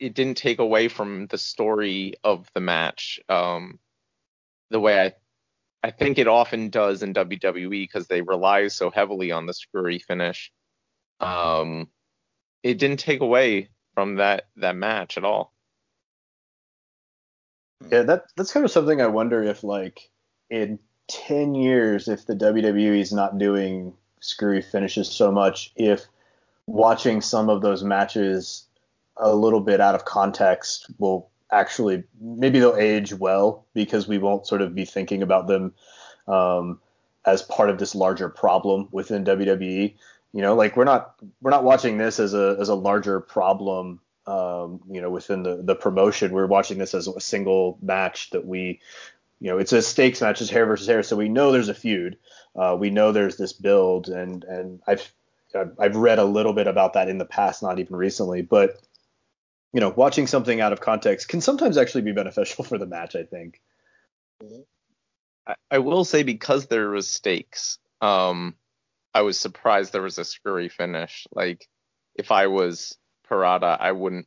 it 0.00 0.14
didn't 0.14 0.36
take 0.36 0.58
away 0.58 0.88
from 0.88 1.28
the 1.28 1.38
story 1.38 2.14
of 2.24 2.50
the 2.54 2.60
match. 2.60 3.20
Um, 3.28 3.78
the 4.70 4.80
way 4.80 5.00
I 5.00 5.12
I 5.86 5.92
think 5.92 6.18
it 6.18 6.26
often 6.26 6.70
does 6.70 7.04
in 7.04 7.14
WWE 7.14 7.70
because 7.70 8.08
they 8.08 8.20
rely 8.20 8.66
so 8.66 8.90
heavily 8.90 9.30
on 9.30 9.46
the 9.46 9.54
screwy 9.54 10.00
finish. 10.00 10.50
Um, 11.20 11.88
it 12.66 12.78
didn't 12.78 12.98
take 12.98 13.20
away 13.20 13.68
from 13.94 14.16
that 14.16 14.48
that 14.56 14.76
match 14.76 15.16
at 15.16 15.24
all. 15.24 15.52
Yeah, 17.90 18.02
that 18.02 18.24
that's 18.36 18.52
kind 18.52 18.64
of 18.64 18.72
something 18.72 19.00
I 19.00 19.06
wonder 19.06 19.42
if 19.42 19.62
like 19.62 20.10
in 20.50 20.78
10 21.08 21.54
years 21.54 22.08
if 22.08 22.26
the 22.26 22.34
WWE 22.34 22.98
is 22.98 23.12
not 23.12 23.38
doing 23.38 23.94
screwy 24.20 24.60
finishes 24.60 25.08
so 25.08 25.30
much 25.30 25.72
if 25.76 26.06
watching 26.66 27.20
some 27.20 27.48
of 27.48 27.62
those 27.62 27.84
matches 27.84 28.66
a 29.16 29.34
little 29.34 29.60
bit 29.60 29.80
out 29.80 29.94
of 29.94 30.04
context 30.04 30.86
will 30.98 31.28
actually 31.52 32.02
maybe 32.20 32.58
they'll 32.58 32.76
age 32.76 33.14
well 33.14 33.66
because 33.72 34.08
we 34.08 34.18
won't 34.18 34.46
sort 34.46 34.62
of 34.62 34.74
be 34.74 34.84
thinking 34.84 35.22
about 35.22 35.46
them 35.46 35.72
um, 36.26 36.80
as 37.24 37.42
part 37.42 37.70
of 37.70 37.78
this 37.78 37.94
larger 37.94 38.28
problem 38.28 38.88
within 38.90 39.24
WWE. 39.24 39.94
You 40.32 40.42
know, 40.42 40.54
like 40.54 40.76
we're 40.76 40.84
not 40.84 41.14
we're 41.40 41.50
not 41.50 41.64
watching 41.64 41.98
this 41.98 42.20
as 42.20 42.34
a 42.34 42.56
as 42.60 42.68
a 42.68 42.74
larger 42.74 43.20
problem. 43.20 44.00
Um, 44.26 44.80
you 44.90 45.00
know, 45.00 45.10
within 45.10 45.42
the 45.42 45.62
the 45.62 45.74
promotion, 45.74 46.32
we're 46.32 46.46
watching 46.46 46.78
this 46.78 46.94
as 46.94 47.06
a 47.06 47.20
single 47.20 47.78
match 47.80 48.30
that 48.30 48.44
we, 48.44 48.80
you 49.40 49.50
know, 49.50 49.58
it's 49.58 49.72
a 49.72 49.80
stakes 49.80 50.20
match, 50.20 50.40
it's 50.40 50.50
hair 50.50 50.66
versus 50.66 50.86
hair, 50.86 51.02
so 51.02 51.16
we 51.16 51.28
know 51.28 51.52
there's 51.52 51.68
a 51.68 51.74
feud. 51.74 52.18
Uh, 52.54 52.76
we 52.78 52.90
know 52.90 53.12
there's 53.12 53.36
this 53.36 53.52
build, 53.52 54.08
and 54.08 54.44
and 54.44 54.80
I've 54.86 55.10
I've 55.78 55.96
read 55.96 56.18
a 56.18 56.24
little 56.24 56.52
bit 56.52 56.66
about 56.66 56.94
that 56.94 57.08
in 57.08 57.18
the 57.18 57.24
past, 57.24 57.62
not 57.62 57.78
even 57.78 57.96
recently, 57.96 58.42
but 58.42 58.80
you 59.72 59.80
know, 59.80 59.90
watching 59.90 60.26
something 60.26 60.60
out 60.60 60.72
of 60.72 60.80
context 60.80 61.28
can 61.28 61.40
sometimes 61.40 61.76
actually 61.76 62.02
be 62.02 62.12
beneficial 62.20 62.64
for 62.64 62.78
the 62.78 62.86
match. 62.86 63.14
I 63.14 63.24
think. 63.24 63.60
I, 65.46 65.54
I 65.70 65.78
will 65.78 66.04
say 66.04 66.22
because 66.22 66.66
there 66.66 66.90
was 66.90 67.08
stakes, 67.08 67.78
um, 68.00 68.54
I 69.16 69.22
was 69.22 69.40
surprised 69.40 69.92
there 69.94 70.02
was 70.02 70.18
a 70.18 70.26
screwy 70.26 70.68
finish. 70.68 71.26
Like 71.32 71.66
if 72.16 72.30
I 72.30 72.48
was 72.48 72.98
Pirata, 73.26 73.78
I 73.80 73.92
wouldn't 73.92 74.26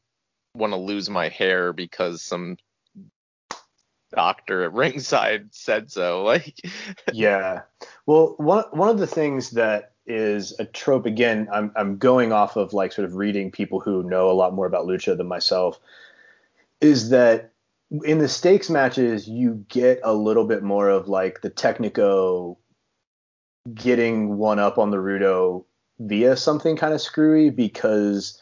want 0.56 0.74
to 0.74 0.78
lose 0.78 1.12
my 1.12 1.30
hair 1.30 1.74
because 1.74 2.24
some 2.24 2.58
doctor 4.12 4.64
at 4.64 4.74
ringside 4.84 5.54
said 5.54 5.92
so. 5.92 6.24
Like 6.24 6.56
yeah. 7.14 7.62
Well, 8.08 8.34
one 8.38 8.64
one 8.72 8.90
of 8.90 8.98
the 8.98 9.06
things 9.06 9.52
that 9.52 9.92
is 10.08 10.60
a 10.60 10.66
trope 10.66 11.06
again, 11.06 11.48
I'm 11.54 11.72
I'm 11.76 11.98
going 11.98 12.32
off 12.32 12.56
of 12.56 12.74
like 12.74 12.92
sort 12.92 13.06
of 13.06 13.16
reading 13.16 13.52
people 13.52 13.80
who 13.80 14.02
know 14.02 14.32
a 14.32 14.34
lot 14.34 14.56
more 14.56 14.66
about 14.66 14.88
lucha 14.88 15.16
than 15.16 15.28
myself, 15.28 15.80
is 16.82 17.12
that 17.12 17.52
in 18.04 18.18
the 18.18 18.28
stakes 18.28 18.72
matches 18.72 19.28
you 19.28 19.64
get 19.70 20.00
a 20.04 20.16
little 20.16 20.46
bit 20.46 20.64
more 20.64 20.90
of 20.90 21.08
like 21.08 21.42
the 21.42 21.52
technico 21.52 22.58
getting 23.74 24.38
one 24.38 24.59
up 24.59 24.78
on 24.78 24.91
the 24.91 24.97
Rudo 24.97 25.65
via 25.99 26.36
something 26.36 26.76
kind 26.76 26.93
of 26.93 27.01
screwy 27.01 27.49
because 27.49 28.41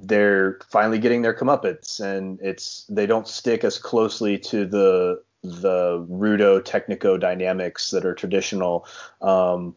they're 0.00 0.58
finally 0.70 0.98
getting 0.98 1.22
their 1.22 1.34
comeuppance 1.34 2.00
and 2.00 2.38
it's 2.40 2.84
they 2.88 3.06
don't 3.06 3.28
stick 3.28 3.64
as 3.64 3.78
closely 3.78 4.38
to 4.38 4.66
the 4.66 5.22
the 5.42 6.04
Rudo 6.10 6.60
technico 6.60 7.18
dynamics 7.18 7.90
that 7.90 8.04
are 8.04 8.14
traditional. 8.14 8.86
Um, 9.22 9.76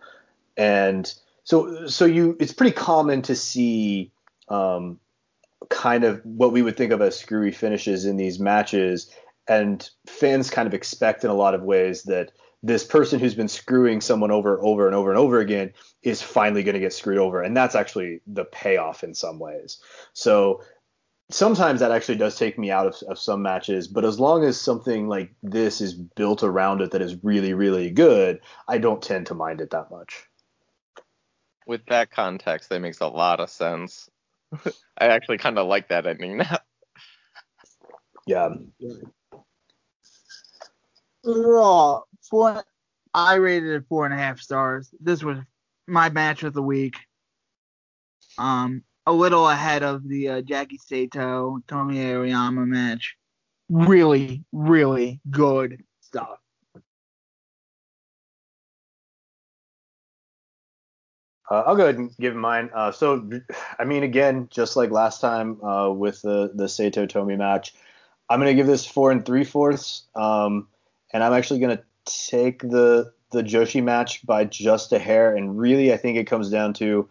and 0.57 1.13
so 1.43 1.87
so 1.87 2.05
you 2.05 2.35
it's 2.39 2.53
pretty 2.53 2.73
common 2.73 3.21
to 3.23 3.35
see 3.35 4.11
um, 4.49 4.99
kind 5.69 6.03
of 6.03 6.21
what 6.25 6.51
we 6.51 6.61
would 6.61 6.75
think 6.75 6.91
of 6.91 7.01
as 7.01 7.17
screwy 7.17 7.51
finishes 7.51 8.05
in 8.05 8.17
these 8.17 8.39
matches 8.39 9.11
and 9.47 9.89
fans 10.07 10.49
kind 10.49 10.67
of 10.67 10.73
expect 10.73 11.23
in 11.23 11.29
a 11.29 11.35
lot 11.35 11.55
of 11.55 11.63
ways 11.63 12.03
that 12.03 12.31
this 12.61 12.83
person 12.83 13.19
who's 13.19 13.35
been 13.35 13.47
screwing 13.47 14.01
someone 14.01 14.31
over 14.31 14.59
over 14.61 14.87
and 14.87 14.95
over 14.95 15.09
and 15.09 15.17
over 15.17 15.39
again 15.39 15.73
is 16.03 16.21
finally 16.21 16.63
going 16.63 16.73
to 16.73 16.79
get 16.79 16.93
screwed 16.93 17.17
over 17.17 17.41
and 17.41 17.55
that's 17.55 17.75
actually 17.75 18.21
the 18.27 18.45
payoff 18.45 19.03
in 19.03 19.13
some 19.13 19.39
ways 19.39 19.79
so 20.13 20.61
sometimes 21.31 21.79
that 21.79 21.91
actually 21.91 22.17
does 22.17 22.35
take 22.35 22.57
me 22.57 22.71
out 22.71 22.87
of, 22.87 22.95
of 23.07 23.19
some 23.19 23.41
matches 23.41 23.87
but 23.87 24.03
as 24.03 24.19
long 24.19 24.43
as 24.43 24.59
something 24.59 25.07
like 25.07 25.31
this 25.43 25.79
is 25.79 25.93
built 25.93 26.43
around 26.43 26.81
it 26.81 26.91
that 26.91 27.01
is 27.01 27.23
really 27.23 27.53
really 27.53 27.89
good 27.89 28.39
i 28.67 28.77
don't 28.77 29.01
tend 29.01 29.25
to 29.27 29.33
mind 29.33 29.61
it 29.61 29.69
that 29.69 29.89
much 29.91 30.29
with 31.69 31.85
that 31.85 32.09
context, 32.09 32.69
that 32.69 32.81
makes 32.81 32.99
a 32.99 33.07
lot 33.07 33.39
of 33.39 33.49
sense. 33.49 34.09
I 34.97 35.05
actually 35.05 35.37
kind 35.37 35.59
of 35.59 35.67
like 35.67 35.89
that 35.89 36.07
ending 36.07 36.37
now. 36.37 36.57
yeah 38.25 38.49
Raw. 41.35 42.01
Four. 42.29 42.63
I 43.13 43.35
rated 43.35 43.69
it 43.69 43.85
four 43.89 44.05
and 44.05 44.13
a 44.13 44.17
half 44.17 44.39
stars. 44.39 44.89
This 44.99 45.23
was 45.23 45.37
my 45.87 46.09
match 46.09 46.43
of 46.43 46.53
the 46.53 46.61
week. 46.61 46.95
Um, 48.37 48.83
a 49.05 49.11
little 49.11 49.49
ahead 49.49 49.83
of 49.83 50.07
the 50.07 50.29
uh, 50.29 50.41
Jackie 50.41 50.77
Sato 50.77 51.59
Tomi 51.67 51.95
Ariyama 51.95 52.67
match. 52.67 53.15
Really, 53.69 54.43
really 54.51 55.19
good 55.29 55.83
stuff. 56.01 56.37
Uh, 61.49 61.63
I'll 61.65 61.75
go 61.75 61.83
ahead 61.83 61.97
and 61.97 62.15
give 62.17 62.35
mine. 62.35 62.69
Uh, 62.73 62.91
so, 62.91 63.27
I 63.79 63.85
mean, 63.85 64.03
again, 64.03 64.47
just 64.51 64.75
like 64.75 64.91
last 64.91 65.19
time 65.19 65.63
uh, 65.63 65.89
with 65.89 66.21
the 66.21 66.51
the 66.53 66.69
Sato 66.69 67.07
Tomi 67.07 67.35
match, 67.35 67.73
I'm 68.29 68.39
gonna 68.39 68.53
give 68.53 68.67
this 68.67 68.85
four 68.85 69.11
and 69.11 69.25
three 69.25 69.43
fourths. 69.43 70.03
Um, 70.15 70.67
and 71.11 71.23
I'm 71.23 71.33
actually 71.33 71.59
gonna 71.59 71.83
take 72.05 72.61
the 72.61 73.11
the 73.31 73.43
Joshi 73.43 73.83
match 73.83 74.25
by 74.25 74.45
just 74.45 74.91
a 74.91 74.99
hair. 74.99 75.35
And 75.35 75.57
really, 75.57 75.93
I 75.93 75.97
think 75.97 76.17
it 76.17 76.25
comes 76.25 76.49
down 76.49 76.73
to 76.75 77.07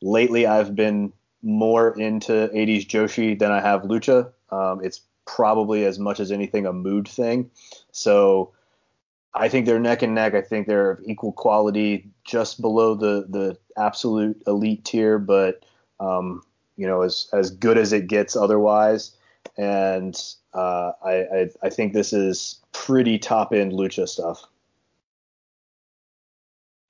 lately 0.00 0.46
I've 0.46 0.74
been 0.74 1.12
more 1.42 1.98
into 1.98 2.32
80s 2.32 2.86
Joshi 2.86 3.38
than 3.38 3.52
I 3.52 3.60
have 3.60 3.82
Lucha. 3.82 4.32
Um, 4.50 4.80
it's 4.84 5.00
probably 5.24 5.84
as 5.84 5.98
much 5.98 6.20
as 6.20 6.32
anything 6.32 6.66
a 6.66 6.72
mood 6.72 7.08
thing. 7.08 7.50
So 7.92 8.52
I 9.34 9.48
think 9.48 9.66
they're 9.66 9.80
neck 9.80 10.02
and 10.02 10.14
neck. 10.14 10.34
I 10.34 10.42
think 10.42 10.66
they're 10.66 10.92
of 10.92 11.00
equal 11.04 11.32
quality, 11.32 12.10
just 12.24 12.60
below 12.60 12.94
the 12.94 13.26
the 13.28 13.56
absolute 13.76 14.42
elite 14.46 14.84
tier, 14.84 15.18
but 15.18 15.64
um, 16.00 16.42
you 16.76 16.86
know, 16.86 17.02
as 17.02 17.28
as 17.32 17.50
good 17.50 17.78
as 17.78 17.92
it 17.92 18.08
gets 18.08 18.36
otherwise. 18.36 19.16
And 19.58 20.16
uh, 20.54 20.92
I, 21.04 21.12
I 21.12 21.50
I 21.64 21.70
think 21.70 21.92
this 21.92 22.12
is 22.12 22.60
pretty 22.72 23.18
top 23.18 23.52
end 23.52 23.72
lucha 23.72 24.08
stuff. 24.08 24.44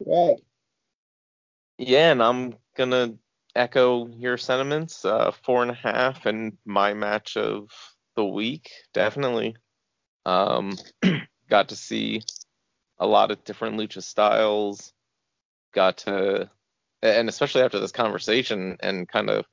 Right. 0.05 0.43
Yeah, 1.79 2.13
and 2.13 2.23
I'm 2.23 2.55
gonna 2.77 3.15
echo 3.55 4.07
your 4.09 4.37
sentiments. 4.37 5.05
Uh, 5.05 5.33
four 5.33 5.63
and 5.63 5.71
a 5.71 5.75
half 5.75 6.27
and 6.27 6.57
my 6.65 6.95
match 6.95 7.37
of 7.37 7.71
the 8.17 8.25
week, 8.25 8.71
definitely. 8.93 9.57
Um, 10.27 10.77
got 11.49 11.71
to 11.71 11.77
see 11.77 12.23
a 12.99 13.07
lot 13.07 13.31
of 13.31 13.45
different 13.45 13.79
lucha 13.79 14.03
styles. 14.03 14.93
Got 15.75 15.99
to, 15.99 16.51
and 17.03 17.29
especially 17.29 17.63
after 17.63 17.81
this 17.81 17.93
conversation 17.93 18.77
and 18.81 19.09
kind 19.09 19.31
of 19.31 19.47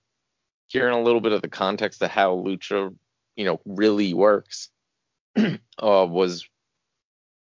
hearing 0.69 0.95
a 0.95 1.01
little 1.01 1.21
bit 1.21 1.33
of 1.33 1.41
the 1.41 1.49
context 1.49 2.01
of 2.01 2.09
how 2.09 2.35
lucha, 2.35 2.95
you 3.35 3.45
know, 3.45 3.59
really 3.65 4.13
works, 4.13 4.69
uh, 5.37 5.57
was 5.79 6.47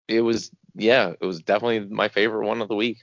it 0.07 0.22
was 0.22 0.51
yeah, 0.76 1.14
it 1.20 1.26
was 1.26 1.41
definitely 1.41 1.82
my 1.82 2.07
favorite 2.07 2.47
one 2.47 2.62
of 2.62 2.70
the 2.70 2.76
week. 2.76 2.99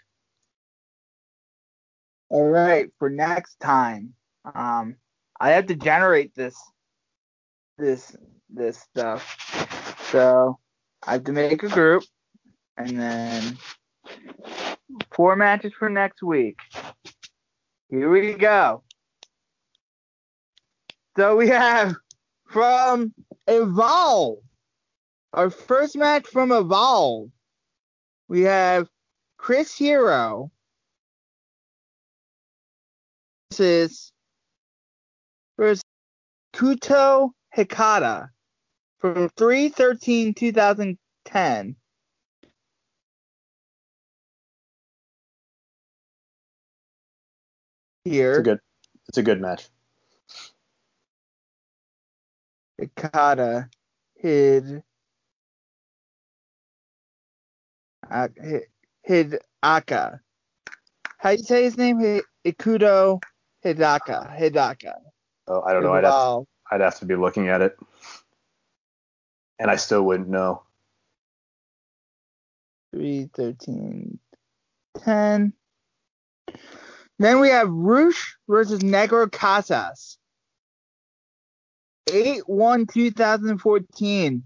All 2.28 2.48
right, 2.48 2.88
for 2.98 3.10
next 3.10 3.60
time, 3.60 4.14
um, 4.54 4.96
I 5.38 5.50
have 5.50 5.66
to 5.66 5.76
generate 5.76 6.34
this, 6.34 6.56
this, 7.78 8.16
this 8.48 8.78
stuff. 8.78 10.00
So 10.10 10.58
I 11.06 11.12
have 11.12 11.24
to 11.24 11.32
make 11.32 11.62
a 11.62 11.68
group, 11.68 12.02
and 12.76 12.98
then 12.98 13.58
four 15.12 15.36
matches 15.36 15.72
for 15.78 15.88
next 15.88 16.22
week. 16.22 16.58
Here 17.90 18.10
we 18.10 18.34
go. 18.34 18.82
So 21.16 21.34
we 21.34 21.48
have 21.48 21.94
from 22.44 23.14
Evolve, 23.46 24.40
our 25.32 25.48
first 25.48 25.96
match 25.96 26.26
from 26.26 26.52
Evolve. 26.52 27.30
We 28.28 28.42
have 28.42 28.86
Chris 29.38 29.74
Hero 29.74 30.50
versus 33.50 34.12
versus 35.56 35.82
Kuto 36.54 37.30
Hikata 37.56 38.28
from 38.98 39.30
313 39.38 40.34
2010. 40.34 41.76
Here, 48.04 48.30
It's 48.32 48.38
a 48.38 48.42
good 48.42 48.58
it's 49.08 49.18
a 49.18 49.22
good 49.22 49.40
match. 49.40 49.70
Hikata 52.80 53.68
hid 54.16 54.82
uh, 58.10 58.28
hid, 58.36 58.62
hid 59.02 59.38
Aka. 59.62 60.20
How 61.18 61.30
do 61.30 61.36
you 61.36 61.42
say 61.44 61.64
his 61.64 61.76
name? 61.76 61.98
Hi- 62.00 62.22
Ikuto 62.44 63.20
Hidaka. 63.64 64.36
Hidaka. 64.38 64.94
Oh, 65.48 65.62
I 65.62 65.72
don't 65.72 65.82
know. 65.82 65.92
I'd 65.92 66.04
have, 66.04 66.12
Wow. 66.12 66.46
I'd 66.70 66.80
have 66.80 66.98
to 67.00 67.06
be 67.06 67.16
looking 67.16 67.48
at 67.48 67.62
it, 67.62 67.76
and 69.58 69.70
I 69.70 69.76
still 69.76 70.02
wouldn't 70.02 70.28
know. 70.28 70.62
3, 72.94 73.28
13, 73.34 74.18
10. 74.98 75.52
Then 77.18 77.40
we 77.40 77.48
have 77.48 77.68
Rush 77.70 78.36
versus 78.48 78.80
Negro 78.80 79.30
Casas. 79.30 80.18
8 82.08 82.48
1 82.48 82.86
2014 82.86 84.42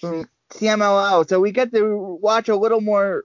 from 0.00 0.28
CMLL. 0.52 1.28
So 1.28 1.40
we 1.40 1.52
get 1.52 1.72
to 1.72 2.18
watch 2.20 2.48
a 2.48 2.56
little 2.56 2.80
more 2.80 3.24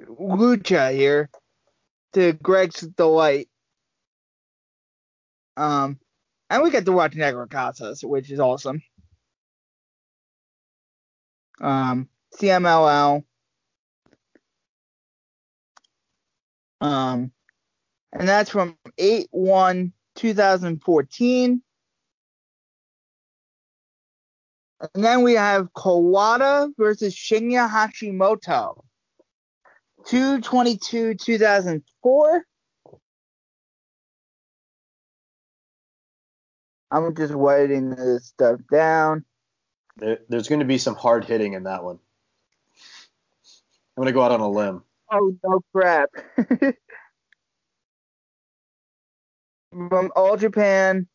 lucha 0.00 0.92
here 0.92 1.30
to 2.14 2.32
Greg's 2.32 2.80
delight. 2.80 3.48
Um, 5.56 5.98
and 6.50 6.62
we 6.62 6.70
get 6.70 6.84
to 6.86 6.92
watch 6.92 7.12
Negro 7.12 7.48
Casas, 7.48 8.02
which 8.02 8.30
is 8.30 8.40
awesome. 8.40 8.82
Um, 11.60 12.08
CMLL. 12.34 13.24
Um, 16.80 17.30
and 18.12 18.28
that's 18.28 18.50
from 18.50 18.76
8 18.98 19.28
1 19.30 19.92
2014. 20.16 21.62
And 24.94 25.04
then 25.04 25.22
we 25.22 25.34
have 25.34 25.72
Kawada 25.74 26.70
versus 26.76 27.14
Shinya 27.14 27.70
Hashimoto. 27.70 28.82
222 30.06 31.14
2004. 31.14 32.44
I'm 36.90 37.14
just 37.14 37.32
writing 37.32 37.90
this 37.90 38.26
stuff 38.26 38.60
down. 38.70 39.24
There, 39.96 40.18
there's 40.28 40.48
going 40.48 40.60
to 40.60 40.66
be 40.66 40.78
some 40.78 40.94
hard 40.94 41.24
hitting 41.24 41.54
in 41.54 41.62
that 41.64 41.84
one. 41.84 41.98
I'm 43.96 44.02
going 44.02 44.06
to 44.06 44.12
go 44.12 44.22
out 44.22 44.32
on 44.32 44.40
a 44.40 44.50
limb. 44.50 44.82
Oh 45.10 45.36
no 45.44 45.60
crap. 45.72 46.10
From 49.72 50.12
All 50.14 50.36
Japan 50.36 51.08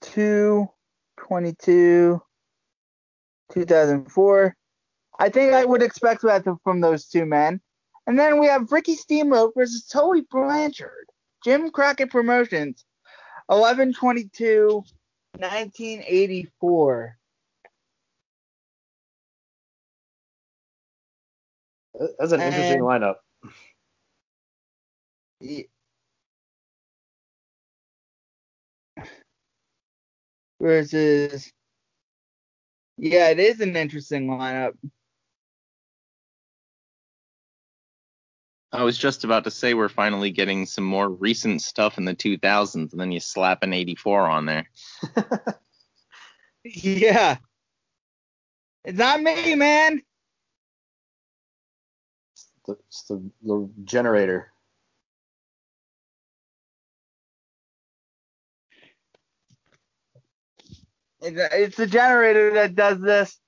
to 0.00 0.66
22 1.18 2.22
2004. 3.52 4.56
I 5.18 5.28
think 5.28 5.52
I 5.52 5.64
would 5.66 5.82
expect 5.82 6.22
that 6.22 6.46
from 6.64 6.80
those 6.80 7.06
two 7.06 7.26
men. 7.26 7.60
And 8.06 8.18
then 8.18 8.40
we 8.40 8.46
have 8.46 8.72
Ricky 8.72 8.94
Steamboat 8.94 9.52
versus 9.54 9.86
Tully 9.86 10.22
Blanchard. 10.30 11.06
Jim 11.44 11.70
Crockett 11.70 12.10
Promotions. 12.10 12.84
1122 13.46 14.82
1984. 15.38 17.18
That's 22.18 22.32
an 22.32 22.40
interesting 22.40 22.80
lineup. 22.80 23.16
Versus 30.62 31.52
yeah 32.98 33.30
it 33.30 33.40
is 33.40 33.60
an 33.60 33.76
interesting 33.76 34.28
lineup 34.28 34.72
I 38.72 38.84
was 38.84 38.98
just 38.98 39.24
about 39.24 39.44
to 39.44 39.52
say 39.52 39.74
we're 39.74 39.90
finally 39.90 40.30
getting 40.30 40.66
some 40.66 40.84
more 40.84 41.08
recent 41.10 41.62
stuff 41.62 41.98
in 41.98 42.06
the 42.06 42.14
2000s, 42.14 42.92
and 42.92 43.00
then 43.00 43.12
you 43.12 43.20
slap 43.20 43.62
an 43.64 43.72
84 43.74 44.28
on 44.28 44.46
there. 44.46 44.70
yeah 46.64 47.36
it's 48.84 48.98
not 48.98 49.22
me 49.22 49.54
man 49.56 50.02
The- 52.66 52.78
It's 52.88 53.04
the, 53.04 53.22
the 53.42 53.70
generator. 53.84 54.51
It's, 61.22 61.76
the 61.76 61.86
generator 61.86 62.52
that 62.54 62.74
does 62.74 63.00
this 63.00 63.38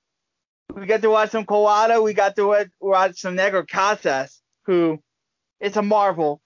we 0.73 0.85
got 0.85 1.01
to 1.01 1.09
watch 1.09 1.31
some 1.31 1.45
Kawada 1.45 2.03
we 2.03 2.13
got 2.13 2.35
to 2.35 2.67
watch 2.79 3.19
some 3.19 3.35
Negro 3.37 3.67
Casas 3.67 4.41
who 4.65 4.99
it's 5.59 5.77
a 5.77 5.81
marvel 5.81 6.41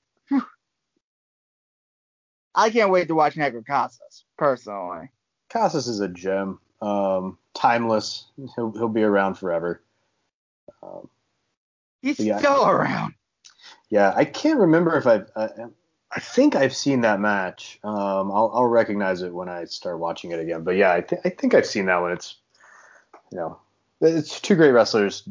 I 2.55 2.69
can't 2.69 2.91
wait 2.91 3.07
to 3.07 3.15
watch 3.15 3.35
Negro 3.35 3.65
Casas 3.65 4.25
personally 4.37 5.09
Casas 5.49 5.87
is 5.87 5.99
a 5.99 6.07
gem. 6.07 6.59
Um, 6.81 7.37
timeless. 7.55 8.27
He'll 8.55 8.71
he'll 8.71 8.87
be 8.87 9.03
around 9.03 9.35
forever. 9.35 9.81
Um, 10.83 11.09
he's 12.01 12.19
Yeah. 12.19 12.37
still 12.37 12.67
around 12.67 13.13
yeah, 13.89 14.13
I 14.15 14.25
can't 14.25 14.59
remember 14.59 14.97
if 14.97 15.07
I've. 15.07 15.29
I, 15.35 15.49
I 16.11 16.19
think 16.19 16.55
I've 16.55 16.75
seen 16.75 17.01
that 17.01 17.19
match. 17.19 17.79
Um, 17.83 18.31
I'll 18.31 18.51
I'll 18.53 18.65
recognize 18.65 19.21
it 19.21 19.33
when 19.33 19.47
I 19.47 19.65
start 19.65 19.99
watching 19.99 20.31
it 20.31 20.39
again. 20.39 20.63
But 20.63 20.75
yeah, 20.75 20.93
I, 20.93 21.01
th- 21.01 21.21
I 21.23 21.29
think 21.29 21.53
I've 21.53 21.67
seen 21.67 21.85
that 21.85 22.01
one. 22.01 22.11
It's 22.11 22.37
you 23.31 23.37
know, 23.37 23.59
it's 24.01 24.39
two 24.39 24.55
great 24.55 24.71
wrestlers. 24.71 25.27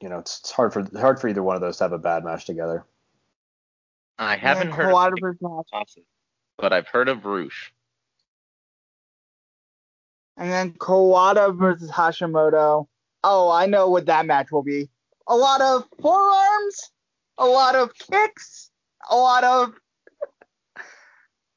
You 0.00 0.08
know, 0.10 0.18
it's, 0.18 0.40
it's 0.40 0.50
hard 0.50 0.72
for 0.72 0.86
hard 0.98 1.18
for 1.18 1.28
either 1.28 1.42
one 1.42 1.56
of 1.56 1.62
those 1.62 1.78
to 1.78 1.84
have 1.84 1.92
a 1.92 1.98
bad 1.98 2.24
match 2.24 2.44
together. 2.44 2.84
I 4.18 4.36
haven't 4.36 4.68
And 4.68 4.74
heard 4.74 4.92
Kawada 4.92 5.12
of 5.12 5.20
versus 5.20 5.40
Casas. 5.40 5.70
Casas, 5.72 6.04
but 6.58 6.72
I've 6.72 6.88
heard 6.88 7.08
of 7.08 7.24
Rush. 7.24 7.72
And 10.36 10.50
then 10.50 10.72
Kawada 10.72 11.56
versus 11.56 11.90
Hashimoto. 11.90 12.86
Oh, 13.24 13.50
I 13.50 13.66
know 13.66 13.88
what 13.88 14.06
that 14.06 14.26
match 14.26 14.52
will 14.52 14.62
be. 14.62 14.88
A 15.26 15.36
lot 15.36 15.60
of 15.60 15.84
forearms, 16.00 16.90
a 17.38 17.46
lot 17.46 17.74
of 17.74 17.92
kicks, 17.94 18.70
a 19.10 19.16
lot 19.16 19.42
of. 19.42 19.72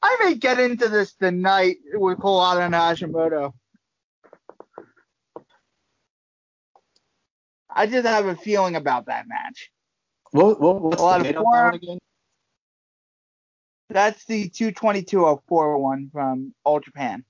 I 0.02 0.18
may 0.24 0.36
get 0.36 0.60
into 0.60 0.88
this 0.90 1.14
tonight 1.14 1.78
with 1.94 2.18
Kawada 2.20 2.66
and 2.66 2.74
Hashimoto. 2.74 3.54
I 7.74 7.88
just 7.88 8.06
have 8.08 8.26
a 8.26 8.36
feeling 8.36 8.76
about 8.76 9.06
that 9.06 9.28
match. 9.28 9.72
What, 10.32 10.60
what, 10.60 10.82
what's 10.82 11.02
A 11.02 11.04
lot 11.04 11.22
the 11.22 11.22
of 11.22 11.28
date 11.28 11.38
on 11.38 11.44
that 11.44 11.46
one 11.46 11.54
forearm- 11.54 11.76
again? 11.76 11.98
That's 13.90 14.24
the 14.26 14.50
22204 14.50 15.78
one 15.78 16.10
from 16.12 16.54
All 16.64 16.80
Japan. 16.80 17.26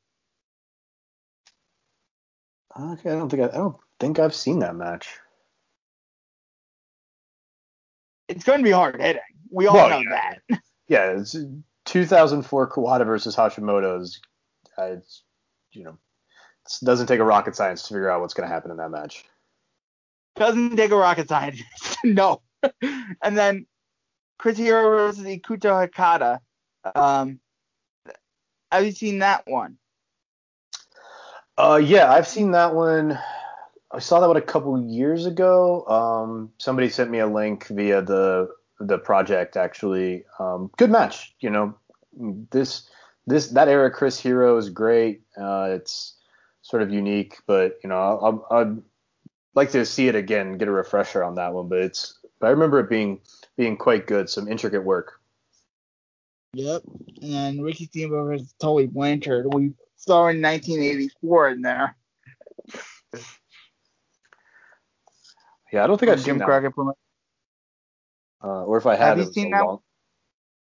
Okay, 2.79 3.09
I 3.11 3.15
don't 3.15 3.29
think 3.29 3.43
I, 3.43 3.47
I 3.47 3.57
don't 3.57 3.75
think 3.99 4.19
I've 4.19 4.35
seen 4.35 4.59
that 4.59 4.75
match. 4.75 5.09
It's 8.29 8.43
going 8.45 8.59
to 8.59 8.63
be 8.63 8.71
hard 8.71 9.01
hitting. 9.01 9.21
We 9.49 9.67
all 9.67 9.75
Well, 9.75 9.89
know 9.89 9.99
yeah. 10.01 10.35
that. 10.49 10.61
Yeah, 10.87 11.19
it's 11.19 11.35
2004 11.91 12.69
Kawada 12.69 13.05
versus 13.05 13.35
Hashimoto's. 13.35 14.21
Uh, 14.77 14.93
it's, 14.93 15.23
you 15.73 15.83
know, 15.83 15.97
it 16.65 16.85
doesn't 16.85 17.07
take 17.07 17.19
a 17.19 17.25
rocket 17.25 17.55
science 17.55 17.83
to 17.83 17.93
figure 17.93 18.09
out 18.09 18.21
what's 18.21 18.33
going 18.33 18.47
to 18.47 18.53
happen 18.53 18.71
in 18.71 18.77
that 18.77 18.89
match. 18.89 19.25
Doesn't 20.37 20.77
take 20.77 20.91
a 20.91 20.95
rocket 20.95 21.27
scientist. 21.27 21.97
no. 22.05 22.41
and 22.81 23.37
then 23.37 23.65
Chris 24.39 24.57
Hero 24.57 24.89
versus 24.89 25.25
Ikuto 25.25 25.87
Hidaka. 25.89 26.39
Um, 26.95 27.39
have 28.71 28.85
you 28.85 28.91
seen 28.91 29.19
that 29.19 29.43
one? 29.45 29.77
Uh, 31.57 31.81
yeah, 31.83 32.09
I've 32.09 32.27
seen 32.27 32.51
that 32.51 32.73
one. 32.73 33.19
I 33.91 33.99
saw 33.99 34.21
that 34.21 34.27
one 34.27 34.37
a 34.37 34.41
couple 34.41 34.81
years 34.81 35.25
ago. 35.25 35.85
Um, 35.87 36.51
somebody 36.57 36.87
sent 36.87 37.11
me 37.11 37.19
a 37.19 37.27
link 37.27 37.67
via 37.67 38.01
the 38.01 38.49
the 38.79 38.97
project. 38.97 39.57
Actually, 39.57 40.23
um, 40.39 40.71
good 40.77 40.89
match. 40.89 41.35
You 41.39 41.49
know, 41.49 41.75
this 42.13 42.89
this 43.27 43.47
that 43.47 43.67
era 43.67 43.91
Chris 43.91 44.19
Hero 44.19 44.57
is 44.57 44.69
great. 44.69 45.21
Uh, 45.37 45.69
it's 45.71 46.15
sort 46.61 46.81
of 46.81 46.91
unique, 46.91 47.37
but 47.47 47.77
you 47.83 47.89
know, 47.89 48.43
I, 48.51 48.61
I'd 48.61 48.77
like 49.55 49.71
to 49.71 49.85
see 49.85 50.07
it 50.07 50.15
again, 50.15 50.57
get 50.57 50.67
a 50.67 50.71
refresher 50.71 51.23
on 51.23 51.35
that 51.35 51.53
one. 51.53 51.67
But 51.67 51.79
it's 51.79 52.19
but 52.39 52.47
I 52.47 52.49
remember 52.51 52.79
it 52.79 52.89
being 52.89 53.21
being 53.57 53.77
quite 53.77 54.07
good. 54.07 54.29
Some 54.29 54.47
intricate 54.47 54.83
work. 54.83 55.19
Yep. 56.53 56.81
And 57.21 57.63
Ricky 57.63 57.85
Steamboat 57.85 58.27
versus 58.27 58.53
Tully 58.59 58.87
Blanchard. 58.87 59.53
We 59.53 59.71
saw 59.95 60.27
in 60.27 60.41
1984 60.41 61.49
in 61.49 61.61
there. 61.61 61.95
Yeah, 65.71 65.85
I 65.85 65.87
don't 65.87 65.97
think 65.97 66.11
I've 66.11 66.17
Jim 66.17 66.25
seen 66.25 66.37
that. 66.39 66.45
Crockett 66.45 66.75
promo- 66.75 66.93
Uh, 68.43 68.65
or 68.65 68.77
if 68.77 68.85
I 68.85 68.95
Have 68.95 69.17
have, 69.17 69.27
you 69.27 69.31
seen 69.31 69.51
that 69.51 69.65
long. 69.65 69.79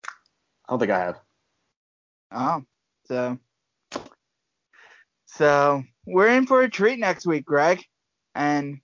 I 0.05 0.71
don't 0.71 0.79
think 0.79 0.91
I 0.91 0.99
have. 0.99 1.19
Oh, 2.34 2.63
so 3.05 3.38
so 5.27 5.84
we're 6.05 6.29
in 6.29 6.47
for 6.47 6.61
a 6.61 6.69
treat 6.69 6.99
next 6.99 7.25
week, 7.25 7.45
Greg, 7.45 7.84
and 8.34 8.79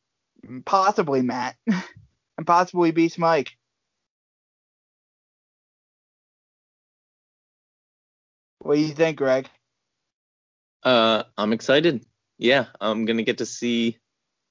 possibly 0.65 1.21
Matt, 1.21 1.55
and 2.37 2.45
possibly 2.45 2.91
Beast 2.91 3.17
Mike. 3.17 3.51
What 8.59 8.75
do 8.75 8.81
you 8.81 8.93
think, 8.93 9.17
Greg? 9.17 9.49
Uh, 10.83 11.23
I'm 11.37 11.53
excited. 11.53 12.05
Yeah, 12.37 12.67
I'm 12.79 13.05
gonna 13.05 13.23
get 13.23 13.39
to 13.39 13.45
see 13.45 13.97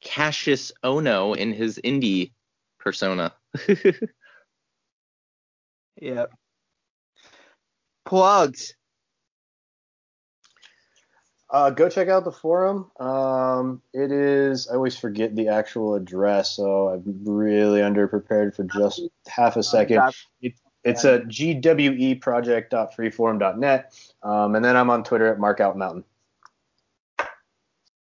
Kassius 0.05 0.73
Ohno 0.85 1.37
in 1.37 1.53
his 1.53 1.79
indie 1.85 2.33
persona. 2.79 3.33
Yep. 6.01 6.33
Plugs. 8.07 8.75
Uh, 11.51 11.71
go 11.71 11.89
check 11.89 12.09
out 12.09 12.25
the 12.25 12.33
forum. 12.33 12.91
Um, 13.01 13.81
it 13.95 14.13
is. 14.13 14.69
I 14.69 14.75
always 14.75 14.99
forget 14.99 15.35
the 15.35 15.49
actual 15.49 15.95
address, 15.95 16.55
so 16.55 16.89
I'm 16.89 17.03
really 17.25 17.81
underprepared 17.81 18.55
for 18.55 18.65
just 18.65 19.01
half 19.27 19.57
a 19.57 19.63
second. 19.63 20.03
It, 20.43 20.53
it's 20.85 21.07
at 21.07 21.25
gweproject.freeforum.net, 21.25 23.95
um, 24.23 24.57
and 24.57 24.65
then 24.65 24.77
I'm 24.77 24.91
on 24.91 25.05
Twitter 25.05 25.33
at 25.33 25.39
markoutmountain. 25.39 26.05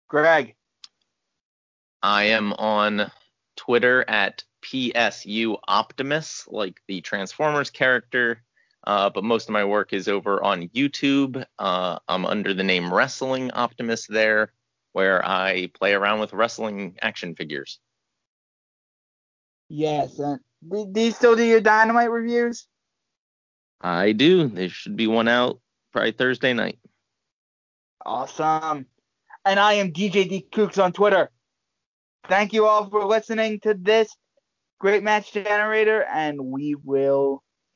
Greg. 0.09 0.57
I 2.03 2.25
am 2.25 2.53
on 2.55 3.11
Twitter 3.57 4.05
at 4.09 4.43
PSU 4.63 5.59
Optimus, 5.67 6.47
like 6.49 6.81
the 6.89 7.01
Transformers 7.01 7.71
character. 7.71 8.43
Uh, 8.89 9.11
but 9.11 9.23
most 9.23 9.51
of 9.51 9.53
my 9.53 9.67
work 9.67 9.93
is 9.93 10.09
over 10.09 10.43
on 10.43 10.67
YouTube. 10.69 11.45
Uh, 11.59 11.99
I'm 12.09 12.25
under 12.25 12.55
the 12.55 12.65
name 12.65 12.93
Wrestling 12.93 13.51
Optimist 13.51 14.07
there, 14.09 14.55
where 14.93 15.23
I 15.29 15.67
play 15.75 15.93
around 15.93 16.21
with 16.21 16.33
wrestling 16.33 16.97
action 17.03 17.35
figures. 17.35 17.81
Yes. 19.69 20.19
And 20.19 20.41
do, 20.95 21.03
you 21.03 21.11
still 21.11 21.37
do 21.37 21.45
your 21.45 21.61
Dynamite 21.61 22.11
reviews? 22.11 22.67
I 23.83 24.13
do. 24.13 24.49
There 24.49 24.71
should 24.71 24.97
be 24.97 25.07
one 25.07 25.29
out 25.29 25.61
probably 25.93 26.13
Thursday 26.13 26.55
night. 26.55 26.79
Awesome. 28.07 28.87
And 29.45 29.61
I 29.61 29.75
am 29.75 29.93
DJ 29.93 30.27
D 30.31 30.47
Kooks 30.51 30.83
on 30.83 30.95
Twitter. 30.95 31.31
Thank 32.27 32.55
you 32.55 32.65
all 32.65 32.89
for 32.89 33.05
listening 33.05 33.61
to 33.61 33.75
this 33.75 34.17
great 34.81 35.03
match 35.03 35.35
generator, 35.35 36.05
and 36.05 36.41
we 36.41 36.75
will 36.75 37.43